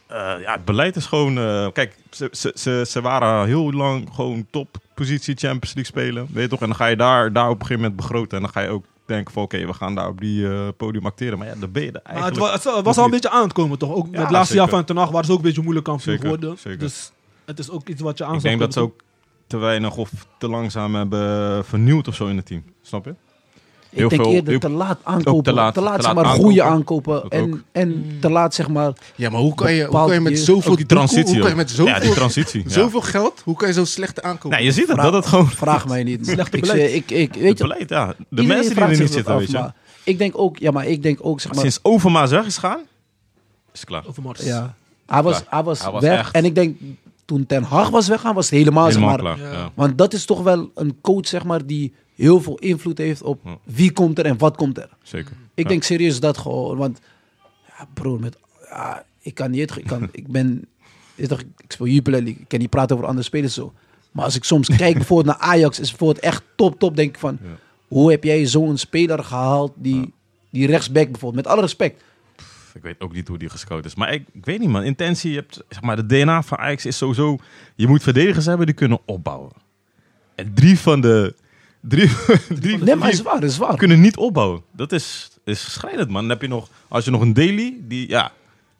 [0.06, 1.34] eh, ja, het beleid is gewoon.
[1.72, 6.26] kijk, ze, ze, ze, ze waren heel lang gewoon toppositie Champions League spelen.
[6.32, 6.60] Weet je toch?
[6.60, 8.36] En dan ga je daar, daar op een gegeven moment begroten.
[8.36, 11.38] En dan ga je ook denken van oké, we gaan daar op die podium acteren.
[11.38, 12.64] Maar ja, dan ben je er Maar het eigenlijk.
[12.64, 13.92] was, het was al een beetje aan het komen, toch?
[13.94, 16.18] Ook Ja, het laatste jaar van Ten Hag waren ze ook een beetje moeilijk kampioen
[16.18, 16.56] geworden.
[16.78, 17.12] Dus
[17.44, 19.02] het is ook iets wat je aan ik denk dat ze ook
[19.46, 22.62] te weinig of te langzaam hebben vernieuwd of zo in het team.
[22.82, 23.14] Snap je?
[23.90, 25.42] Heel ik denk veel- eerder heel- te laat aankopen.
[25.42, 27.14] te laat- te laat, te zeg laat maar, goede aankopen.
[27.14, 27.30] aankopen.
[27.30, 27.60] Dat En, ook.
[27.72, 28.92] en te laat, zeg maar...
[29.14, 31.24] Ja, maar hoe kan je, hoe kan je met zoveel die transitie.
[31.24, 31.56] Hoe kan je ook.
[31.56, 32.62] met zoveel, ja, die transitie.
[32.64, 32.70] ja.
[32.70, 34.50] zoveel geld, hoe kan je zo slecht aankopen?
[34.50, 35.48] Nee, je ziet het, Vraag- dat het gewoon...
[35.48, 36.26] Vraag mij niet.
[36.26, 36.92] Slechte ik, beleid.
[36.94, 38.14] ik, ik, Het weet je, beleid, ja.
[38.28, 39.72] De mensen die er niet zitten, af, weet je.
[40.04, 41.60] Ik denk ook, ja, maar ik denk ook, zeg maar...
[41.60, 42.80] Sinds Overmaas weg is gaan,
[43.72, 44.02] is het klaar.
[44.06, 44.40] Over Mars.
[44.44, 44.74] Ja,
[45.06, 46.18] hij was, hij was, Hij was weg.
[46.18, 46.76] echt- En ik denk,
[47.24, 49.36] toen Ten Hag was weggaan, was het helemaal, Helemaal zeg maar...
[49.36, 49.52] klaar.
[49.52, 49.58] Ja.
[49.58, 49.70] Ja.
[49.74, 53.40] Want dat is toch wel een coach, zeg maar, die heel veel invloed heeft op
[53.44, 53.58] Ja.
[53.64, 54.88] wie komt er en wat komt er.
[55.02, 55.32] Zeker.
[55.54, 55.68] Ik Ja.
[55.70, 57.00] denk serieus dat gewoon, want
[57.78, 58.36] ja, broer, met,
[58.68, 60.66] ja, ik kan niet, ik, kan, ik ben,
[61.14, 63.72] is toch, ik speel Jupiler League, ik kan niet praten over andere spelers zo.
[64.12, 67.18] Maar als ik soms kijk bijvoorbeeld naar Ajax, is bijvoorbeeld echt top, top, denk ik
[67.18, 67.48] van, Ja.
[67.88, 70.12] hoe heb jij zo'n speler gehaald die,
[70.50, 72.02] die rechtsback bijvoorbeeld, met alle respect.
[72.74, 73.94] Ik weet ook niet hoe die gescout is.
[73.94, 74.82] Maar ik, ik weet niet, man.
[74.82, 77.38] Intentie, je hebt, zeg maar, de DNA van Ajax is sowieso...
[77.74, 79.52] Je moet verdedigers hebben die kunnen opbouwen.
[80.34, 81.34] En drie van de...
[81.80, 82.10] Drie,
[82.60, 83.76] drie, Nee, maar is waar, is waar.
[83.76, 84.62] kunnen niet opbouwen.
[84.72, 86.20] Dat is, is schrijnend, man.
[86.20, 86.68] Dan heb je nog...
[86.88, 88.08] Als je nog een Daily, die...
[88.08, 88.32] Ja,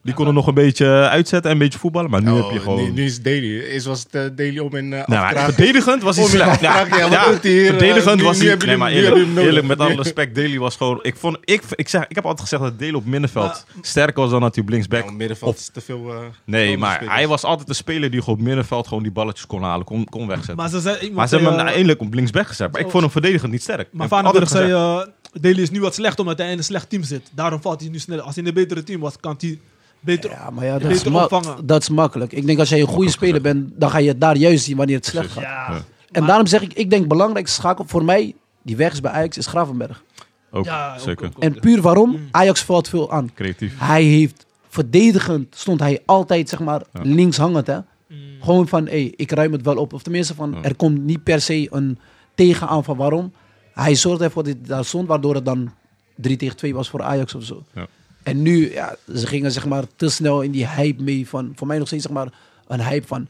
[0.04, 2.10] die kon er nog een beetje uitzetten en een beetje voetballen.
[2.10, 2.82] Maar nu Oh, heb je gewoon...
[2.84, 3.60] Nu, nu is het Daily.
[3.60, 6.60] Eerst was het eh, Daily om in uh, Nou, maar verdedigend was hij slecht.
[6.60, 7.66] Ja, ja, hier?
[7.66, 8.56] verdedigend Eh, was hij...
[8.56, 10.98] Nee, maar eerlijk, met alle respect, Daly was gewoon...
[11.02, 14.30] Ik, vond, ik, ik, zeg, ik heb altijd gezegd dat Daly op middenveld sterker was
[14.30, 15.04] dan dat hij op linksback.
[15.04, 16.12] Nou, middenveld Of- is te veel...
[16.12, 17.14] eh, Nee, maar spelers.
[17.16, 20.04] hij was altijd de speler die gewoon op middenveld gewoon die balletjes kon halen, kon,
[20.04, 20.56] kon wegzetten.
[20.56, 22.72] Maar Maar, ze, zei, iemand ze hebben hem eh, eindelijk op linksback gezet.
[22.72, 23.88] Maar ik vond hem verdedigend niet sterk.
[23.92, 26.90] Maar altijd zei, gezegd, eh Daly is nu wat slecht omdat hij in een slecht
[26.90, 27.30] team zit.
[27.34, 28.24] Daarom valt hij nu sneller.
[28.24, 29.58] Als hij in een betere team was, kan hij
[30.04, 30.30] beter...
[30.30, 31.66] Ja, maar ja, dat, is Beter ma- opvangen.
[31.66, 32.32] dat is makkelijk.
[32.32, 34.76] Ik denk als jij een goede speler bent, dan ga je het daar juist zien
[34.76, 35.42] wanneer het slecht gaat.
[35.42, 35.66] Ja.
[35.70, 35.74] Ja.
[35.76, 35.84] En
[36.20, 39.38] Maar- daarom zeg ik, ik denk belangrijkste schakel voor mij, die weg is bij Ajax,
[39.38, 40.02] is Gravenberg.
[40.50, 41.26] ook, Ja, zeker.
[41.26, 41.42] ook, ook.
[41.42, 42.10] En puur waarom?
[42.10, 42.28] Mm.
[42.30, 43.30] Ajax valt veel aan.
[43.34, 43.74] Creatief.
[43.78, 47.00] Hij heeft verdedigend, stond hij altijd zeg maar Ja.
[47.02, 47.66] links hangend.
[47.66, 47.76] Hè?
[47.76, 48.16] Mm.
[48.40, 49.92] Gewoon van, hé, ik ruim het wel op.
[49.92, 50.62] Of tenminste van, Ja.
[50.62, 51.98] er komt niet per se een
[52.34, 53.32] tegenaan van waarom.
[53.72, 55.72] Hij zorgde ervoor dat hij daar stond, waardoor het dan
[56.16, 57.62] 3 tegen 2 was voor Ajax of zo.
[57.74, 57.86] Ja.
[58.24, 61.66] En nu, ja, ze gingen zeg maar te snel in die hype mee van, voor
[61.66, 62.28] mij nog steeds zeg maar
[62.66, 63.26] een hype van,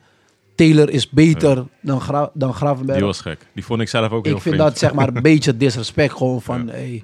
[0.55, 2.99] Taylor is beter dan, Gra dan Gravenberg.
[2.99, 3.47] Die was gek.
[3.55, 4.71] Die vond ik zelf ook heel ik vind vreemd.
[4.71, 6.73] dat zeg maar een beetje disrespect gewoon van, Ja.
[6.73, 7.03] hey.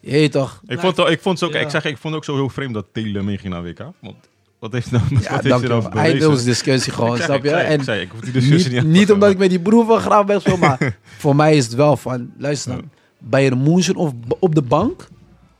[0.00, 0.60] Je weet toch?
[0.66, 1.60] Ik vond, het- ik vond het ook, Ja.
[1.60, 3.78] ik zeg, ik vond het ook zo heel vreemd dat Telen meeging naar WK.
[4.00, 4.14] Want
[4.58, 5.88] wat heeft nou, wat Ja, heeft dank hij je.
[5.88, 6.44] Eindeloos bewezen?
[6.44, 7.48] discussie gewoon, Ik zeg, snap ik je?
[7.48, 10.00] zei- En ik zei, ik hoef die discussie niet, niet omdat ik met die broer
[10.00, 13.94] van ben, zo, maar voor mij is het wel van, luister dan, bij een München
[13.96, 15.08] of op de bank,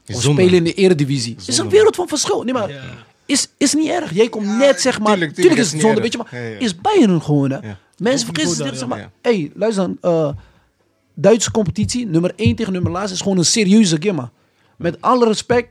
[0.05, 1.37] spelen in de eredivisie.
[1.47, 2.43] is een wereld van verschil.
[2.43, 2.81] Nee, maar Ja.
[3.27, 4.15] is, is niet erg.
[4.15, 6.49] Jij komt net, zeg maar, tuurlijk, tuurlijk, tuurlijk, is het zonde, weet je, maar Ja,
[6.49, 6.59] ja.
[6.59, 7.59] is Bayern gewoon, hè?
[7.69, 7.79] Ja.
[7.97, 8.87] Mensen vergissen zich, zeg ja.
[8.87, 10.29] maar, hey, luister dan, eh,
[11.15, 14.31] Duitse competitie, nummer 1 tegen nummer laatste, is gewoon een serieuze game, man.
[14.77, 15.69] Met alle respect,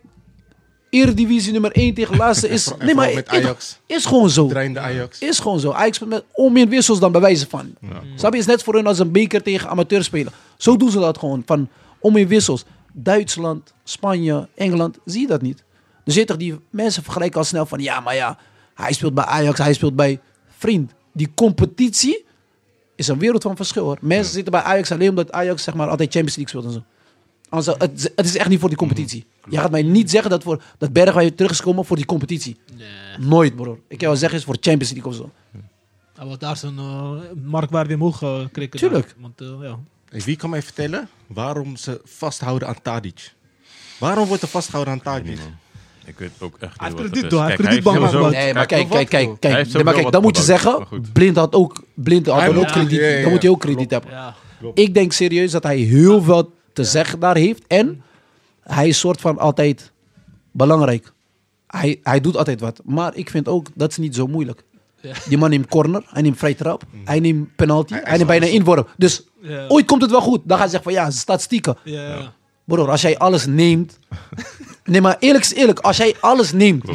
[0.89, 3.79] eredivisie nummer 1 tegen laatste is, En nee, maar met is- Ajax.
[3.85, 4.47] is gewoon zo.
[4.47, 5.19] Draaiende Ajax.
[5.19, 5.71] Is gewoon zo.
[5.71, 7.73] Ajax met om meer wissels dan bij wijze van.
[8.15, 8.39] Snap je?
[8.39, 10.31] Is net voor hun als een beker tegen amateur spelen.
[10.57, 11.43] Zo doen ze dat gewoon.
[11.45, 11.69] Van
[11.99, 12.63] om meer wissels.
[12.93, 15.63] Duitsland, Spanje, Engeland, zie je dat niet.
[16.03, 18.37] Dus weet toch, die mensen vergelijken al snel van ja, maar ja,
[18.73, 20.19] hij speelt bij Ajax, hij speelt bij
[20.57, 20.91] vriend.
[21.13, 22.25] Die competitie
[22.95, 23.97] is een wereld van verschil hoor.
[24.01, 26.85] Mensen zitten bij Ajax alleen omdat Ajax zeg maar altijd Champions League speelt en zo.
[27.49, 29.25] Anders, het, het is echt niet voor die competitie.
[29.49, 32.57] Je gaat mij niet zeggen dat, voor, dat Bergwijn terug is gekomen voor die competitie.
[32.77, 33.27] Nee.
[33.27, 33.79] Nooit, broer.
[33.87, 35.29] Ik kan wel zeggen, is voor Champions League of zo.
[36.25, 37.11] Was daar zijn uh,
[37.43, 38.79] marktwaarde omhoog uh, krikken.
[38.79, 39.15] Tuurlijk.
[39.19, 39.79] Want, uh, ja.
[40.11, 43.33] Wie kan mij vertellen waarom ze vasthouden aan Tadic?
[43.97, 45.39] Waarom wordt er vastgehouden aan Tadic?
[46.05, 47.39] Ik weet ook echt Hij niet heeft wat krediet het is.
[47.39, 48.31] hij heeft heeft aangeboden.
[48.31, 49.53] Nee, maar kijk, kijk, kijk, kijk.
[49.53, 50.87] Hij heeft Nee, maar kijk, dan moet je zeggen.
[51.13, 53.59] Blind had ook, Blind had Hij dan ook krediet, ja, ja, dan moet hij ook
[53.59, 54.11] krediet hebben.
[54.11, 54.35] Ja.
[54.73, 58.03] Ik denk serieus dat hij heel veel te zeggen daar heeft en
[58.63, 59.91] hij is soort van altijd
[60.51, 61.11] belangrijk.
[61.67, 64.63] Hij, hij doet altijd wat, maar ik vind ook, dat is niet zo moeilijk.
[65.27, 68.93] Die man neemt corner, hij neemt vrij trap, hij neemt penalty, hij, neemt bijna inworp.
[68.97, 69.23] Dus
[69.67, 70.41] ooit komt het wel goed.
[70.43, 71.77] Dan ga je zeggen van ja, statistieken.
[71.83, 72.33] Ja.
[72.63, 73.99] Broer, als jij alles neemt.
[74.83, 75.79] Nee, maar eerlijk is eerlijk.
[75.79, 76.85] Als jij alles neemt.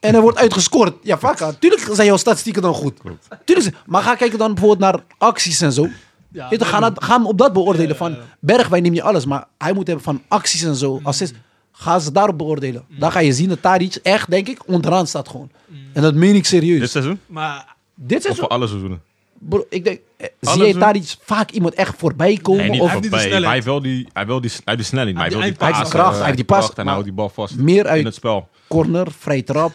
[0.00, 0.94] En er wordt uitgescoord.
[1.02, 1.52] Ja, vakka.
[1.52, 3.00] Tuurlijk zijn jouw statistieken dan goed.
[3.44, 3.76] Tuurlijk.
[3.86, 5.88] Maar ga kijken dan bijvoorbeeld naar acties en zo.
[6.32, 7.96] Ja, ga, hem op dat beoordelen.
[7.96, 8.16] Van.
[8.40, 9.24] Bergwijn neem je alles.
[9.24, 11.00] Maar hij moet hebben van acties en zo.
[11.02, 11.34] Assist.
[11.78, 12.84] Ga ze daarop beoordelen.
[12.88, 15.50] Dan ga je zien dat Tadic echt, denk ik, onderaan staat gewoon.
[15.92, 16.80] En dat meen ik serieus.
[16.80, 17.20] Dit seizoen?
[17.26, 19.02] Maar Dit is Of voor alle seizoenen?
[19.38, 20.80] Bro, ik denk, eh, zie jij doen?
[20.80, 22.60] Tadic vaak iemand echt voorbij komen?
[22.60, 24.86] Nee, niet of Hij heeft hij heeft wel die, hij wil die, hij heeft die
[24.86, 25.92] snelheid, maar hij wil Hij die heeft die paas.
[25.92, 26.16] eindpaas.
[26.16, 28.48] Hij heeft die pas, kracht En houdt die bal vast meer uit- in het spel.
[28.68, 29.74] corner, vrij trap.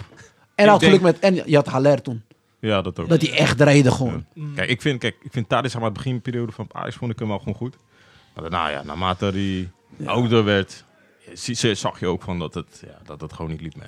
[0.56, 1.20] En had geluk met...
[1.20, 2.22] En je had Haller toen.
[2.60, 3.10] Ja, dat ook.
[3.10, 4.26] Dat hij echt rijde gewoon.
[4.56, 7.20] Kijk, ik vind, kijk, ik vind Tadic, zeg maar, het beginperiode van Ajax vond ik
[7.20, 7.76] hem wel gewoon goed.
[8.34, 9.70] Maar daarna, ja, naarmate hij
[10.08, 10.84] ouder werd,
[11.34, 13.86] zag je ook van dat het, ja, dat het gewoon niet liep, man.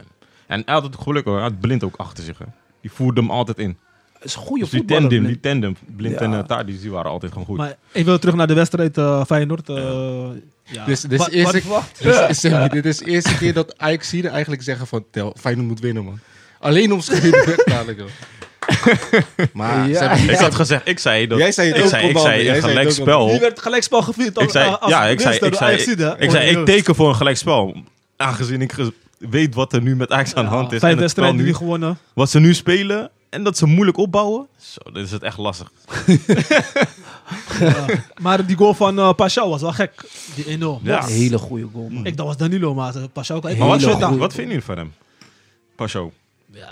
[0.48, 2.38] En hij had het geluk hoor, hij had Blind ook achter zich.
[2.38, 2.46] Hè.
[2.82, 3.78] Die voerde hem altijd in.
[4.14, 5.02] Dat is een goede Dus die voetballer.
[5.02, 5.42] tandem, Blind.
[5.44, 6.26] die tandem, Blind Ja.
[6.26, 7.58] en uh, Tadic, die waren altijd gewoon goed.
[7.58, 9.70] Maar even terug naar de wedstrijd uh, Feyenoord.
[9.70, 9.78] Uh,
[10.64, 10.86] ja.
[10.86, 12.04] Dus, dus Wat- eerste, wat verwacht?
[12.04, 15.36] dus, is- Sammy, dit is de eerste keer dat Ajax hier eigenlijk zeggen van tel,
[15.40, 16.20] Feyenoord moet winnen man.
[16.60, 18.08] Alleen om schreeuwen dadelijk joh.
[19.54, 19.98] Maar Ja.
[19.98, 21.38] ze hebben- ik had gezegd, ik zei dat.
[21.38, 23.28] Jij zei het ik ook, zei, ik zei een gelijkspel.
[23.28, 24.42] Die werd gelijkspel gevierd.
[24.42, 25.76] Ik zei, als ja, ik zei, ik zei,
[26.18, 27.76] ik, zei, ik teken voor een gelijkspel.
[28.18, 28.74] Aangezien ik
[29.18, 30.80] weet wat er nu met Ajax aan de hand is.
[30.80, 31.98] Vijf wedstrijden nu, die gewonnen.
[32.14, 34.48] wat ze nu spelen en dat ze moeilijk opbouwen.
[34.62, 35.72] Zo, dit is het echt lastig.
[37.60, 37.86] Ja.
[38.22, 39.92] Maar die goal van uh, Pashao was wel gek.
[40.36, 40.62] Die 1-0.
[40.82, 41.04] Ja.
[41.04, 42.06] Een hele goede goal, man.
[42.06, 44.78] Ik dacht was Danilo, maar Pashao kan ik Maar wat, vind, wat vinden jullie van
[44.78, 44.94] hem?
[45.76, 46.12] Pasho.
[46.52, 46.70] Ja,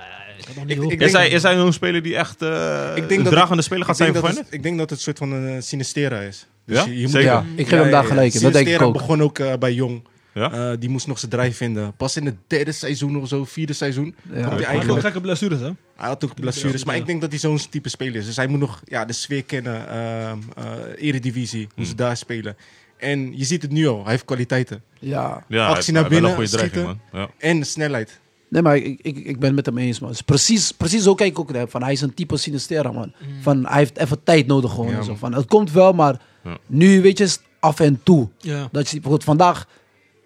[0.56, 2.90] nog niet Ik- heel ik veel- Is hij, is hij een speler die echt uh,
[2.96, 4.98] Ik denk een dat dragende speler gaat ik zijn voor het, ik denk dat het
[5.00, 6.48] een soort van een Sinistera is.
[6.66, 6.86] Dus Ja?
[6.86, 7.28] je, je moet, Zeker.
[7.32, 8.42] Ja, ik geef hem daar gelijk in.
[8.42, 8.94] Dat denk ik Sinistera ook.
[8.94, 10.04] begon ook eh, bij Jong.
[10.34, 10.52] Ja?
[10.52, 11.96] Eh, die moest nog zijn drijf vinden.
[11.96, 14.16] Pas in het derde seizoen of zo, vierde seizoen.
[14.34, 14.50] Ja.
[14.50, 15.70] hij, Hij had ook gekke blessures, hè?
[15.96, 16.84] hij had ook blessures.
[16.84, 18.26] Maar ik denk dat hij zo'n type speler is.
[18.26, 19.90] Dus hij moet nog ja, de sfeer kennen.
[19.90, 21.86] ehm, eh, eredivisie, hoe Hmm.
[21.86, 22.56] ze daar spelen.
[22.98, 24.02] En je ziet het nu al.
[24.02, 24.84] Hij heeft kwaliteiten.
[25.00, 25.44] Ja.
[25.48, 27.02] Ja, actie hij naar binnen, een goede dreiging, schieten.
[27.12, 27.22] man.
[27.22, 27.30] Ja.
[27.38, 28.20] En snelheid.
[28.52, 30.10] Nee, maar ik, ik, ik ben het met hem eens, man.
[30.10, 31.70] Het is precies, precies zo kijk ik ook naar hem.
[31.70, 33.14] Van, hij is een type Sinistera, man.
[33.42, 34.92] Van, hij heeft even tijd nodig gewoon.
[34.92, 35.10] Ja, en zo.
[35.10, 35.18] man.
[35.20, 36.58] Van, het komt wel, maar Ja.
[36.68, 38.30] nu, weet je, is het af en toe.
[38.38, 38.68] Ja.
[38.72, 39.68] Dat je, bijvoorbeeld vandaag,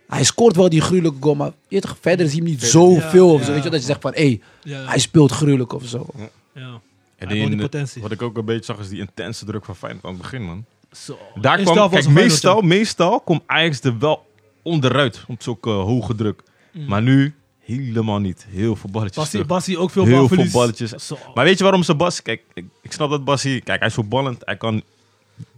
[0.07, 3.28] hij scoort wel die gruwelijke goal, maar je toch, verder zie je hem niet zoveel.
[3.28, 4.86] Ja, of zo, weet je, dat je zegt van, hé, hey, Ja.
[4.86, 6.07] hij speelt gruwelijk of zo.
[6.53, 6.80] ja.
[7.17, 8.01] En Hij die, had die potentie.
[8.01, 10.43] wat ik ook een beetje zag is die intense druk van Feyenoord aan het begin,
[10.45, 10.65] man.
[10.91, 11.17] Zo.
[11.41, 14.26] Daar kwam, kijk, meestal, meestal komt Ajax er wel
[14.63, 16.43] onderuit op zulke hoge druk.
[16.73, 16.86] Mm.
[16.88, 17.34] Maar nu
[17.66, 18.45] helemaal niet.
[18.49, 19.47] Heel veel balletjes Bassie, terug.
[19.47, 20.51] Bassie ook veel Heel veel balverlies.
[20.51, 20.91] balletjes.
[20.91, 21.18] Zo.
[21.34, 22.22] Maar weet je waarom ze Bas...
[22.22, 23.61] Kijk, ik, ik snap dat Bassie...
[23.61, 24.41] Kijk, hij is voetballend.
[24.45, 24.84] Hij kan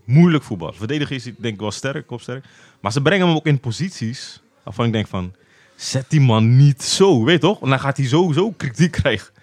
[0.03, 0.75] moeilijk voetballen.
[0.75, 2.45] Verdedigen is hij denk ik wel sterk, kopsterk.
[2.79, 5.33] Maar ze brengen hem ook in posities waarvan ik denk van...
[5.75, 7.61] Zet die man niet zo, weet je toch?
[7.61, 9.33] En dan gaat hij sowieso kritiek krijgen.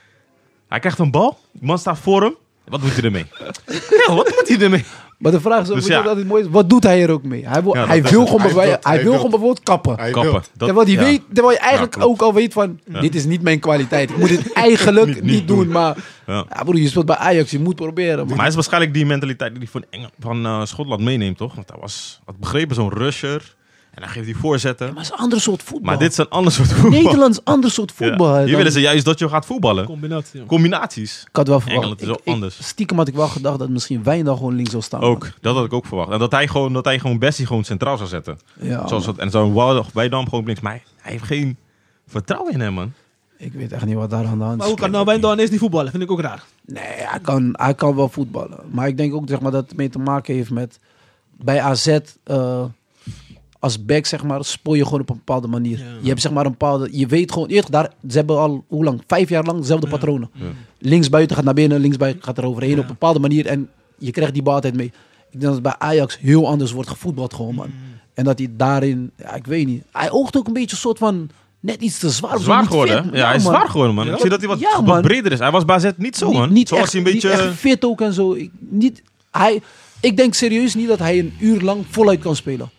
[0.69, 1.39] Hij krijgt een bal.
[1.53, 2.35] Die man staat voor hem.
[2.65, 3.27] Wat doet hij ermee?
[4.07, 4.85] ja, wat doet hij ermee?
[5.25, 5.99] Maar de vraag is Dus je ja.
[5.99, 6.49] wat altijd mooi is?
[6.51, 7.49] Wat doet hij er ook mee?
[7.49, 8.53] Hij wil, Ja, hij dat wil gewoon, het.
[8.53, 9.97] Hij wil- hij hij wil gewoon bijvoorbeeld kappen.
[9.97, 10.33] Hij Kappen.
[10.33, 11.03] Dat- terwijl, die ja.
[11.05, 13.01] weet, terwijl je eigenlijk ook al weet van, Ja.
[13.01, 14.11] dit is niet mijn kwaliteit.
[14.11, 15.69] Ik moet dit eigenlijk Niet- doen, doen.
[15.69, 15.97] maar
[16.27, 16.45] Ja.
[16.55, 18.17] ja, broer, je speelt bij Ajax, je moet proberen.
[18.19, 18.27] man.
[18.29, 21.55] Maar hij is waarschijnlijk die mentaliteit die hij van, Engel, van eh, Schotland meeneemt, toch?
[21.55, 23.55] Want hij was, had begrepen, zo'n rusher.
[23.95, 24.87] En dan geeft hij voorzetten.
[24.87, 25.91] Maar het is een ander soort voetbal.
[25.91, 26.91] Maar dit is een ander soort voetbal.
[27.03, 28.07] Nederlands ander soort Ja.
[28.09, 28.37] voetbal.
[28.37, 29.85] Hier Dan- willen ze juist dat je gaat voetballen.
[29.85, 30.47] Combinatie.
[30.47, 31.21] Combinaties.
[31.29, 31.79] Ik had wel verwacht.
[31.81, 32.67] Engeland is Ik- wel ik- anders.
[32.67, 35.01] Stiekem had ik wel gedacht dat misschien Wijndal gewoon links zou staan.
[35.01, 35.09] man.
[35.11, 36.11] Ook, dat had ik ook verwacht.
[36.11, 38.39] En dat hij gewoon, dat hij gewoon Bessie gewoon centraal zou zetten.
[38.61, 40.61] Ja, Zoals dat, en zo Wijdam gewoon links.
[40.61, 41.57] Maar hij, hij heeft geen
[42.07, 42.93] vertrouwen in hem, man.
[43.37, 44.59] Ik weet echt niet wat daar aan de hand is.
[44.59, 45.91] Maar hoe kan nou Wijndal ineens niet voetballen?
[45.91, 46.43] Vind ik ook raar.
[46.67, 48.59] Nee, hij kan, hij kan wel voetballen.
[48.71, 50.79] Maar ik denk ook zeg maar, dat het mee te maken heeft met...
[51.37, 51.87] Bij AZ,
[52.25, 52.65] eh,
[53.65, 55.79] als back, zeg maar, spoor je gewoon op een bepaalde manier.
[55.79, 55.85] Ja.
[56.01, 56.89] Je hebt zeg maar een bepaalde...
[56.93, 57.49] Je weet gewoon...
[57.49, 59.03] Je weet, daar, ze hebben al, hoe lang?
[59.07, 59.93] Vijf jaar lang dezelfde Ja.
[59.93, 60.31] patronen.
[60.33, 60.45] Ja.
[60.79, 62.77] Links buiten gaat naar binnen, links buiten gaat er overheen Ja.
[62.77, 63.47] op een bepaalde manier.
[63.47, 64.87] En je krijgt die bal altijd mee.
[64.87, 64.93] Ik
[65.41, 67.67] denk dat het bij Ajax heel anders wordt gevoetbald gewoon, man.
[67.67, 67.73] Mm.
[68.15, 69.11] En dat hij daarin...
[69.17, 69.83] Ja, ik weet niet.
[69.93, 71.29] Hij oogt ook een beetje een soort van...
[71.61, 72.39] Net iets te zwaar.
[72.39, 73.13] Zwaar niet geworden, fit.
[73.13, 73.19] hè?
[73.19, 73.53] Ja, hij is man.
[73.55, 74.07] zwaar geworden, man.
[74.07, 74.13] Ja?
[74.13, 75.39] Ik zie dat hij wat, Ja, wat breder is.
[75.39, 76.43] Hij was bij Z niet zo, man.
[76.43, 77.29] Niet, niet Zo was echt, hij een beetje...
[77.29, 78.33] niet echt fit ook en zo.
[78.33, 79.63] Ik, niet, hij,
[80.01, 82.71] ik denk serieus niet dat hij een uur lang voluit kan spelen.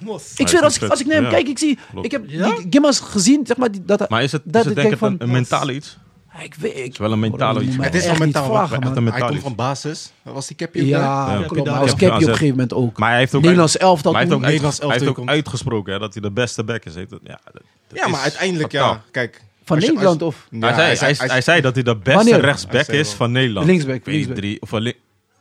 [0.00, 0.32] Mos.
[0.36, 1.30] Ik zweer, als ik, als ik naar hem Ja.
[1.30, 1.78] kijk, ik zie...
[1.90, 2.06] Klopt.
[2.06, 2.54] Ik heb Ja?
[2.56, 4.98] die Gimmas gezien, zeg maar, die, dat, Maar is het, Dat is het denk ik
[4.98, 5.98] van- een mentale iets?
[6.42, 7.76] ik weet, ik, is wel een mentale Bro, iets.
[7.76, 8.44] Het is wel echt niet mentaal.
[8.54, 8.88] vragen, echt man.
[8.96, 10.12] een Hij mentaal komt van basis.
[10.22, 10.98] Was die capje ook Ja?
[11.38, 11.46] Ja.
[11.46, 11.70] klopt.
[11.70, 12.98] Maar was op een gegeven moment ook.
[12.98, 14.50] Maar hij heeft ook, Nederlands elftal hij heeft ook, hij
[14.92, 16.94] heeft ook uitgesproken hè, dat hij de beste back is.
[16.94, 17.20] Heet het.
[17.24, 19.02] Ja, dat- dat Ja, maar uiteindelijk, ja.
[19.10, 19.42] Kijk.
[19.64, 21.96] Van als je- Nederland als- of Ja, hij, zei, hij, hij zei dat hij de
[21.96, 22.40] beste Wanneer?
[22.40, 23.66] rechtsback is van Nederland.
[23.66, 24.44] Linksback, Ik weet niet, linksback.
[24.44, 24.78] drie, of li-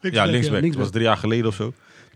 [0.02, 0.62] Linksback, ja, linksback.
[0.64, 0.68] ja.
[0.68, 1.74] Dat was drie jaar geleden of zo.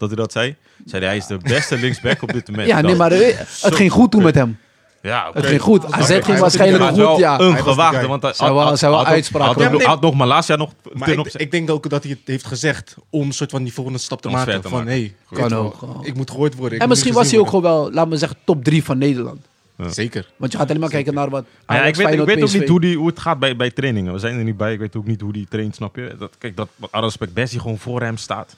[0.08, 0.56] Dat hij dat zei.
[0.86, 2.68] Zei hij, hij is de beste linksback op dit moment.
[2.68, 4.58] Ja, nee, maar eh, het ging goed toen met hem.
[5.02, 5.38] Ja, oké.
[5.38, 5.92] Het ging goed.
[5.92, 7.40] AZ hij ging was waarschijnlijk Maar goed, wel ja.
[7.40, 9.64] een gewaagde, want hij had- wel- had- had uitspraken.
[9.64, 9.88] Had, nee.
[9.88, 13.22] had nog Malasia nog Maar ik, ik denk ook dat hij het heeft gezegd om
[13.28, 14.62] een soort van die volgende stap te maken.
[14.62, 15.14] te Van, maken.
[15.30, 16.80] hey, ook, ik moet gehoord worden.
[16.80, 19.40] En misschien was hij ook gewoon wel, laten we zeggen, top 3 van Nederland.
[19.88, 20.30] Zeker.
[20.38, 22.54] Want je gaat alleen maar kijken naar wat Maar ja, ik weet, ik weet ook
[22.54, 24.14] niet hoe, die, hoe het gaat bij, bij trainingen.
[24.14, 24.74] We zijn er niet bij.
[24.74, 26.16] Ik weet ook niet hoe die traint, snap je?
[26.20, 28.56] Dat, kijk, dat alle respect Bessie gewoon voor hem staat.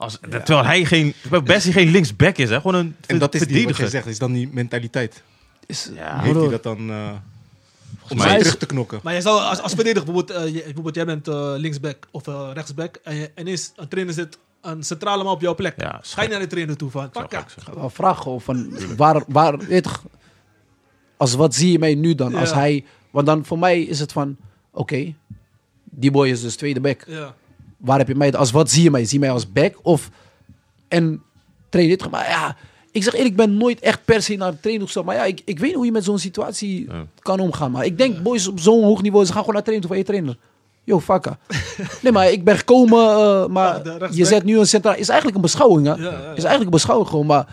[0.00, 2.56] Als, Terwijl hij geen, terwijl Bessie geen linksback is, hè?
[2.56, 3.84] Gewoon een En dat is die, wat verdediger.
[3.84, 5.22] je zegt, is dan die mentaliteit.
[5.66, 7.10] Is, Ja, Heeft hij dat dan eh,
[8.08, 9.00] om mij terug te knokken?
[9.02, 12.50] Maar je zou als, als verdediger, bijvoorbeeld, je- bijvoorbeeld jij bent eh, linksback of eh,
[12.54, 15.74] rechtsback en je, ineens een trainer zit een centrale man op jouw plek.
[15.80, 17.38] Ja, Ga je naar de trainer toe van, pak ja.
[17.40, 17.58] gek, zeg.
[17.58, 20.04] Ik ga wel vragen gewoon van waar, waar weet je toch,
[21.16, 22.34] als wat zie je mij nu dan?
[22.34, 22.54] Als Ja.
[22.56, 24.36] hij, want dan voor mij is het van,
[24.70, 25.14] oké,
[25.84, 27.04] die boy is dus tweede back.
[27.06, 27.34] Ja.
[27.80, 29.04] Waar heb je mij, als wat zie je mij?
[29.04, 30.10] Zie je mij als back of,
[30.88, 31.22] en
[31.68, 32.56] train dit, maar ja,
[32.92, 35.06] ik zeg eerlijk, ik ben nooit echt per se naar de trainer gestapt.
[35.06, 37.04] Maar ja, ik, ik weet niet hoe je met zo'n situatie Ja.
[37.18, 37.70] kan omgaan.
[37.70, 40.06] Maar ik denk, boys op zo'n hoog niveau, ze gaan gewoon naar trainer toe van,
[40.06, 40.38] je trainer.
[40.84, 41.38] Yo, fakka.
[42.02, 44.94] nee, maar ik ben gekomen, eh, maar Ja, je zet nu een centraal.
[44.96, 45.92] Is eigenlijk een beschouwing, hè?
[45.92, 46.16] Ja, ja, ja.
[46.18, 47.46] Is eigenlijk een beschouwing gewoon, maar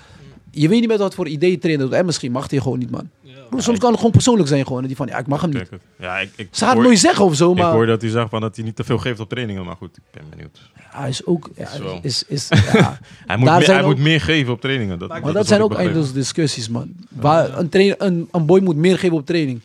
[0.51, 1.95] je weet niet met wat voor idee trainer doet.
[1.95, 3.09] En misschien mag hij gewoon niet, man.
[3.57, 4.83] Soms kan het gewoon persoonlijk zijn, gewoon.
[4.85, 5.69] Die van, ja, ik mag hem niet.
[5.99, 8.09] Ja, ik, ik, Ze gaat het nooit zeggen of zo, ik maar hoor dat hij
[8.09, 9.65] zegt van dat hij niet te veel geeft op trainingen.
[9.65, 10.59] Maar goed, ik ben benieuwd.
[10.73, 11.99] hij is ook, ja, Is wel.
[12.01, 12.99] is, is, ja.
[13.25, 14.99] Hij moet, meer, hij ook- moet meer geven op trainingen.
[14.99, 16.91] Dat, Maar dat zijn ik ook eindeloze discussies, man.
[17.09, 19.59] Waar een, trainer, een, een boy moet meer geven op training.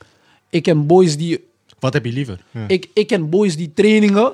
[0.51, 1.45] Ik ken boys die,
[1.79, 2.39] Wat heb je liever?
[2.51, 2.65] Ja.
[2.67, 4.33] ik, ik ken boys die trainingen,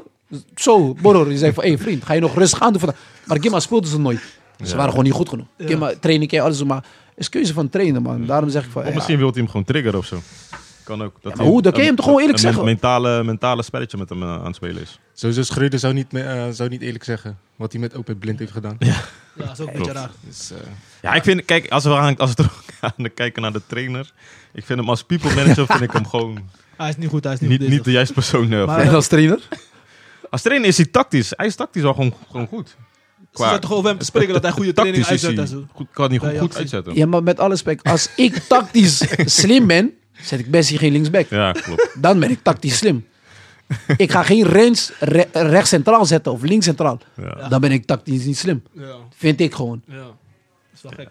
[0.54, 2.98] zo, borrel, die zei van, hé vriend, ga je nog rustig aan doen vandaag.
[3.24, 4.20] Maar Gimma speelde ze nooit.
[4.62, 4.74] Ze Ja.
[4.76, 5.46] waren gewoon niet goed genoeg.
[5.56, 5.66] Ja.
[5.66, 6.84] Gimma, training, ken je alles, maar
[7.16, 8.26] is keuze van trainen, man.
[8.26, 10.20] Daarom zeg ik van, Of ja, misschien wil hij hem gewoon triggeren of zo.
[10.84, 11.16] Kan ook.
[11.22, 11.62] Dat maar hoe?
[11.62, 12.64] Dat kan je hem toch gewoon eerlijk een zeggen?
[12.64, 14.98] mentale, mentale spelletje met hem eh, aan het spelen is.
[15.12, 18.38] Sowieso Schreuder zou niet, eh, zou niet eerlijk zeggen wat hij met, ook met Blind
[18.38, 18.76] heeft gedaan.
[18.78, 18.94] Ja,
[19.36, 20.10] dat is ook een beetje raar.
[20.20, 20.56] Dus, eh,
[21.02, 24.12] Ja, ik vind, kijk, als we gaan, als we terug gaan kijken naar de trainer.
[24.52, 26.38] Ik vind hem als people manager, vind ik hem gewoon
[26.76, 28.52] Hij is niet goed, hij is niet, niet, goed niet de juiste persoon.
[28.52, 29.40] eh, Maar- En als trainer?
[30.30, 31.32] als trainer is hij tactisch.
[31.36, 32.76] Hij is tactisch al gewoon, gewoon goed.
[33.32, 35.64] Ze zaten toch over hem te spreken dat hij goede training uitzet en zo.
[35.74, 36.94] goed, kan hij goed, goed uitzetten.
[36.94, 39.02] Ja, maar met alle respect, als ik tactisch
[39.40, 41.26] slim ben, zet ik best hier geen linksback.
[41.30, 41.88] Ja, klopt.
[42.00, 43.06] Dan ben ik tactisch slim.
[43.96, 46.98] Ik ga geen rechts, re- rechts centraal zetten of links centraal.
[47.16, 47.48] Ja.
[47.48, 48.62] Dan ben ik tactisch niet slim.
[48.72, 49.82] Ja, Vind ik gewoon.
[49.86, 49.96] ja.
[49.96, 50.12] Dat
[50.74, 51.08] is wel gek.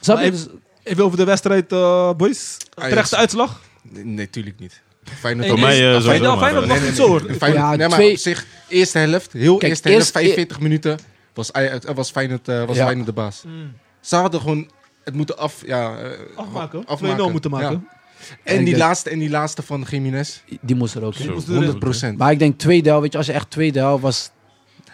[0.00, 0.32] Snap Maar je?
[0.32, 2.56] even, even over de wedstrijd, eh, boys.
[2.74, 2.90] Ajax.
[2.92, 3.60] Terechte uitslag.
[3.82, 4.82] nee, nee, tuurlijk niet.
[5.18, 7.20] Feyenoord Voor mij, eh, Ja, maar, Feyenoord eh, was Nee, niet nee, zo nee.
[7.20, 7.20] hoor.
[7.20, 10.60] Feyenoord, Ja, nee, maar twee- op zich, eerste helft, heel Kijk, eerste helft, eerst- 45
[10.60, 10.98] minuten,
[11.36, 12.82] was, Ajax- was, Feyenoord, eh, was Ja.
[12.84, 13.42] Feyenoord de baas.
[13.46, 13.72] Mm.
[14.00, 14.70] Ze hadden gewoon
[15.04, 16.86] het moeten af, ja, eh, Afmaken.
[16.86, 17.16] afmaken.
[17.16, 17.86] 2-0 moeten maken.
[17.88, 18.34] Ja.
[18.42, 21.24] En die denk- laatste, en die laatste van Jiménez, Die moest er ook in.
[21.24, 21.32] Zo.
[21.32, 21.56] Moest erin.
[21.56, 22.18] 100 procent.
[22.18, 24.30] Maar ik denk tweede helft, weet je, als je echt tweede helft was...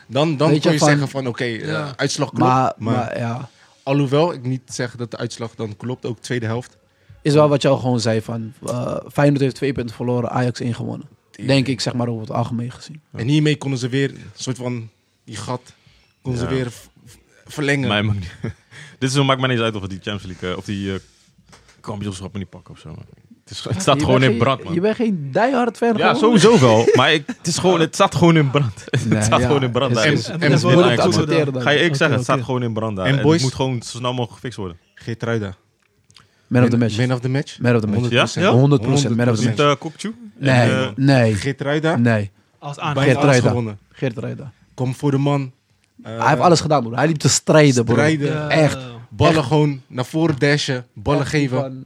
[0.07, 1.93] Dan, dan kon je, je van- zeggen van, oké, eh, Ja.
[1.97, 2.45] uitslag klopt.
[2.45, 3.49] Maar, Maar, maar ja,
[3.83, 6.77] alhoewel ik niet zeg dat de uitslag dan klopt, ook tweede helft.
[7.23, 8.53] is wel wat je al gewoon zei van...
[8.67, 11.09] eh Feyenoord heeft twee punten verloren, Ajax één gewonnen.
[11.47, 13.01] Denk ik, zeg maar, over het algemeen gezien.
[13.13, 14.89] En hiermee konden ze weer een soort van
[15.25, 15.61] die gat
[16.23, 16.37] Ja.
[16.37, 16.69] ze weer
[17.47, 17.89] verlengen.
[17.89, 18.33] Mij maakt niet-
[18.99, 20.99] Dit is, maakt mij niet uit of het die Champions League eh, of die eh
[21.81, 22.89] kampioenschappen niet pakken of zo.
[22.89, 23.05] man.
[23.45, 24.75] Het is, het staat Je gewoon bent in geen- brand, man.
[24.75, 26.39] Je bent geen diehard fan Ja, gewoon?
[26.39, 26.89] sowieso wel.
[26.97, 28.85] Maar ik, het, is gewoon, het staat gewoon in brand.
[29.05, 29.47] Nee, het staat ja.
[29.47, 29.95] gewoon in brand.
[29.95, 30.05] daar.
[30.05, 30.99] En- en- Ajax, het man.
[31.07, 31.63] accepteren dan?
[31.63, 32.33] Ga je ik Oké, zeggen, het oké.
[32.33, 33.07] staat gewoon in brand daar.
[33.07, 34.77] En En, boys- het moet gewoon zo snel mogelijk gefixt worden.
[34.95, 35.55] Geertruida.
[36.47, 36.97] Man of the match.
[36.99, 37.59] Man of the match.
[37.61, 38.33] Man of the match.
[38.37, 38.41] 100%.
[38.43, 38.51] Ja?
[38.53, 39.59] 100% man of the match.
[39.59, 40.15] uh, Kokchu?
[40.39, 41.97] Nee, En, eh, nee, Geertruida.
[41.97, 42.31] nee.
[42.59, 43.05] Als Bijna aangever.
[43.07, 43.49] alles Geertruida.
[43.49, 43.79] gewonnen.
[43.93, 44.53] Geert Rijda.
[44.75, 45.53] Kom voor de man.
[46.03, 46.97] Eh, Hij heeft alles gedaan, broer.
[46.97, 47.97] Hij liep te strijden, broer.
[47.97, 48.33] Strijden.
[48.33, 48.49] Ja.
[48.49, 48.79] Echt.
[49.09, 50.87] Ballen gewoon naar voren dashen.
[50.93, 51.59] Ballen Echt die geven.
[51.61, 51.83] van-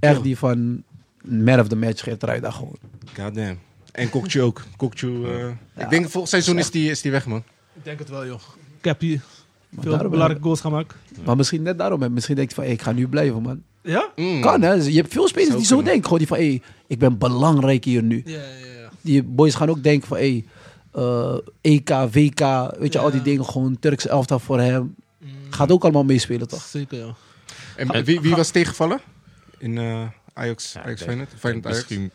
[0.00, 0.82] Echt die van
[1.22, 2.76] man of the match, Rijda gewoon.
[3.18, 3.58] Goddamn.
[3.92, 4.62] En Kokju ook.
[4.76, 7.42] Kokju, eh, Ik denk volgend seizoen is die, is die weg, man.
[7.74, 8.40] Ik denk het wel, joh.
[8.78, 9.20] Ik heb hier
[9.68, 10.94] Maar veel belangrijke goals gemaakt.
[11.24, 12.02] Maar misschien net daarom.
[12.02, 12.10] hè.
[12.10, 13.62] Misschien denkt hij van, hey, ik ga nu blijven, man.
[13.82, 14.10] Ja?
[14.16, 14.40] Mm.
[14.40, 14.72] Kan, hè.
[14.72, 15.84] Je hebt veel spelers die zo kunnen.
[15.84, 16.04] denken.
[16.04, 18.22] Gewoon die van, hey, ik ben belangrijk hier nu.
[18.24, 18.90] Ja, ja, ja.
[19.00, 20.44] Die boys gaan ook denken van, hey,
[20.96, 22.40] eh, EK, WK,
[22.78, 23.04] weet je, Ja.
[23.04, 23.44] al die dingen.
[23.44, 24.94] Gewoon Turkse elftal voor hem.
[25.18, 25.28] Mm.
[25.50, 26.62] Gaat ook allemaal meespelen, toch?
[26.62, 27.14] Zeker, ja.
[27.76, 29.00] En wie, wie was tegenvallen?
[29.58, 30.02] In eh,
[30.34, 31.28] Ajax, Ja, Ajax Feyenoord?
[31.38, 31.78] Feyenoord Ajax?
[31.88, 32.10] Misschien,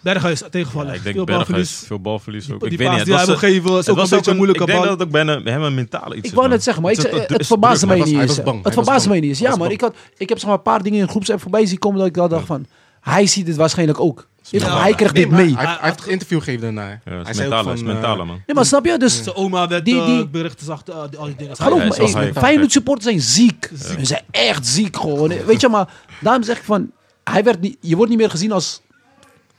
[0.00, 0.88] Berghuis tegenvallen.
[0.88, 1.86] ja, ik Veel denk Berghuis, balverlies.
[1.86, 2.60] veel balverlies ook.
[2.60, 4.08] Die, ik die weet niet, die hij het wil was, geven is het ook een
[4.10, 4.88] beetje een moeilijke Ik denk bal.
[4.88, 6.98] dat het ook bijna bij hem een mentale iets Ik wou net zeggen, maar ik,
[6.98, 8.36] Het- het- het, verbaasde mij niet eens.
[8.36, 9.38] Het verbaasde mij niet eens.
[9.38, 11.78] Ja, maar ik, had, ik heb zeg maar een paar dingen in groepsapp voorbij zien
[11.78, 12.66] komen dat ik dacht van...
[13.00, 14.28] Hij ziet dit waarschijnlijk ook.
[14.50, 14.80] Ja.
[14.80, 15.54] hij krijgt Nee, dit maar mee.
[15.54, 16.88] Hij, hij heeft een interview gegeven daarna.
[16.88, 17.72] Ja, hij is zei ook mentale, van...
[17.72, 18.42] is eh, mentale, man.
[18.46, 18.98] Nee, maar snap je?
[18.98, 21.56] Dus Zijn oma werd Die- die- eh, berichten zag, uh, al die dingen.
[21.56, 22.32] geloof me, hey.
[22.32, 23.70] Feyenoord supporters zijn ziek.
[23.78, 25.28] Ze zijn echt ziek gewoon.
[25.46, 26.90] Weet je, maar daarom zeg ik van...
[27.24, 28.80] Hij werd niet, je wordt niet meer gezien als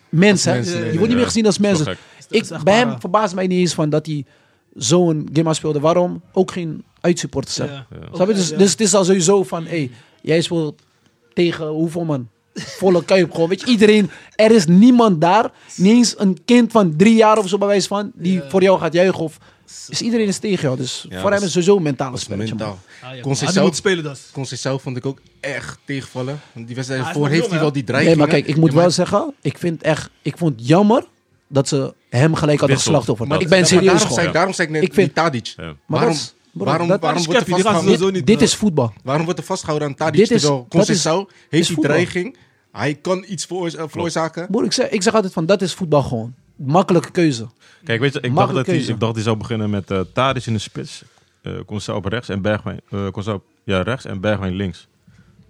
[0.10, 0.54] mens, hè?
[0.54, 1.84] je nee, wordt niet meer gezien als Dat is mens.
[1.84, 2.52] wel gek.
[2.58, 4.26] Ik, bij hem verbaast mij niet eens van dat hij
[4.76, 5.80] zo'n game speelde.
[5.80, 6.22] Waarom?
[6.32, 7.56] Ook geen uitsupporters.
[7.56, 7.66] Ja.
[7.66, 7.86] Ja.
[8.14, 8.34] Snap je?
[8.34, 10.82] Dus, dus het is al sowieso van, hey, jij speelt
[11.34, 12.30] tegen hoeveel man?
[12.54, 13.50] Volle kuip gewoon.
[13.50, 15.52] Weet je, iedereen, er is niemand daar.
[15.76, 18.50] Niet eens een kind van drie jaar of zo bij wijze van, die Ja.
[18.50, 19.20] voor jou gaat juichen.
[19.24, 19.38] Of,
[19.88, 20.78] dus iedereen is tegen jou.
[20.78, 22.56] Dus Ja, voor hem is- sowieso een mentale spelletje.
[22.56, 22.80] mentaal.
[23.04, 23.22] Ah, ja.
[23.22, 24.20] Kon Hij zichzelf- moet spelen dus.
[24.82, 26.40] Vond ik ook echt tegenvallen.
[26.54, 28.18] Die wedstrijd voor heeft jong, hij wel die Nee, dreiging.
[28.18, 31.06] maar kijk, ik moet wel zeggen, ik vind echt, ik vond het jammer
[31.48, 32.94] dat ze hem gelijk hadden Wissel.
[32.94, 33.28] geslacht over.
[33.28, 34.16] Maar- ik ben Ja, serieus daarom gewoon.
[34.16, 35.46] zei, ik- daarom zei ik net Ik vind- Tadic.
[35.58, 35.64] Ja.
[35.64, 38.00] Maar waarom, dat is- bro, waarom, dat- waarom wordt er vastgehouden?
[38.00, 38.94] dit, niet, dit eh, is voetbal.
[39.04, 40.20] Waarom wordt er vastgehouden aan Tadic?
[40.28, 40.44] Dit is-
[40.90, 41.04] is
[41.50, 42.38] heeft die dreiging.
[42.72, 44.48] Hij kan iets veroorza- veroorzaken.
[44.50, 46.34] Broer, ik zeg, ik zeg altijd van, dat is voetbal gewoon.
[46.56, 47.48] Makkelijke keuze.
[47.84, 50.46] Kijk, weet je, ik dacht, dat hij, ik dacht hij zou beginnen met uh, Tadic
[50.46, 51.04] in de spits.
[51.42, 54.88] eh Conceição op rechts en Bergwijn, eh Conceição op- ja, rechts en Bergwijn links.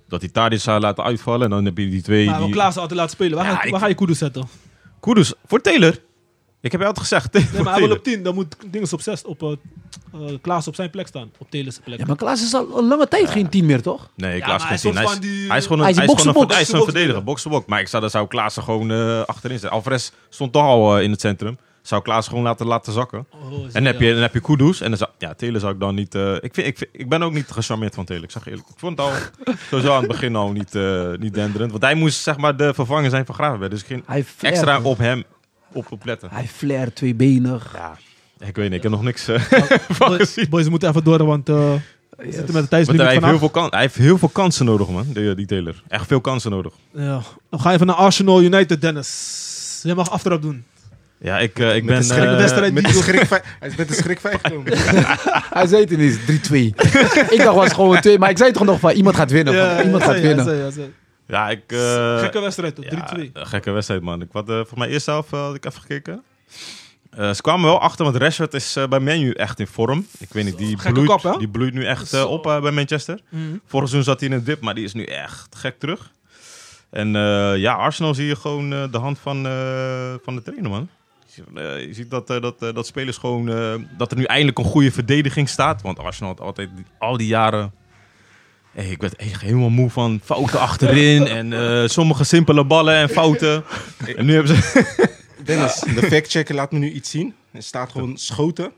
[0.07, 2.25] Dat hij Tadic zou laten uitvallen en dan heb je die twee...
[2.25, 2.49] Maar die...
[2.49, 3.37] Klaas altijd laten spelen.
[3.37, 4.47] Waar, Ja, ga, je- ik- waar ga je Kudus zetten?
[4.99, 5.99] Kudus, voor Taylor.
[6.61, 8.23] Ik heb je altijd gezegd, Nee, maar hij wil op 10.
[8.23, 9.23] Dan moet Dinges op 6.
[9.23, 9.51] Op, eh
[10.13, 11.31] eh, Klaas op zijn plek staan.
[11.37, 11.99] Op Taylor's plek.
[11.99, 14.09] Ja, maar Klaas is al een lange tijd geen team meer, toch?
[14.15, 14.95] Nee, Ja, Klaas hij is zien.
[14.95, 16.53] Hij soort is, hij is gewoon een, hij is gewoon een, box-to-box.
[16.53, 17.65] hij is een Box-to-box verdediger, box-to-box.
[17.65, 19.77] Maar ik zou, dan zou Klaas er gewoon eh, achterin zitten.
[19.77, 21.57] Alvarez stond toch al eh, in het centrum.
[21.81, 23.25] Zou Klaas gewoon laten, laten zakken.
[23.31, 24.05] Oh, En dan heb ja.
[24.07, 24.81] je, dan heb je Kudus.
[24.81, 26.15] En dan zou, ja, Taylor zou ik dan niet...
[26.15, 28.23] eh, ik, vind, ik, vind- ik ben ook niet gecharmeerd van Taylor.
[28.25, 28.67] Ik zeg eerlijk.
[28.67, 29.13] Ik vond het al
[29.69, 31.71] sowieso aan het begin al niet, eh, niet denderend.
[31.71, 33.71] Want hij moest zeg maar de vervanger zijn van Gravenberg.
[33.71, 35.23] Dus ik ging Hij flair, extra op hem
[35.73, 36.29] op, op letten.
[36.31, 37.71] Hij flair, tweebenig.
[37.75, 37.97] Ja,
[38.47, 38.73] ik weet niet.
[38.77, 39.41] Ik heb nog niks eh,
[39.89, 40.49] van Boys, gezien.
[40.49, 41.55] boys, we moeten even door, want eh,
[42.17, 44.87] we zitten met de hij, heeft heel veel kan, hij heeft heel veel kansen nodig,
[44.89, 45.05] man.
[45.07, 45.83] Die, die Taylor.
[45.87, 46.73] Echt veel kansen nodig.
[46.93, 47.21] Ja.
[47.49, 49.79] Dan ga je even naar Arsenal United, Dennis.
[49.83, 50.63] Jij mag aftrap doen.
[51.21, 51.97] Ja, ik, eh, ik Met ben...
[52.07, 53.27] de schrik- wedstrijd Met de schrik
[53.59, 54.41] Hij is met de schrik vijf.
[55.53, 56.19] Hij zei het ineens 3-2.
[57.29, 59.53] ik dacht was gewoon 2, maar ik zei toch nog van iemand gaat winnen.
[59.75, 60.93] van, iemand gaat zei, winnen.
[61.29, 61.63] Ja, ik...
[61.71, 62.85] eh, Gekke wedstrijd, toch?
[62.85, 62.87] 3-2.
[62.89, 63.01] Ja,
[63.33, 64.21] een gekke wedstrijd, man.
[64.21, 66.23] Ik had, eh voor mij eerst zelf had ik even gekeken.
[67.09, 70.07] Eh, ze kwamen wel achter, want Rashford is eh, bij Menu echt in vorm.
[70.19, 73.19] Ik weet niet, die Gekke bloeit, die bloeit nu echt eh, op eh, bij Manchester.
[73.29, 73.41] Mhm.
[73.65, 76.11] Vorig seizoen zat hij in een dip, maar die is nu echt gek terug.
[76.89, 80.69] En eh, ja, Arsenal zie je gewoon eh, de hand van, eh, van de trainer,
[80.69, 80.89] man.
[81.25, 83.49] Je ziet, eh, je ziet dat, eh, dat, eh, dat spelers gewoon...
[83.49, 85.81] eh, dat er nu eindelijk een goede verdediging staat.
[85.81, 87.71] Want Arsenal had altijd die- al die jaren...
[88.79, 91.27] Hey, ik werd echt helemaal moe van fouten achterin.
[91.27, 93.63] en eh, sommige simpele ballen en fouten.
[94.15, 95.07] En nu hebben ze...
[95.45, 97.33] Dennis, de factchecker laat me nu iets zien.
[97.51, 98.71] Er staat gewoon schoten.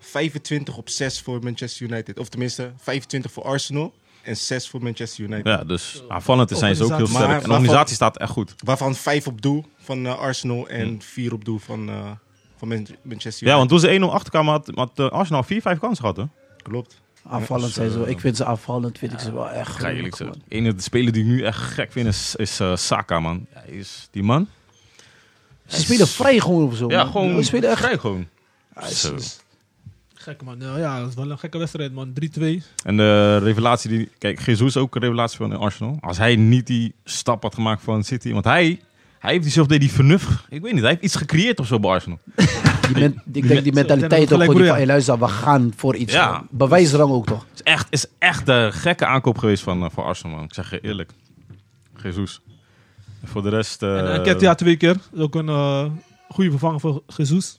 [0.00, 2.18] 25 op 6 voor Manchester United.
[2.18, 3.94] Of tenminste, 25 voor Arsenal.
[4.22, 5.44] En 6 voor Manchester United.
[5.46, 7.26] Ja, dus aanvallend zijn ze ook heel sterk.
[7.26, 8.54] Maar En de organisatie staat echt goed.
[8.64, 11.02] Waarvan 5 op doel van eh, Arsenal en Hmm.
[11.02, 12.10] 4 op doel van, eh,
[12.56, 13.48] van Man- Manchester United.
[13.48, 16.24] Ja, want toen ze 1-0 achterkwamen had, had Arsenal 4-5 kansen gehad, hè?
[16.62, 17.02] Klopt.
[17.28, 18.08] Aanvallend zijn ze wel.
[18.08, 20.32] Ik vind ze aanvallend, vind ik ze wel echt Ga eerlijk man.
[20.32, 23.46] De enige speler die ik nu echt gek vind is, is eh, Saka, man.
[23.54, 24.48] Ja, hij is die man.
[25.66, 26.88] Ze spelen vrij gewoon of zo.
[26.90, 27.12] Ja, man.
[27.12, 27.78] gewoon Ze spelen echt...
[27.80, 28.26] vrij gewoon.
[28.74, 29.14] Ja, is- Zo.
[29.14, 29.38] is-
[30.14, 30.56] Gekke man.
[30.60, 32.12] Ja, ja, dat is wel een gekke wedstrijd, man.
[32.40, 32.62] 3-2.
[32.84, 34.10] En de revelatie die...
[34.18, 35.96] Kijk, Jesus is ook een revelatie van Arsenal.
[36.00, 38.32] Als hij niet die stap had gemaakt van City...
[38.32, 38.80] Want hij,
[39.24, 40.28] hij heeft diezelfde deed die vernuft...
[40.48, 42.18] Ik weet niet, hij heeft iets gecreëerd of zo bij Arsenal.
[42.88, 44.72] Die men- ik denk die mentaliteit ook gewoon die van, ja.
[44.74, 46.12] hey, luister, we gaan voor iets.
[46.12, 46.44] Ja.
[46.50, 47.46] Bewijsrang ook toch?
[47.50, 50.44] Het is echt, is echt de gekke aankoop geweest van, eh, van Arsenal, man.
[50.44, 51.10] Ik zeg je eerlijk.
[52.02, 52.40] Jesus.
[53.24, 53.82] Voor de rest...
[53.82, 54.96] eh, en Enketia twee keer.
[55.12, 55.84] Is Ook een eh,
[56.28, 57.58] goede vervanger voor Jesus.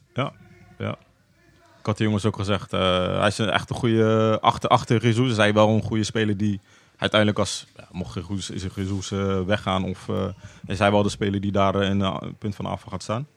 [1.79, 5.03] Ik had de jongens ook gezegd, eh, hij is een echt een goede achter, achter
[5.05, 5.29] Jesus.
[5.29, 6.59] Is hij wel een goede speler die
[6.97, 10.27] uiteindelijk als, ja, mocht Jesus, is Jesus eh, weggaan of eh,
[10.67, 13.27] is hij wel de speler die daar in eh, punt van aanval gaat staan.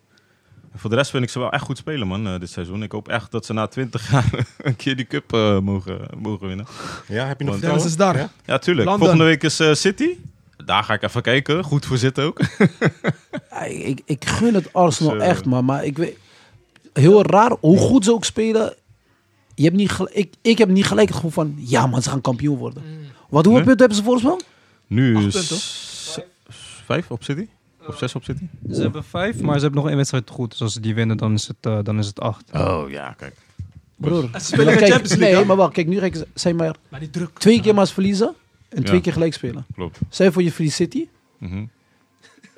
[0.73, 2.83] En voor de rest vind ik ze wel echt goed spelen man, eh, dit seizoen.
[2.83, 5.31] Ik hoop echt dat ze na 20 jaar een keer die cup
[5.63, 6.67] mogen, mogen winnen.
[7.09, 7.87] Ja, heb je nog vertrouwen?
[7.87, 8.17] is daar.
[8.17, 8.31] Ja?
[8.45, 8.89] Ja, tuurlijk.
[8.89, 9.07] London.
[9.07, 10.17] Volgende week is eh, City.
[10.65, 11.65] Daar ga ik even kijken.
[11.65, 12.41] Goed voor zitten ook.
[13.51, 15.65] Ja, ik, ik gun het Arsenal Dus, echt, man.
[15.65, 16.17] Maar ik weet...
[16.93, 18.75] Heel raar, hoe goed ze ook spelen...
[19.55, 21.55] Je hebt niet ik, ik heb niet gelijk het gevoel van...
[21.57, 22.83] Ja, man, ze gaan kampioen worden.
[23.29, 23.63] Wat, hoeveel Nee?
[23.77, 24.41] punten hebben ze voorspel?
[24.87, 26.19] Nu Acht is
[26.85, 27.47] vijf op City?
[27.87, 28.45] Of zes op City?
[28.73, 30.51] Ze hebben vijf, maar ze hebben nog één wedstrijd te goed.
[30.51, 32.51] Dus als ze die winnen, dan is het, eh, dan is het acht.
[32.53, 33.35] Oh ja, kijk.
[33.97, 34.29] Broer.
[34.33, 35.37] Ze spelen Champions League.
[35.37, 35.73] Nee, maar wacht.
[35.73, 37.39] Kijk, nu zijn maar Maar die druk.
[37.39, 38.35] twee keer maar eens verliezen.
[38.69, 39.03] En twee Ja.
[39.03, 39.67] keer gelijk spelen.
[39.75, 39.99] Klopt.
[40.09, 41.09] Zij voor je verliest City.
[41.39, 41.65] Mhm.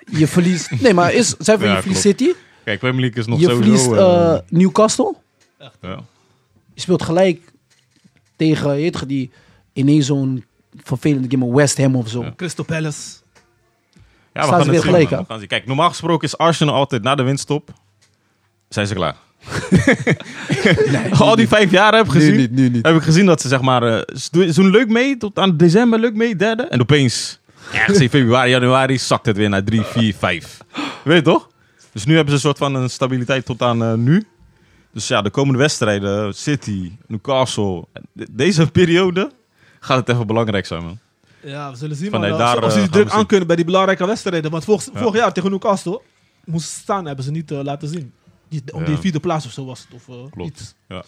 [0.06, 0.70] Je verliest...
[0.82, 2.00] Nee, maar is, zij voor Ja, je verliest.
[2.00, 2.32] City.
[2.64, 3.62] Kijk, Premier League is nog je sowieso...
[3.82, 5.14] verliest eh, eh, Newcastle.
[5.82, 6.00] ja.
[6.74, 7.52] Je speelt gelijk
[8.36, 9.30] tegen je weet toch, die
[9.72, 10.44] ineens zo'n
[10.84, 12.22] vervelende game West Ham of zo.
[12.22, 12.32] Ja.
[12.36, 12.98] Crystal Palace.
[14.32, 15.18] Ja, we Staan gaan ze het weer zien, gelijk, man.
[15.18, 15.24] hè?
[15.24, 15.48] We gaan zien.
[15.48, 17.72] Kijk, normaal gesproken is Arsenal altijd na de winststop...
[18.68, 19.16] Zijn ze klaar.
[21.18, 22.48] Al die vijf jaar heb ik gezien...
[22.50, 22.86] nu niet.
[22.86, 23.82] Heb ik gezien dat ze zeg maar...
[23.82, 26.62] eh, ze doen- ze doen leuk mee tot aan december, leuk mee, derde.
[26.62, 27.38] En opeens...
[27.72, 30.58] Ergens in februari, januari zakt het weer naar 3, 4, 5.
[31.04, 31.48] Weet je toch?
[31.92, 34.24] Dus nu hebben ze een soort van een stabiliteit tot aan eh, nu.
[34.92, 37.84] Dus ja, de komende wedstrijden, City, Newcastle.
[38.12, 39.30] de- Deze periode
[39.80, 40.98] gaat het even belangrijk zijn, man.
[41.42, 43.26] Ja, we zullen zien Vanuit man, daar, of, of ze eh, die gaan druk aan
[43.26, 44.50] kunnen bij die belangrijke wedstrijden.
[44.50, 44.98] Want vorig, Ja.
[45.00, 46.00] vorig jaar tegen Newcastle
[46.44, 48.12] moesten ze staan, hebben ze niet eh, laten zien.
[48.48, 48.86] Die, om Ja.
[48.86, 49.88] die vierde plaats of zo was het.
[49.94, 50.74] Of, eh, Klopt, iets.
[50.88, 51.02] ja.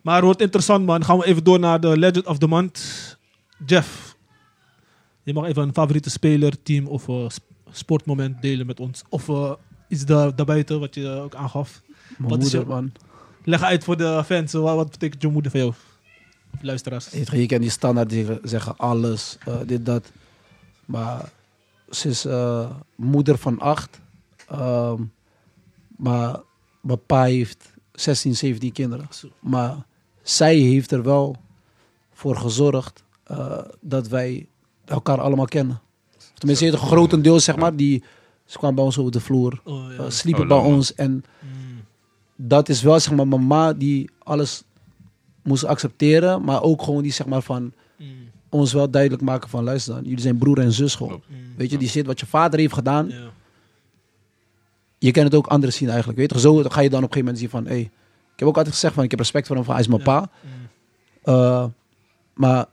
[0.00, 1.04] Maar het wordt interessant man.
[1.04, 2.80] Gaan we even door naar de Legend of the Month.
[3.66, 4.16] Jeff,
[5.22, 9.02] je mag even een favoriete speler, team of eh, sp- sportmoment delen met ons.
[9.08, 9.52] Of eh,
[9.88, 11.80] iets daar, daarbuiten wat je ook aangaf.
[12.18, 12.92] Mijn Wat is moeder, je- man.
[13.44, 14.52] Leg uit voor de fans.
[14.52, 15.72] Wat, wat betekent je moeder voor jou?
[16.60, 17.10] Luisteraars.
[17.10, 20.12] Je je kent die standaard die zeggen alles, eh, dit, dat.
[20.84, 21.28] Maar
[21.90, 24.00] ze is eh, moeder van acht.
[24.48, 25.02] Ehm,
[25.96, 26.40] maar
[26.80, 29.08] mijn pa heeft 16, 17 kinderen.
[29.40, 29.76] Maar
[30.22, 31.36] zij heeft er wel
[32.12, 34.46] voor gezorgd eh, dat wij
[34.84, 35.80] elkaar allemaal kennen.
[36.34, 38.02] Tenminste, het grotendeels, zeg maar, die,
[38.44, 40.04] ze kwamen bij ons over de vloer, Oh, ja.
[40.04, 40.94] eh, sliepen Oh, bij ons.
[40.94, 41.84] En Mm.
[42.36, 44.62] dat is wel, zeg maar, mama die alles
[45.42, 48.08] moest accepteren, maar ook gewoon die, zeg maar, van Mm.
[48.48, 51.22] ons wel duidelijk maken van, luister dan, jullie zijn broer en zus gewoon.
[51.28, 51.36] Mm.
[51.56, 53.30] Weet je, die shit wat je vader heeft gedaan, Ja.
[54.98, 56.40] je kan het ook anderen zien eigenlijk, weet je.
[56.40, 57.80] Zo ga je dan op een gegeven moment zien van, hé, hey,
[58.32, 60.02] ik heb ook altijd gezegd van, ik heb respect voor hem, van hij is mijn
[60.02, 60.30] pa.
[60.40, 60.50] Mm.
[61.34, 61.64] Uh,
[62.34, 62.66] maar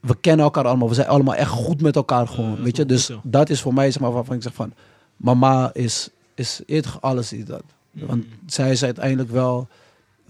[0.00, 0.88] we kennen elkaar allemaal.
[0.88, 2.62] We zijn allemaal echt goed met elkaar gewoon.
[2.62, 2.86] weet je?
[2.86, 3.20] Dus goed, ja.
[3.30, 4.72] dat is voor mij zeg maar waarvan ik zeg van...
[5.16, 7.62] Mama is, is eerder alles is dat.
[7.90, 8.06] Mm.
[8.06, 9.68] Want zij is uiteindelijk wel...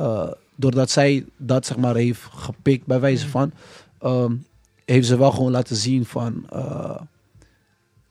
[0.00, 3.30] uh, doordat zij dat zeg maar heeft gepikt bij wijze Mm.
[3.30, 3.52] van...
[4.04, 4.44] um,
[4.84, 6.46] heeft ze wel gewoon laten zien van...
[6.52, 7.00] uh,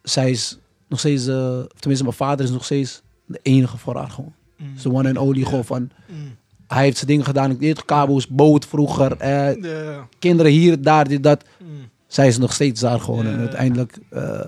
[0.02, 1.28] zij is nog steeds...
[1.28, 4.34] Uh, tenminste, mijn vader is nog steeds de enige voor haar gewoon.
[4.58, 4.74] Mm.
[4.74, 5.90] Dus de one and only gewoon van...
[6.08, 6.36] Mm.
[6.68, 7.52] Hij heeft zijn dingen gedaan.
[7.52, 9.18] Ik deed kabels, boot vroeger.
[9.18, 11.68] eh, kinderen hier, daar, dit, dat Mm.
[12.08, 13.26] zij is nog steeds daar gewoon.
[13.26, 14.40] En uiteindelijk eh,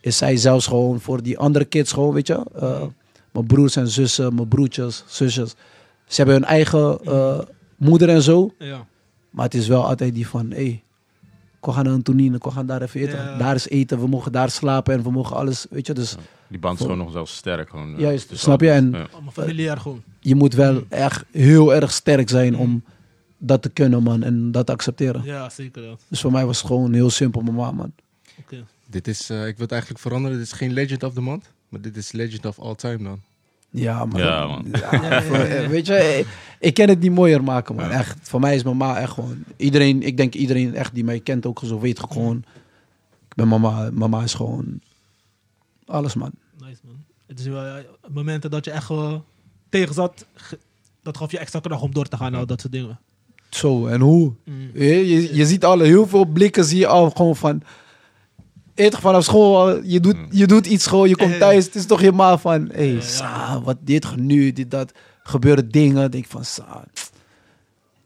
[0.00, 2.40] is zij zelfs gewoon voor die andere kids gewoon, weet je.
[2.54, 2.86] Mhm.
[3.32, 5.54] Mijn broers en zussen, mijn broertjes, zusjes.
[6.12, 7.38] Ze hebben hun eigen uh,
[7.76, 8.52] moeder en zo.
[8.58, 8.86] Ja.
[9.30, 10.82] Maar het is wel altijd die van, hé, hey,
[11.60, 13.18] we gaan naar een tonine, we gaan daar even eten.
[13.18, 13.36] Ja.
[13.38, 15.92] Daar is eten, we mogen daar slapen en we mogen alles, weet je.
[15.92, 16.16] Dus
[16.48, 17.70] Die band is gewoon nog zelfs sterk.
[17.70, 18.70] Gewoon, eh, Juist, dus snap je?
[18.70, 18.94] En-
[19.32, 20.02] familiair gewoon.
[20.20, 22.84] je moet wel echt heel erg sterk zijn om
[23.38, 24.22] dat te kunnen, man.
[24.22, 25.22] En dat te accepteren.
[25.24, 25.82] Ja, zeker.
[25.82, 26.00] dat.
[26.08, 27.92] Dus voor mij was het gewoon heel simpel, mama, man.
[28.38, 28.64] Oké.
[28.86, 30.36] Dit is, eh, ik wil het eigenlijk veranderen.
[30.38, 31.50] Dit is geen Legend of the Month.
[31.68, 33.20] Maar dit is Legend of All Time dan.
[33.72, 34.20] Ja, man.
[34.20, 34.66] Ja, man.
[34.72, 36.24] Ja, voor- eh, weet je, eh,
[36.58, 37.84] ik kan het niet mooier maken, man.
[37.88, 37.90] Ja.
[37.90, 39.44] Echt, voor mij is mama echt gewoon...
[39.56, 42.36] Iedereen, ik denk iedereen echt die mij kent ook zo weet gewoon...
[43.28, 44.80] Ik ben mama, mama is gewoon
[45.86, 46.30] alles, man.
[46.58, 46.96] Nice man.
[47.26, 49.14] Het is wel ja, momenten dat je echt eh,
[49.68, 50.26] tegen zat.
[51.02, 52.32] Dat gaf je extra kracht om door te gaan.
[52.32, 52.98] Nou, dat soort dingen.
[53.50, 54.32] Zo, en hoe?
[54.44, 54.70] Mm.
[54.74, 57.62] Je, je, je ziet alle, heel veel blikken zie je al gewoon van...
[58.82, 61.64] Eerder vanaf school, je doet, je doet iets gewoon, je komt thuis.
[61.64, 62.70] Het is toch helemaal van...
[62.72, 63.00] Hé, hey.
[63.00, 64.92] Sa, wat dit nu, dit, dat.
[65.22, 66.10] Gebeuren dingen.
[66.10, 66.84] denk ik van, Sa...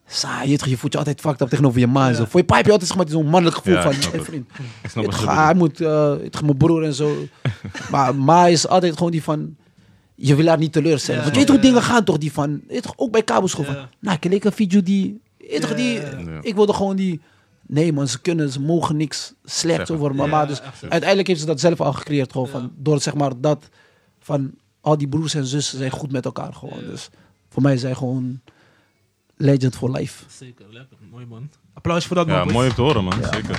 [0.08, 2.16] Sa, je, je voelt je altijd fucked up tegenover je ma en Ja.
[2.16, 2.24] zo.
[2.24, 4.10] Voor je pa heb je altijd zeg maar, zo'n mannelijk gevoel Ja, van...
[4.10, 4.48] hey, vriend,
[4.82, 7.16] Ik snap het ga- hij moet, eh, het mijn broer en zo.
[7.90, 9.56] maar ma is altijd gewoon die van...
[10.14, 11.20] Je wil haar niet teleurstellen.
[11.20, 11.68] Ja, Want je weet hoe ja.
[11.72, 12.60] dingen gaan toch, die van...
[12.96, 13.72] ook bij kabelschool Ja.
[13.72, 13.86] van...
[14.00, 15.20] Nou, ik leek een video die...
[15.76, 16.00] die
[16.40, 17.20] ik wilde gewoon die
[17.68, 20.40] Nee man, ze kunnen, ze mogen niks slechts over mama.
[20.40, 22.32] Ja, dus uiteindelijk heeft ze dat zelf al gecreëerd.
[22.32, 22.52] Gewoon Ja.
[22.52, 23.68] van, door zeg maar dat
[24.20, 26.78] van al die broers en zussen zijn goed met elkaar gewoon.
[26.80, 26.86] Ja.
[26.90, 27.08] Dus
[27.48, 28.40] voor mij zijn gewoon
[29.36, 30.24] legend for life.
[30.28, 30.96] Zeker, lekker.
[31.10, 31.50] Mooi man.
[31.74, 32.42] Applaus voor dat Ja, man.
[32.42, 32.54] boys.
[32.54, 33.20] mooi om te horen, man.
[33.20, 33.32] Ja.
[33.32, 33.58] Zeker.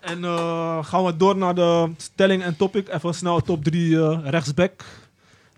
[0.00, 2.88] En eh, gaan we door naar de stelling en topic.
[2.88, 4.84] Even snel top 3 eh, rechtsback.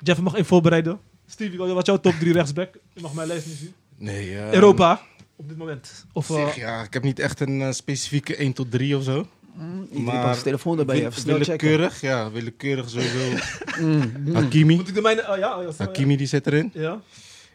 [0.03, 0.99] Jeff, je mag even voorbereiden.
[1.27, 2.75] Stevie, wat is jouw top 3 rechtsback?
[2.93, 3.73] Je mag mijn lijst niet zien.
[3.97, 5.01] Nee, eh, Europa,
[5.39, 6.05] op dit moment.
[6.13, 9.03] Of, eh, Zeg, ja, ik heb niet echt een eh, specifieke 1 tot 3 of
[9.03, 9.27] zo.
[9.59, 11.47] Iedereen Maar pakt zijn telefoon erbij, even snel checken.
[11.69, 13.37] willekeurig, ja, willekeurig sowieso.
[13.81, 14.35] Mm, mm.
[14.35, 14.75] Hakimi.
[14.75, 15.29] moet ik de mijne...
[15.31, 16.71] oh ja, Hakimi die zit erin.
[16.75, 17.01] Ja.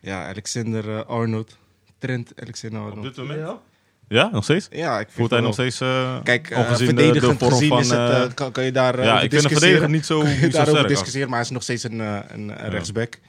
[0.01, 1.57] Ja, Alexander eh, Arnold.
[1.97, 3.03] Trent Alexander Op Arnold.
[3.03, 3.39] dit moment?
[3.39, 3.59] ja.
[4.07, 4.67] Ja, nog steeds?
[4.71, 5.81] Ja, ik vind Voelt hij nog steeds...
[5.81, 9.03] eh, Kijk, ongezien de- de verdedigend vorm gezien van, is het, kan, kan je daar
[9.03, 11.45] ja, ik vind de verdediger niet zo, Kun je niet zo daarover discussiëren, maar hij
[11.47, 13.19] is nog steeds een, een rechtsback.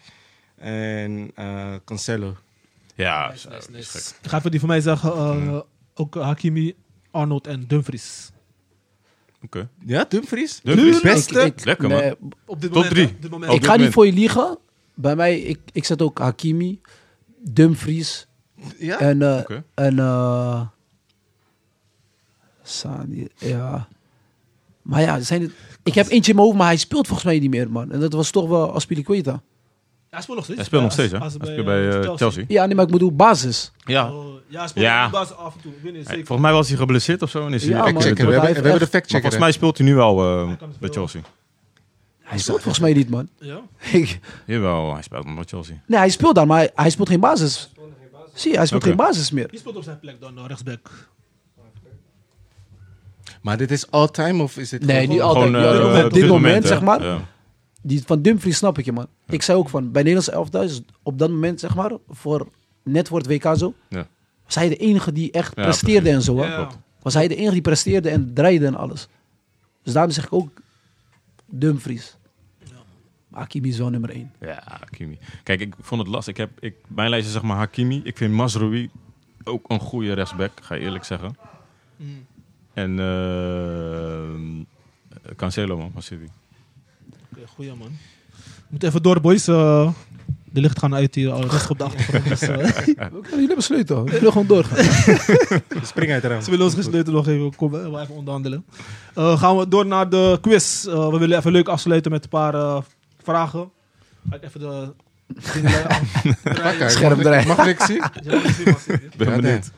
[0.59, 2.37] En eh, Cancelo.
[2.95, 3.91] Ja, Nice, nice, dat is nice.
[4.09, 4.19] gek.
[4.23, 5.13] Ik ga even die van mij zeggen.
[5.13, 5.59] eh,
[5.95, 6.75] Ook Hakimi,
[7.11, 8.31] Arnold en Dumfries.
[9.43, 9.69] Oké.
[9.87, 10.61] Ja, Dumfries?
[10.63, 10.97] Dumfries?
[10.97, 11.41] De beste?
[11.41, 11.99] Ik- ik- Lekker, man.
[11.99, 12.15] nee,
[12.47, 12.91] Op dit Top moment.
[12.91, 13.07] drie.
[13.07, 13.13] hè?
[13.15, 13.51] Op dit moment.
[13.53, 14.59] Op ik ga niet voor je liegen.
[14.95, 16.81] Bij mij, ik, ik zet ook Hakimi,
[17.39, 18.27] Dumfries
[18.79, 18.99] Ja?
[18.99, 19.65] en, eh Oké.
[19.75, 20.61] en eh
[22.63, 23.89] Sani, ja.
[24.83, 25.53] Maar ja, zijn het,
[25.83, 27.93] ik heb eentje in mijn hoofd, maar hij speelt volgens mij niet meer, man.
[27.93, 29.43] En dat was toch wel Aspilicueta.
[30.15, 30.59] Hij speelt nog steeds.
[30.59, 31.19] Hij speelt nog steeds, hè?
[31.19, 32.45] als- Hij speelt bij eh, Chelsea.
[32.49, 33.73] Ja, nee, maar ik bedoel basis.
[33.85, 34.13] Ja.
[34.13, 35.05] Oh, ja, hij speelt Ja.
[35.07, 35.73] op de basis af en toe.
[35.73, 36.27] Ik weet niet, Hij- zeker.
[36.27, 37.47] Volgens mij was hij geblesseerd of zo.
[37.47, 38.03] En is hij Ja, man.
[38.03, 40.21] Checken, we hebben, we heeft hebben de fact Maar volgens mij speelt hij nu wel
[40.21, 40.91] eh, kan bij.
[40.91, 41.21] Chelsea.
[42.23, 43.29] Hij speelt volgens mij niet, man.
[43.39, 43.61] Ja.
[43.93, 45.75] Ik- Jawel, hij speelt nog bij Chelsea.
[45.87, 47.71] nee, hij speelt dan, maar hij, speelt geen basis.
[48.35, 48.91] Zie je, hij speelt Oké.
[48.95, 49.47] geen basis meer.
[49.51, 50.91] Wie speelt op zijn plek dan, rechtsback?
[53.43, 55.45] Maar dit is all-time of is dit Nee, gewoon- niet altijd.
[55.45, 56.69] Gewoon, ja, eh, op dit, moment, moment, hè?
[56.69, 57.03] zeg maar.
[57.05, 57.19] Ja.
[57.87, 59.07] Die van Dumfries snap ik je, man.
[59.27, 62.49] Ik zei ook van, bij Nederlandse elftal is op dat moment, zeg maar, voor,
[62.83, 64.07] net voor het WK zo, Ja.
[64.45, 66.29] was hij de enige die echt Ja, presteerde precies.
[66.29, 66.43] en zo.
[66.43, 66.67] Hè?
[67.03, 69.09] Was hij de enige die presteerde en draaide en alles.
[69.83, 70.51] Dus daarom zeg ik ook
[71.47, 72.17] Dumfries.
[73.31, 74.33] Hakimi is wel nummer één.
[74.41, 75.19] Ja, Hakimi.
[75.43, 76.33] Kijk, ik vond het lastig.
[76.35, 78.01] Ik heb, ik, mijn lijst is zeg maar Hakimi.
[78.05, 78.91] Ik vind Mazraoui
[79.45, 81.37] ook een goede rechtsback, ga je eerlijk zeggen.
[81.97, 82.27] Mm.
[82.75, 84.65] En eh
[85.37, 86.27] Cancelo, man, van City.
[87.37, 87.89] Oké, goeie man.
[88.37, 89.49] We moeten even door, boys.
[89.49, 89.91] Eh,
[90.53, 92.29] de licht gaan uit hier, al rustig op de achtergrond.
[92.29, 92.57] Dus, eh,
[92.87, 94.05] We kunnen jullie besluiten.
[94.05, 94.85] We willen gewoon doorgaan.
[95.87, 96.43] Spring uit de raam.
[96.43, 98.65] ze willen ons gesloten nog even, kom, eh, wel even onderhandelen.
[99.15, 100.87] Eh, gaan we door naar de quiz.
[100.87, 102.81] Eh, we willen even leuk afsluiten met een paar eh,
[103.23, 103.71] vragen.
[104.31, 104.93] Ga ik even de.
[106.89, 107.47] Scherm mag ik- draaien.
[107.47, 108.03] Mag ik zien?
[108.23, 108.41] Ja.
[109.17, 109.71] Ben benieuwd.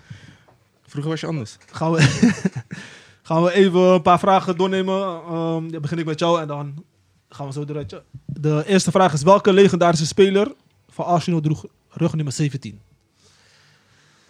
[0.86, 1.56] Vroeger was je anders.
[1.72, 2.00] Gaan we,
[3.22, 5.02] gaan we even een paar vragen doornemen.
[5.28, 6.84] Ehm, dan begin ik met jou en dan
[7.28, 7.90] gaan we zo eruit.
[7.90, 8.02] Ja.
[8.26, 10.54] De eerste vraag is: welke legendarische speler
[10.88, 12.80] van Arsenal droeg rug nummer 17?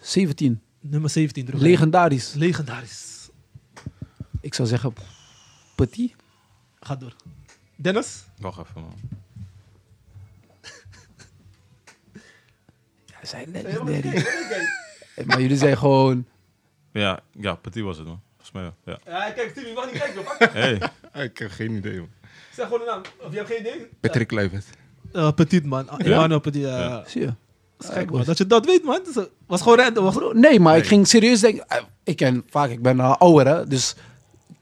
[0.01, 0.61] 17.
[0.79, 1.69] Nummer 17 droeg hij.
[1.69, 2.33] Legendarisch.
[2.33, 3.29] Legendarisch.
[4.41, 4.93] Ik zou zeggen
[5.75, 6.15] Petit.
[6.79, 7.15] Ga door.
[7.75, 8.23] Dennis?
[8.37, 8.93] Wacht even, man.
[13.13, 14.25] Hij zei legendary.
[15.25, 16.25] maar jullie zijn gewoon...
[16.91, 18.21] Ja, ja, Petit was het, man.
[18.35, 18.73] Volgens mij, wel.
[19.05, 19.25] ja.
[19.25, 20.51] Ja, kijk, Tim, je mag niet kijken.
[21.11, 22.09] Hey, Ik heb geen idee, man.
[22.57, 23.01] Zeg gewoon de naam.
[23.25, 23.87] Of je hebt geen idee?
[24.01, 24.65] Patrick Kluivert.
[25.13, 25.89] Eh, petit, man.
[25.99, 26.63] Emmanuel Petit.
[26.63, 27.03] eh, Ja.
[27.07, 27.27] Zie je?
[27.77, 28.23] dat is gek, man.
[28.23, 28.99] Dat je dat weet, man.
[29.05, 30.03] Dat is- was gewoon random.
[30.03, 30.15] Was...
[30.15, 31.65] Bro, nee, maar ik ging serieus denken...
[31.67, 33.67] eh, Ik ken vaak, ik ben uh, ouder, hè.
[33.67, 33.95] Dus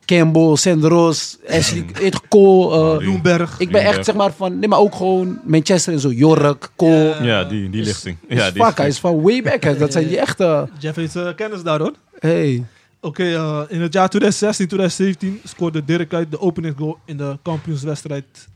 [0.06, 2.76] Campbell, Sandros, Ashley, Ed Cole.
[2.94, 3.60] eh, die- Bloemberg.
[3.60, 4.60] ik ben echt, zeg maar, van...
[4.60, 6.10] Nee, maar ook gewoon Manchester en zo.
[6.10, 7.16] Jork, Cole.
[7.20, 7.24] Ja.
[7.24, 8.18] ja, die, die Dus- lichting.
[8.28, 9.64] Dus Ja, die fuck, hij is van way back.
[9.64, 9.78] hè.
[9.78, 10.70] Dat zijn die echte...
[10.80, 11.94] Jeff heeft eh, kennis daar, hoor.
[12.20, 12.64] Hey.
[13.06, 18.48] Oké, eh, in het jaar 2016, 2017 scoorde Dirk uit de openingsgoal in de kampioenswedstrijd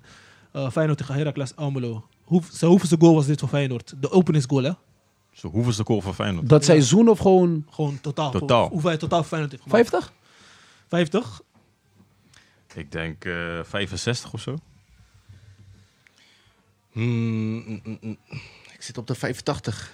[0.52, 2.08] eh Feyenoord tegen Heracles Almelo.
[2.24, 3.94] Hoe, zijn hoeveelste goal was dit voor Feyenoord?
[4.02, 4.72] De openingsgoal, hè?
[5.32, 6.50] Zo, hoeveelste goal van Feyenoord?
[6.50, 8.32] Dat seizoen of gewoon Gewoon totaal.
[8.32, 8.62] Totaal.
[8.62, 9.90] Hoe- Hoeveel hij totaal voor Feyenoord heeft gemaakt.
[9.90, 10.14] 50?
[10.88, 11.42] 50?
[12.74, 14.56] Ik denk eh 65 of zo.
[16.92, 18.18] Hmm, mm, mm, mm.
[18.74, 19.94] Ik zit op de 85.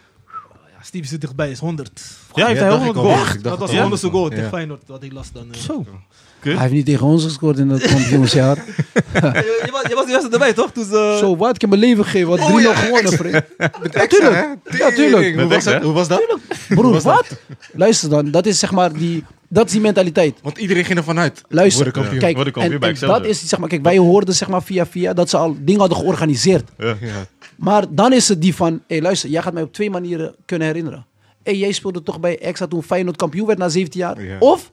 [0.85, 1.91] Ja, Stevie zit dichtbij, is 100.
[2.35, 3.15] Ja, heeft Ja, hij dacht 100 ik al.
[3.17, 3.41] goals?
[3.41, 3.97] Dat was de al.
[3.97, 4.49] 100ste goal tegen.
[4.49, 5.47] Feyenoord, wat ik las dan.
[5.53, 5.59] eh.
[5.59, 5.85] Zo.
[6.39, 8.55] Hij heeft niet tegen ons gescoord in het kampioensjaar.
[9.13, 10.71] je, je was, je was de eerste erbij, toch?
[10.71, 11.55] Toen ze, Zo, wat?
[11.55, 12.29] Ik heb mijn leven gegeven.
[12.29, 13.33] Wat 3-0 gewonnen, vriend.
[13.93, 14.47] Ja, tuurlijk.
[14.77, 15.35] Ja, tuurlijk.
[15.39, 15.81] Hoe was, dat?
[15.81, 16.37] Hoe was dat?
[16.69, 17.25] Broer, wat?
[17.73, 20.39] Luister dan, dat is zeg maar die, dat is die mentaliteit.
[20.41, 21.41] Want iedereen ging ervan uit.
[21.47, 23.21] Luister, kijk, kampioen en, bij en Excelsior.
[23.21, 25.79] dat is zeg maar, kijk, wij hoorden zeg maar via via dat ze al dingen
[25.79, 26.71] hadden georganiseerd.
[26.77, 26.95] Ja.
[27.55, 30.67] Maar dan is het die van, hé luister, jij gaat mij op twee manieren kunnen
[30.67, 31.05] herinneren.
[31.43, 34.23] Hé, jij speelde toch bij Exa toen Feyenoord kampioen werd na 17 jaar?
[34.23, 34.37] Ja.
[34.39, 34.71] Of,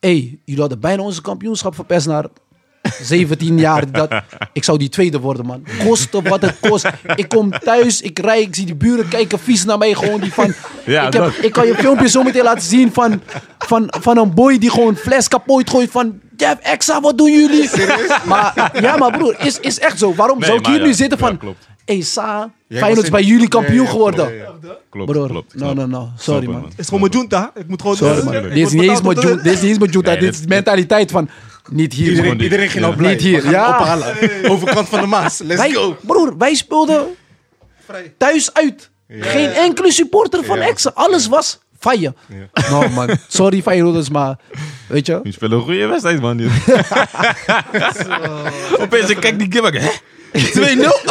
[0.00, 2.26] hé, jullie hadden bijna onze kampioenschap verpest naar
[3.02, 3.90] 17 jaar.
[3.92, 4.10] Dat,
[4.52, 5.64] ik zou die tweede worden, man.
[5.86, 6.86] Kosten wat het kost.
[7.14, 9.94] Ik kom thuis, ik rij, ik zie die buren kijken vies naar mij.
[9.94, 10.54] Gewoon die van...
[10.86, 13.20] Ja, ik, heb, dat- ik kan je filmpje zo meteen laten zien van,
[13.58, 16.20] van, van een boy die gewoon fles kapot gooit van...
[16.36, 17.70] Jeff, Exa, wat doen jullie?
[18.24, 20.14] Maar ja, maar broer, is, is echt zo.
[20.14, 21.38] Waarom Nee, zou ik hier ja, nu zitten ja, van...
[21.38, 21.68] klopt.
[21.84, 24.34] Hey, Sa, Feyenoord is bij jullie kampioen Ja, ja, geworden.
[24.34, 24.76] ja, ja.
[24.90, 25.54] Klopt, Broer, klopt.
[25.54, 26.08] no, no, no.
[26.18, 26.62] Sorry, man.
[26.64, 27.50] Het is gewoon mijn junta.
[27.54, 27.96] Ik moet gewoon...
[27.96, 28.32] Sorry, man.
[28.32, 29.18] Dit is niet eens mijn
[29.90, 30.16] junta.
[30.16, 31.28] dit- is mentaliteit van...
[31.70, 32.40] Niet hier, Iedereen, man.
[32.40, 33.68] iedereen ging al Niet hier, We gaan ja.
[33.80, 34.14] ophalen.
[34.52, 35.38] Overkant van de Maas.
[35.38, 35.96] Let's Wij, go.
[36.00, 37.06] broer, wij speelden
[37.84, 38.14] Vrij.
[38.18, 38.90] thuis uit.
[39.08, 40.66] Geen enkele supporter van Ja.
[40.68, 40.94] Exe.
[40.94, 42.14] Alles was fire.
[42.28, 42.68] Ja.
[42.70, 43.16] No, man.
[43.28, 44.36] Sorry, Feyenoorders, maar...
[44.88, 45.20] Weet je?
[45.22, 46.40] Die spelen een goede wedstrijd, man.
[48.80, 49.78] Opeens, ik kijk die game.
[49.78, 49.90] Hè?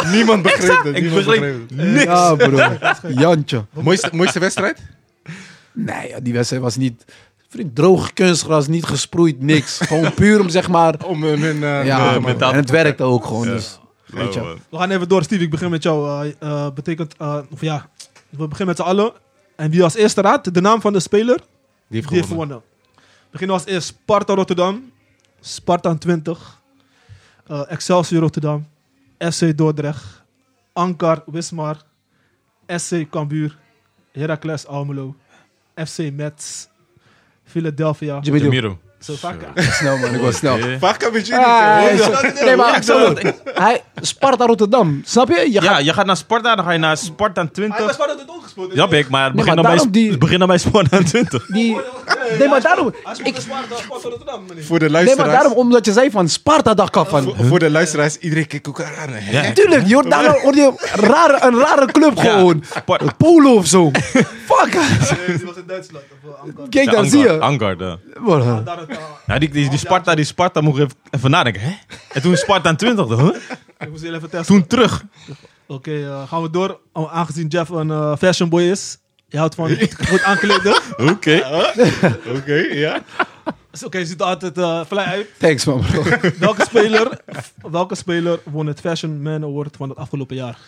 [0.06, 0.10] 2-0?
[0.10, 0.96] Niemand begreep het.
[0.96, 1.76] Ik niemand begreep het.
[1.76, 2.02] niks.
[2.04, 2.78] Ja, broer.
[3.08, 3.64] Jantje.
[3.72, 4.78] Mooiste, mooiste wedstrijd?
[5.72, 7.04] Nee, ja, die wedstrijd was niet...
[7.52, 9.78] Vriend, droog kunstgras, niet gesproeid, niks.
[9.78, 10.94] Gewoon puur om, zeg maar...
[11.06, 11.40] Om hun...
[11.40, 13.52] hun eh, Ja, en het werkte ook gewoon, Ja.
[13.52, 13.78] dus...
[14.06, 14.56] Weet je.
[14.70, 15.42] We gaan even door, Steve.
[15.42, 16.26] Ik begin met jou.
[16.26, 17.88] Eh, eh, betekent, eh, of ja,
[18.28, 19.12] we beginnen met z'n allen.
[19.56, 21.44] En wie als eerste raadt de naam van de speler, Die
[21.88, 22.56] heeft die heeft gewonnen.
[22.96, 24.92] We beginnen als eerst Sparta Rotterdam,
[25.40, 26.60] Sparta 20,
[27.46, 28.66] eh, Excelsior Rotterdam,
[29.18, 30.22] FC Dordrecht,
[30.72, 31.76] Ankar Wismar,
[32.66, 33.58] SC Cambuur,
[34.12, 35.14] Heracles Almelo,
[35.74, 36.66] FC Metz,
[37.52, 38.18] Philadelphia.
[38.22, 38.78] Jamiro.
[38.98, 39.14] Zo.
[39.14, 39.52] Zo.
[39.54, 40.14] Snel, man.
[40.14, 40.58] Ik was snel.
[41.02, 41.44] Heb je jullie.
[41.44, 45.34] Ah, nee, maar ik zou dat- hij, Sparta Rotterdam, snap je?
[45.34, 47.98] je Ja, gaat, je gaat naar Sparta, dan ga je naar Sparta Hij 20.
[48.54, 48.72] Het ook gespeeld.
[48.90, 51.46] Snap ik, maar Nee, begin maar dan bij, daarom die- begin dan bij Sparta 20.
[51.46, 51.76] die,
[52.38, 54.64] nee, maar daarom, Hij speelde Sparta, Sparta Rotterdam, meneer.
[54.64, 55.32] Voor de nee, maar luisteraars.
[55.38, 57.22] daarom omdat je zei van Sparta dacht ik al van...
[57.22, 59.08] voor, voor de luisteraars, iedereen kijkt elkaar aan.
[59.12, 59.42] Hè?
[59.46, 59.52] Ja.
[59.52, 62.64] Tuurlijk, je hoort hoor je een rare, een rare club gewoon.
[63.18, 63.90] Polo of zo.
[64.50, 64.74] Fuck.
[64.74, 66.04] Nee, die was in Duitsland.
[66.24, 66.66] Of, eh, Ankara.
[66.68, 67.38] Kijk, Ja, dan zie je.
[67.40, 67.98] Angard, ja.
[68.64, 68.96] Daar het, eh,
[69.26, 71.62] Ja, die, die, die Sparta, die Sparta mocht even, even nadenken.
[71.62, 71.72] Hè?
[72.12, 73.28] En toen Sparta 20, huh?
[73.78, 74.46] ik moest heel even testen.
[74.54, 75.04] toen terug.
[75.66, 76.80] Oké, eh, gaan we door.
[76.92, 78.98] Oh, Aangezien Jeff een eh, fashion boy is.
[79.26, 79.68] Je houdt van
[80.08, 80.74] goed, aankleden.
[80.96, 81.34] Oké.
[82.36, 83.02] Oké, ja.
[83.70, 85.26] Dus Oké, je ziet er altijd eh fly uit.
[85.38, 85.80] Thanks, man.
[85.80, 86.02] bro.
[86.38, 87.20] Welke speler,
[87.70, 90.58] welke speler won het Fashion Man Award van het afgelopen jaar?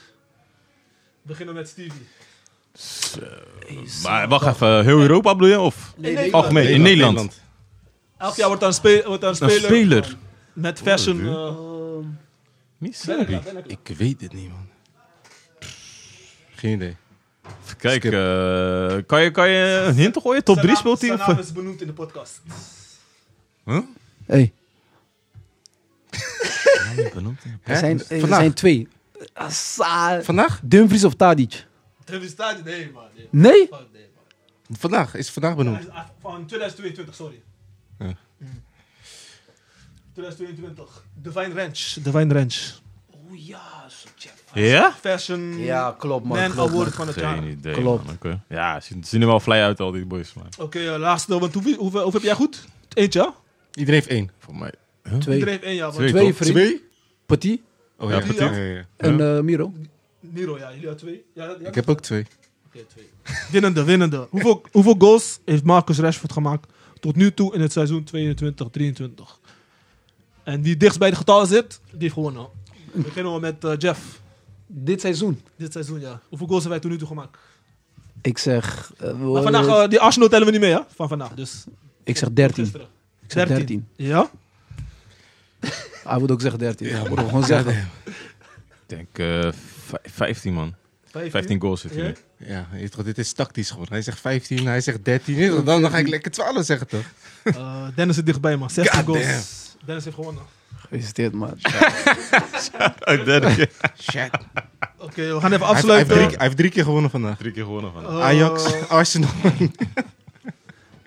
[1.22, 2.08] We beginnen met Stevie.
[4.02, 5.60] Maar wacht even, heel Europa bedoel je?
[5.60, 6.68] Of Nee, algemeen?
[6.68, 7.40] In Nederland.
[8.18, 10.16] Elk jaar wordt er een, spe wordt er een Een speler, speler.
[10.52, 11.18] met fashion.
[13.06, 13.62] Klaar.
[13.66, 14.68] Ik weet het niet, man.
[16.64, 16.96] Geen idee.
[17.78, 18.12] Kijk, Skip.
[18.12, 20.44] eh, kan, je, kan je een hint gooien?
[20.44, 21.08] Top 3 Zijn naam- speelt hij?
[21.08, 22.40] Zijn Of, naam is benoemd in de podcast.
[23.64, 23.78] Huh?
[24.26, 24.52] Hey.
[26.10, 27.02] Hè?
[27.62, 28.38] er zijn, er Vandaag?
[28.38, 28.88] zijn twee.
[29.32, 30.22] Assa.
[30.22, 30.60] Vandaag?
[30.62, 31.66] Dumfries of Tadic?
[32.04, 32.62] Travis Stade?
[32.62, 33.04] Nee, man.
[33.16, 33.66] Nee, Nee?
[33.70, 34.76] Fuck, nee, man.
[34.78, 35.14] Vandaag?
[35.14, 35.76] Is het vandaag benoemd?
[35.76, 37.42] Hij is af- Van 2022, sorry.
[37.98, 38.16] Ja.
[38.38, 38.62] Mm.
[40.12, 41.04] 2022.
[41.14, 41.78] Divine Ranch.
[42.02, 42.56] Divine Ranch.
[43.10, 43.62] Oh ja.
[44.54, 44.94] Ja?
[45.00, 46.38] Fashion Ja, klopt, man.
[46.38, 46.90] Man klopt, man.
[46.90, 47.36] Van het jaar.
[47.36, 47.74] Geen idee.
[47.74, 48.06] Klopt.
[48.06, 48.42] man, oké.
[48.48, 50.34] Ja, ze zien er wel fly uit, al die boys.
[50.34, 51.38] Maar Oké, eh, laatste.
[51.38, 52.64] Want hoeveel, hoeveel, hoeveel heb jij goed?
[52.94, 53.34] Eentje, ja?
[53.74, 54.30] Iedereen heeft één.
[54.38, 54.72] voor mij.
[55.02, 55.38] Twee.
[55.38, 55.90] Iedereen heeft één, ja.
[55.90, 56.08] Twee.
[56.08, 56.46] Twee, toch?
[56.46, 56.84] Twee?
[57.26, 57.60] Petit
[57.98, 58.38] Oh Ja, ja, petit.
[58.38, 58.86] ja, ja, ja.
[58.96, 59.72] en eh, Miro.
[60.20, 60.70] Niro, ja.
[60.72, 61.24] Jullie hadden twee.
[61.34, 62.26] Ja, ja, Ik heb ook twee.
[62.66, 63.10] Oké, twee.
[63.52, 64.26] Winnende, winnende.
[64.30, 69.38] Hoeveel, hoeveel goals heeft Marcus Rashford gemaakt tot nu toe in het seizoen 22-23?
[70.42, 72.46] En wie dichtst bij de getallen zit, die heeft gewonnen.
[72.92, 74.22] We beginnen we met eh, Jeff.
[74.66, 75.40] Dit seizoen.
[75.56, 76.20] Dit seizoen, ja.
[76.28, 77.38] Hoeveel goals hebben wij tot nu toe gemaakt?
[78.22, 78.92] Ik zeg...
[78.98, 80.80] eh, we- Maar vandaag, eh, die Arsenal tellen we niet mee, hè?
[80.94, 81.64] Van vandaag, dus
[82.04, 82.62] ik zeg 13.
[82.64, 82.86] gisteren.
[83.24, 83.86] Ik zeg 13.
[83.96, 84.30] Ja?
[86.04, 86.86] Hij moet ook zeggen 13.
[86.88, 87.88] Ja, bro, gewoon zeggen.
[88.06, 88.12] Ik
[88.86, 89.52] denk eh,
[89.84, 90.74] vij- 15 man.
[91.28, 92.02] 15 goals zit Ja?
[92.02, 92.16] hij.
[92.36, 92.68] Ja,
[93.04, 93.86] dit is tactisch gewoon.
[93.88, 95.34] Hij zegt 15, hij zegt 13.
[95.34, 97.04] Je weet toch, Dan, dan ga ik lekker 12 zeggen toch?
[97.44, 98.70] Eh, Dennis zit dichtbij, man.
[98.70, 99.26] 16 God goals.
[99.26, 99.42] damn.
[99.86, 100.42] Dennis heeft gewonnen.
[100.88, 101.50] Gefeliciteerd, man.
[103.00, 103.70] Uit derde keer.
[104.00, 104.30] Shit.
[104.98, 106.16] Oké, we gaan even Hij heeft, hij, heeft afsluiten.
[106.16, 107.36] drie, hij heeft drie keer gewonnen vandaag.
[107.38, 108.04] Drie keer gewonnen van.
[108.06, 109.30] Eh, Ajax, Arsenal.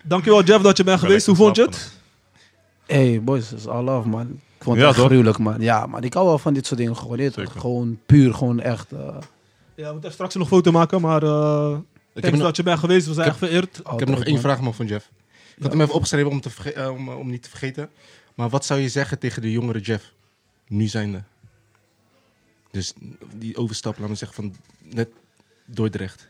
[0.03, 1.25] Dankjewel, Jeff, dat je bent geweest.
[1.25, 1.91] Hoe vond je het?
[2.85, 4.21] Hey, boys, dat is all love, man.
[4.57, 5.05] Ik vond het Ja, echt toch?
[5.07, 5.61] gruwelijk, man.
[5.61, 6.97] Ja, maar ik hou wel van dit soort dingen.
[6.97, 7.51] Gewoon, dit, Zeker.
[7.59, 8.91] gewoon puur, gewoon echt.
[8.91, 8.99] eh,
[9.75, 11.75] Ja, we moeten straks nog foto maken, maar eh Ik
[12.13, 13.07] heb, thanks nog, dat je bent geweest.
[13.07, 13.77] We zijn ik echt vereerd.
[13.93, 15.09] ik heb nog één vraag man, van Jeff.
[15.57, 17.89] Ik had hem even opgeschreven om, te verge- eh, om, om niet te vergeten.
[18.37, 20.13] Maar wat zou je zeggen tegen de jongere Jeff?
[20.67, 21.23] Nu zijnde.
[22.71, 22.93] Dus
[23.33, 24.55] die overstap, laten we zeggen, van
[24.93, 25.09] net
[25.65, 26.27] Dordrecht.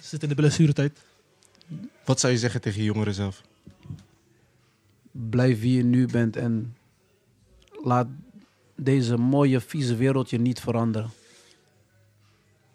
[0.00, 0.98] Zit in de blessuretijd.
[2.04, 3.42] Wat zou je zeggen tegen je jongeren zelf?
[5.10, 6.76] Blijf wie je nu bent en
[7.82, 8.06] laat
[8.74, 11.10] deze mooie, vieze wereld je niet veranderen.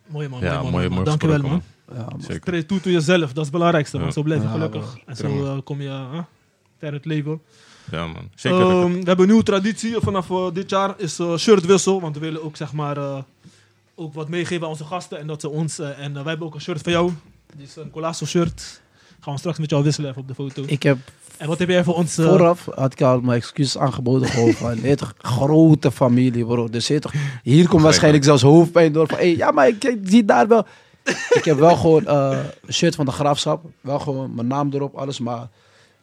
[0.07, 0.91] Mooi man, Ja, mooi man.
[0.91, 1.97] mooi Dankjewel gesproken, man.
[1.97, 2.21] Ja, man.
[2.21, 2.41] Zeker.
[2.41, 3.97] Treed toe to jezelf, dat is het belangrijkste.
[3.97, 4.11] Ja.
[4.11, 4.97] Zo blijf je Ja, gelukkig.
[5.05, 5.87] En zo eh, kom je...
[5.89, 6.23] eh,
[6.77, 7.41] ver het leven.
[7.91, 8.29] Ja, man.
[8.35, 8.59] Zeker.
[8.59, 12.01] Ehm, we hebben een nieuwe traditie vanaf eh, dit jaar, is eh, shirtwissel.
[12.01, 13.17] Want we willen ook, zeg maar, eh,
[13.95, 15.19] ook wat meegeven aan onze gasten.
[15.19, 17.11] En dat ze ons, en wij hebben ook een shirt van jou.
[17.55, 18.81] Die is een Colasso shirt.
[19.19, 20.63] Gaan we straks met jou wisselen even op de foto.
[20.65, 20.97] Ik heb
[21.37, 22.13] En wat heb jij voor ons?
[22.13, 26.69] vooraf had ik al mijn excuses aangeboden gewoon van, toch, grote familie bro.
[26.69, 27.13] Dus je weet toch,
[27.43, 30.65] hier komt waarschijnlijk zelfs hoofdpijn door van, hey, ja maar ik, ik zie daar wel.
[31.29, 34.95] ik heb wel gewoon eh, een shirt van de graafschap, wel gewoon mijn naam erop,
[34.95, 35.19] alles.
[35.19, 35.47] Maar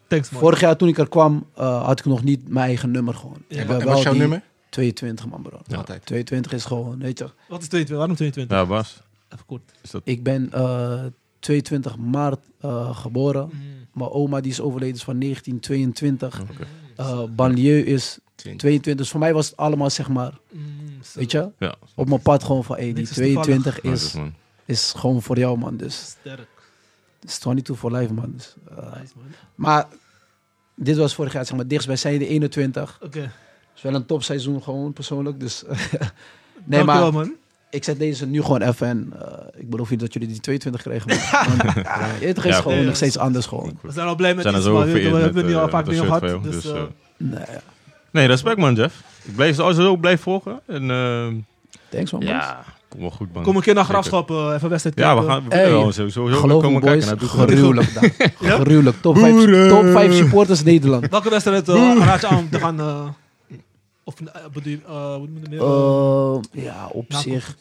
[0.09, 0.41] Thanks man.
[0.41, 3.43] vorig jaar toen ik er kwam, eh, had ik nog niet mijn eigen nummer gewoon.
[3.49, 3.59] Ja.
[3.61, 4.43] En wat is jouw nummer?
[4.69, 5.61] 22 man bro.
[5.67, 5.77] Ja.
[5.77, 6.07] Altijd.
[6.07, 7.25] 22 is gewoon, weet je.
[7.49, 7.97] Wat is 22?
[7.97, 8.57] Waarom 22?
[8.59, 9.03] Ja, Bas.
[9.33, 9.73] Even kort.
[9.83, 10.03] Is dat...
[10.05, 11.05] Ik ben eh,
[11.39, 13.51] 22 maart eh, geboren.
[13.53, 13.61] Mm.
[13.93, 16.41] Mijn oma die is overleden is van 1922.
[16.41, 16.53] Oké.
[16.97, 18.61] Eh banlieue is 20.
[18.61, 18.95] 22.
[18.95, 20.63] Dus voor mij was het allemaal zeg maar, Mm,
[21.05, 21.19] zo.
[21.19, 21.75] weet je, Ja.
[21.95, 24.15] op mijn pad gewoon van, hey, die Niks is 22 Nice, is,
[24.65, 25.77] is gewoon voor jou man.
[25.77, 26.49] Dus Sterk.
[27.27, 28.33] Het is 22 for life man.
[28.37, 29.25] Dus, Nice man.
[29.55, 29.87] maar
[30.75, 32.99] dit was vorig jaar zeg maar dichtst bij zij de 21.
[33.03, 33.21] Oké.
[33.21, 33.31] Het
[33.77, 35.41] is wel een topseizoen gewoon persoonlijk.
[35.41, 35.65] Dus
[36.65, 37.35] nee, maar man.
[37.71, 40.83] ik zet deze nu gewoon even en eh, ik beloof niet dat jullie die 22
[40.83, 41.09] kregen.
[41.09, 41.79] Maar,
[42.21, 43.79] ja, het is Ja, gewoon nog steeds anders gewoon.
[43.83, 44.93] We zijn al blij met zijn er iets zo man.
[44.93, 46.23] We, hebben het nu al eh, vaak met mee een gehad.
[46.23, 46.87] jou, Dus, dus, eh, eh,
[47.17, 47.45] Nee,
[48.11, 49.03] Nee, respect man, Jeff.
[49.25, 50.61] Ik blijf sowieso blijf volgen.
[50.67, 51.27] En eh,
[51.89, 52.21] thanks man.
[52.21, 53.43] ja, kom wel goed man.
[53.43, 54.03] kom een keer naar Zeker.
[54.03, 57.05] Graafschap, eh, even wedstrijd Ja, we gaan we Hey, wel sowieso Geloof me komen boys,
[57.05, 57.29] kijken.
[57.29, 58.13] gruwelijk daar.
[58.49, 58.59] Ja?
[58.59, 58.97] Gruwelijk.
[59.01, 59.69] Top 5, Boeren.
[59.69, 61.09] top 5 supporters Nederland.
[61.09, 62.81] Welke wedstrijd uh, raad je aan te gaan...
[62.81, 63.09] eh,
[64.05, 64.81] of uh, bedoel je,
[66.63, 67.29] ja, op Nakop.
[67.33, 67.57] zich.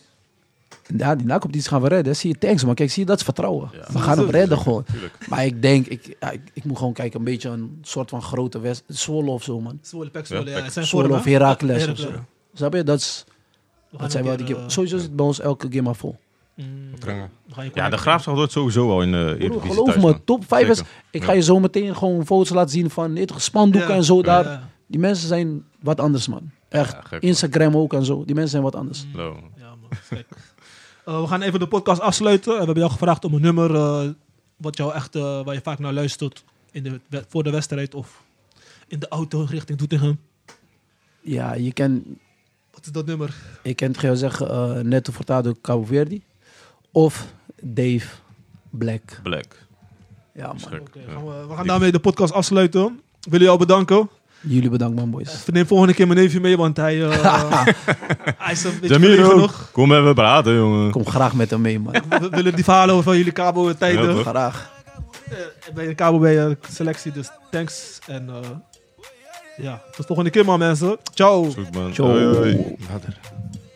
[0.98, 2.16] Ja, die nakompetitie gaan we redden.
[2.16, 2.76] Zie je, thanks man.
[2.76, 3.70] Kijk, zie je, dat is vertrouwen.
[3.74, 3.94] Ja.
[3.94, 4.84] We gaan hem redden gewoon.
[4.84, 5.14] Tuurlijk.
[5.30, 8.22] Maar ik denk, ik, ja, ik, ik moet gewoon kijken, een beetje een soort van
[8.22, 8.84] grote west.
[8.88, 9.80] Zwolle of zo, man.
[9.82, 10.56] Zwolle, Pek Zwolle, Ja, ja.
[10.56, 11.24] Pek Het zijn Zwolle of?
[11.24, 12.10] Heracles of zo.
[12.54, 12.84] Snap je?
[12.84, 13.26] Dat, is,
[13.98, 14.68] dat zijn wel die keer, game.
[14.68, 16.18] eh, Sowieso zit bij ons elke game maar vol.
[16.56, 16.66] mm,
[17.74, 17.98] Ja, de.
[17.98, 20.22] Graafschap wordt sowieso wel in de Broer, Eredivisie geloof thuis, me, man.
[20.24, 20.78] top 5 is...
[20.78, 20.92] Zeker.
[21.12, 21.26] Ik Ja.
[21.28, 23.96] ga je zo meteen gewoon foto's laten zien van je, spandoeken Ja.
[23.96, 24.44] en zo daar.
[24.46, 26.52] Ja, Die mensen zijn wat anders, man.
[26.70, 26.92] Echt.
[26.92, 27.20] Ja, gek, man.
[27.30, 28.16] Instagram ook en zo.
[28.26, 29.06] Die mensen zijn wat anders.
[29.14, 29.20] Mm.
[29.58, 29.90] Ja, man.
[31.06, 32.52] Eh, we gaan even de podcast afsluiten.
[32.52, 34.10] En we hebben jou gevraagd om een nummer eh,
[34.58, 38.24] wat jou echt, eh, waar je vaak naar luistert in de, voor de wedstrijd of
[38.88, 40.20] in de auto richting Doetinchem.
[41.22, 42.06] Ja, je kent,
[42.86, 43.36] Wat is dat nummer?
[43.64, 46.22] je kent ga je zeggen, eh Neto Furtado Cabo Verde.
[46.91, 47.26] Of
[47.62, 48.07] Dave
[48.70, 49.20] Black.
[49.24, 49.45] Black.
[50.34, 50.60] Ja, man.
[50.60, 50.82] Schrik.
[50.82, 51.14] Oké, Ja.
[51.14, 52.99] gaan we, we gaan daarmee de podcast afsluiten.
[53.24, 54.10] Ik wil jou bedanken.
[54.41, 55.44] Jullie bedankt, man, boys.
[55.48, 57.66] Ik neem volgende keer mijn neefje mee, want hij, eh,
[58.38, 59.70] hij is een beetje Jamiro, nog.
[59.72, 60.91] kom even praten, jongen.
[60.91, 61.94] Kom graag met hem mee, man.
[62.22, 64.16] We willen die verhalen van jullie cabo Ja, tijden.
[64.16, 64.28] toch?
[64.28, 64.72] Graag.
[65.30, 65.36] Eh,
[65.74, 67.99] bij de cabo bij je selectie, dus thanks.
[68.07, 68.36] En eh,
[69.57, 70.98] ja, tot volgende keer maar mensen.
[71.14, 71.44] Ciao.
[71.44, 71.94] Goed, man.
[71.94, 72.07] Ciao.
[72.07, 72.76] Hoi, hoi.
[72.91, 73.18] Later.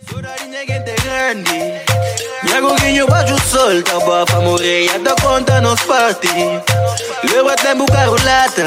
[0.10, 1.82] Sodarinha gente grande
[2.44, 6.62] Nyago guinho baixo solta Bafa moreia da conta nos party
[7.24, 8.66] Leva tempo carro lata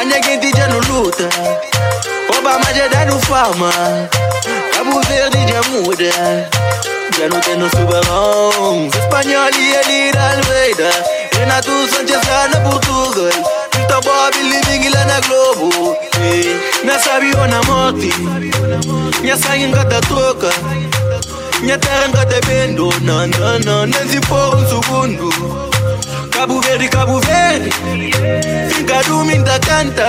[0.00, 1.28] Anya gente já não luta
[2.36, 3.70] Obama já dá no fama
[4.72, 6.50] Cabo Verde já muda
[7.16, 10.90] Já não tem no tubarão Espanhol e ele da Almeida
[11.38, 15.96] Renato Sanchez lá na Portugal Tá boa, Billy Big lá na Globo.
[16.20, 18.10] Ei, não sabe eu na morte.
[19.20, 20.50] Minha sangue engata toca.
[22.46, 22.90] Bendo.
[23.00, 23.86] Não, não, não,
[24.22, 26.28] for um.
[26.30, 27.70] Cabo Verde, Cabo Verde.
[28.74, 30.08] Fica dormindo, canta.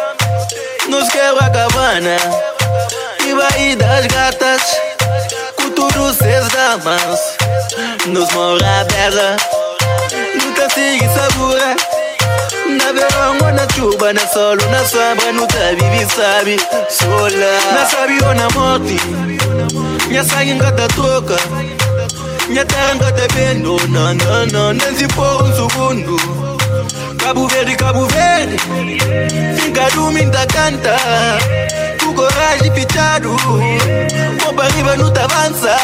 [0.91, 2.17] Nos cabana.
[3.25, 4.61] E vai das gatas
[5.55, 7.37] Com tudo seus damas
[8.07, 9.37] Nos mora bela
[10.35, 11.77] Nunca sigue sabura
[12.77, 16.59] Na verão ou na chuva Na sol ou na sombra Nunca vive sabe.
[16.89, 17.73] Sola.
[17.73, 18.97] Na sabe ou na morte
[20.09, 21.37] Minha sangue engata troca
[22.49, 26.60] Minha terra engata bendo Não, não, não Nem se for um segundo
[27.31, 28.57] Cabo Verde, Cabo Verde
[29.55, 30.97] Fica dormindo canta
[32.03, 33.29] Com coragem fichado
[34.43, 35.77] Vou pra riba não te avança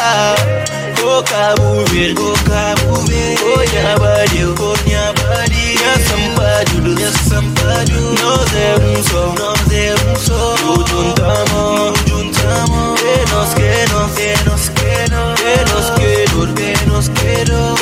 [1.02, 8.54] Oh Cabo Verde, oh Cabo Verde Oh Nhabadeu, oh Nhabadeu Nha Sampadio, Nha Sampadio Nós
[8.54, 14.18] é um só, nós é um só Nos juntamos, nos juntamos E nós que nós,
[14.18, 17.77] e nós que nós que nós, e nós que nós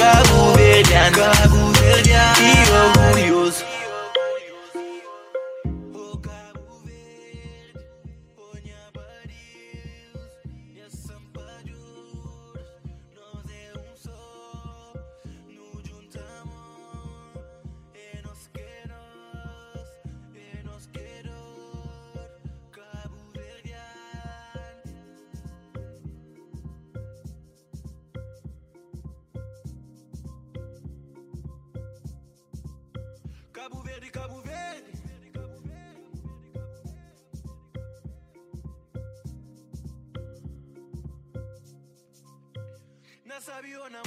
[43.67, 44.03] Na sabio na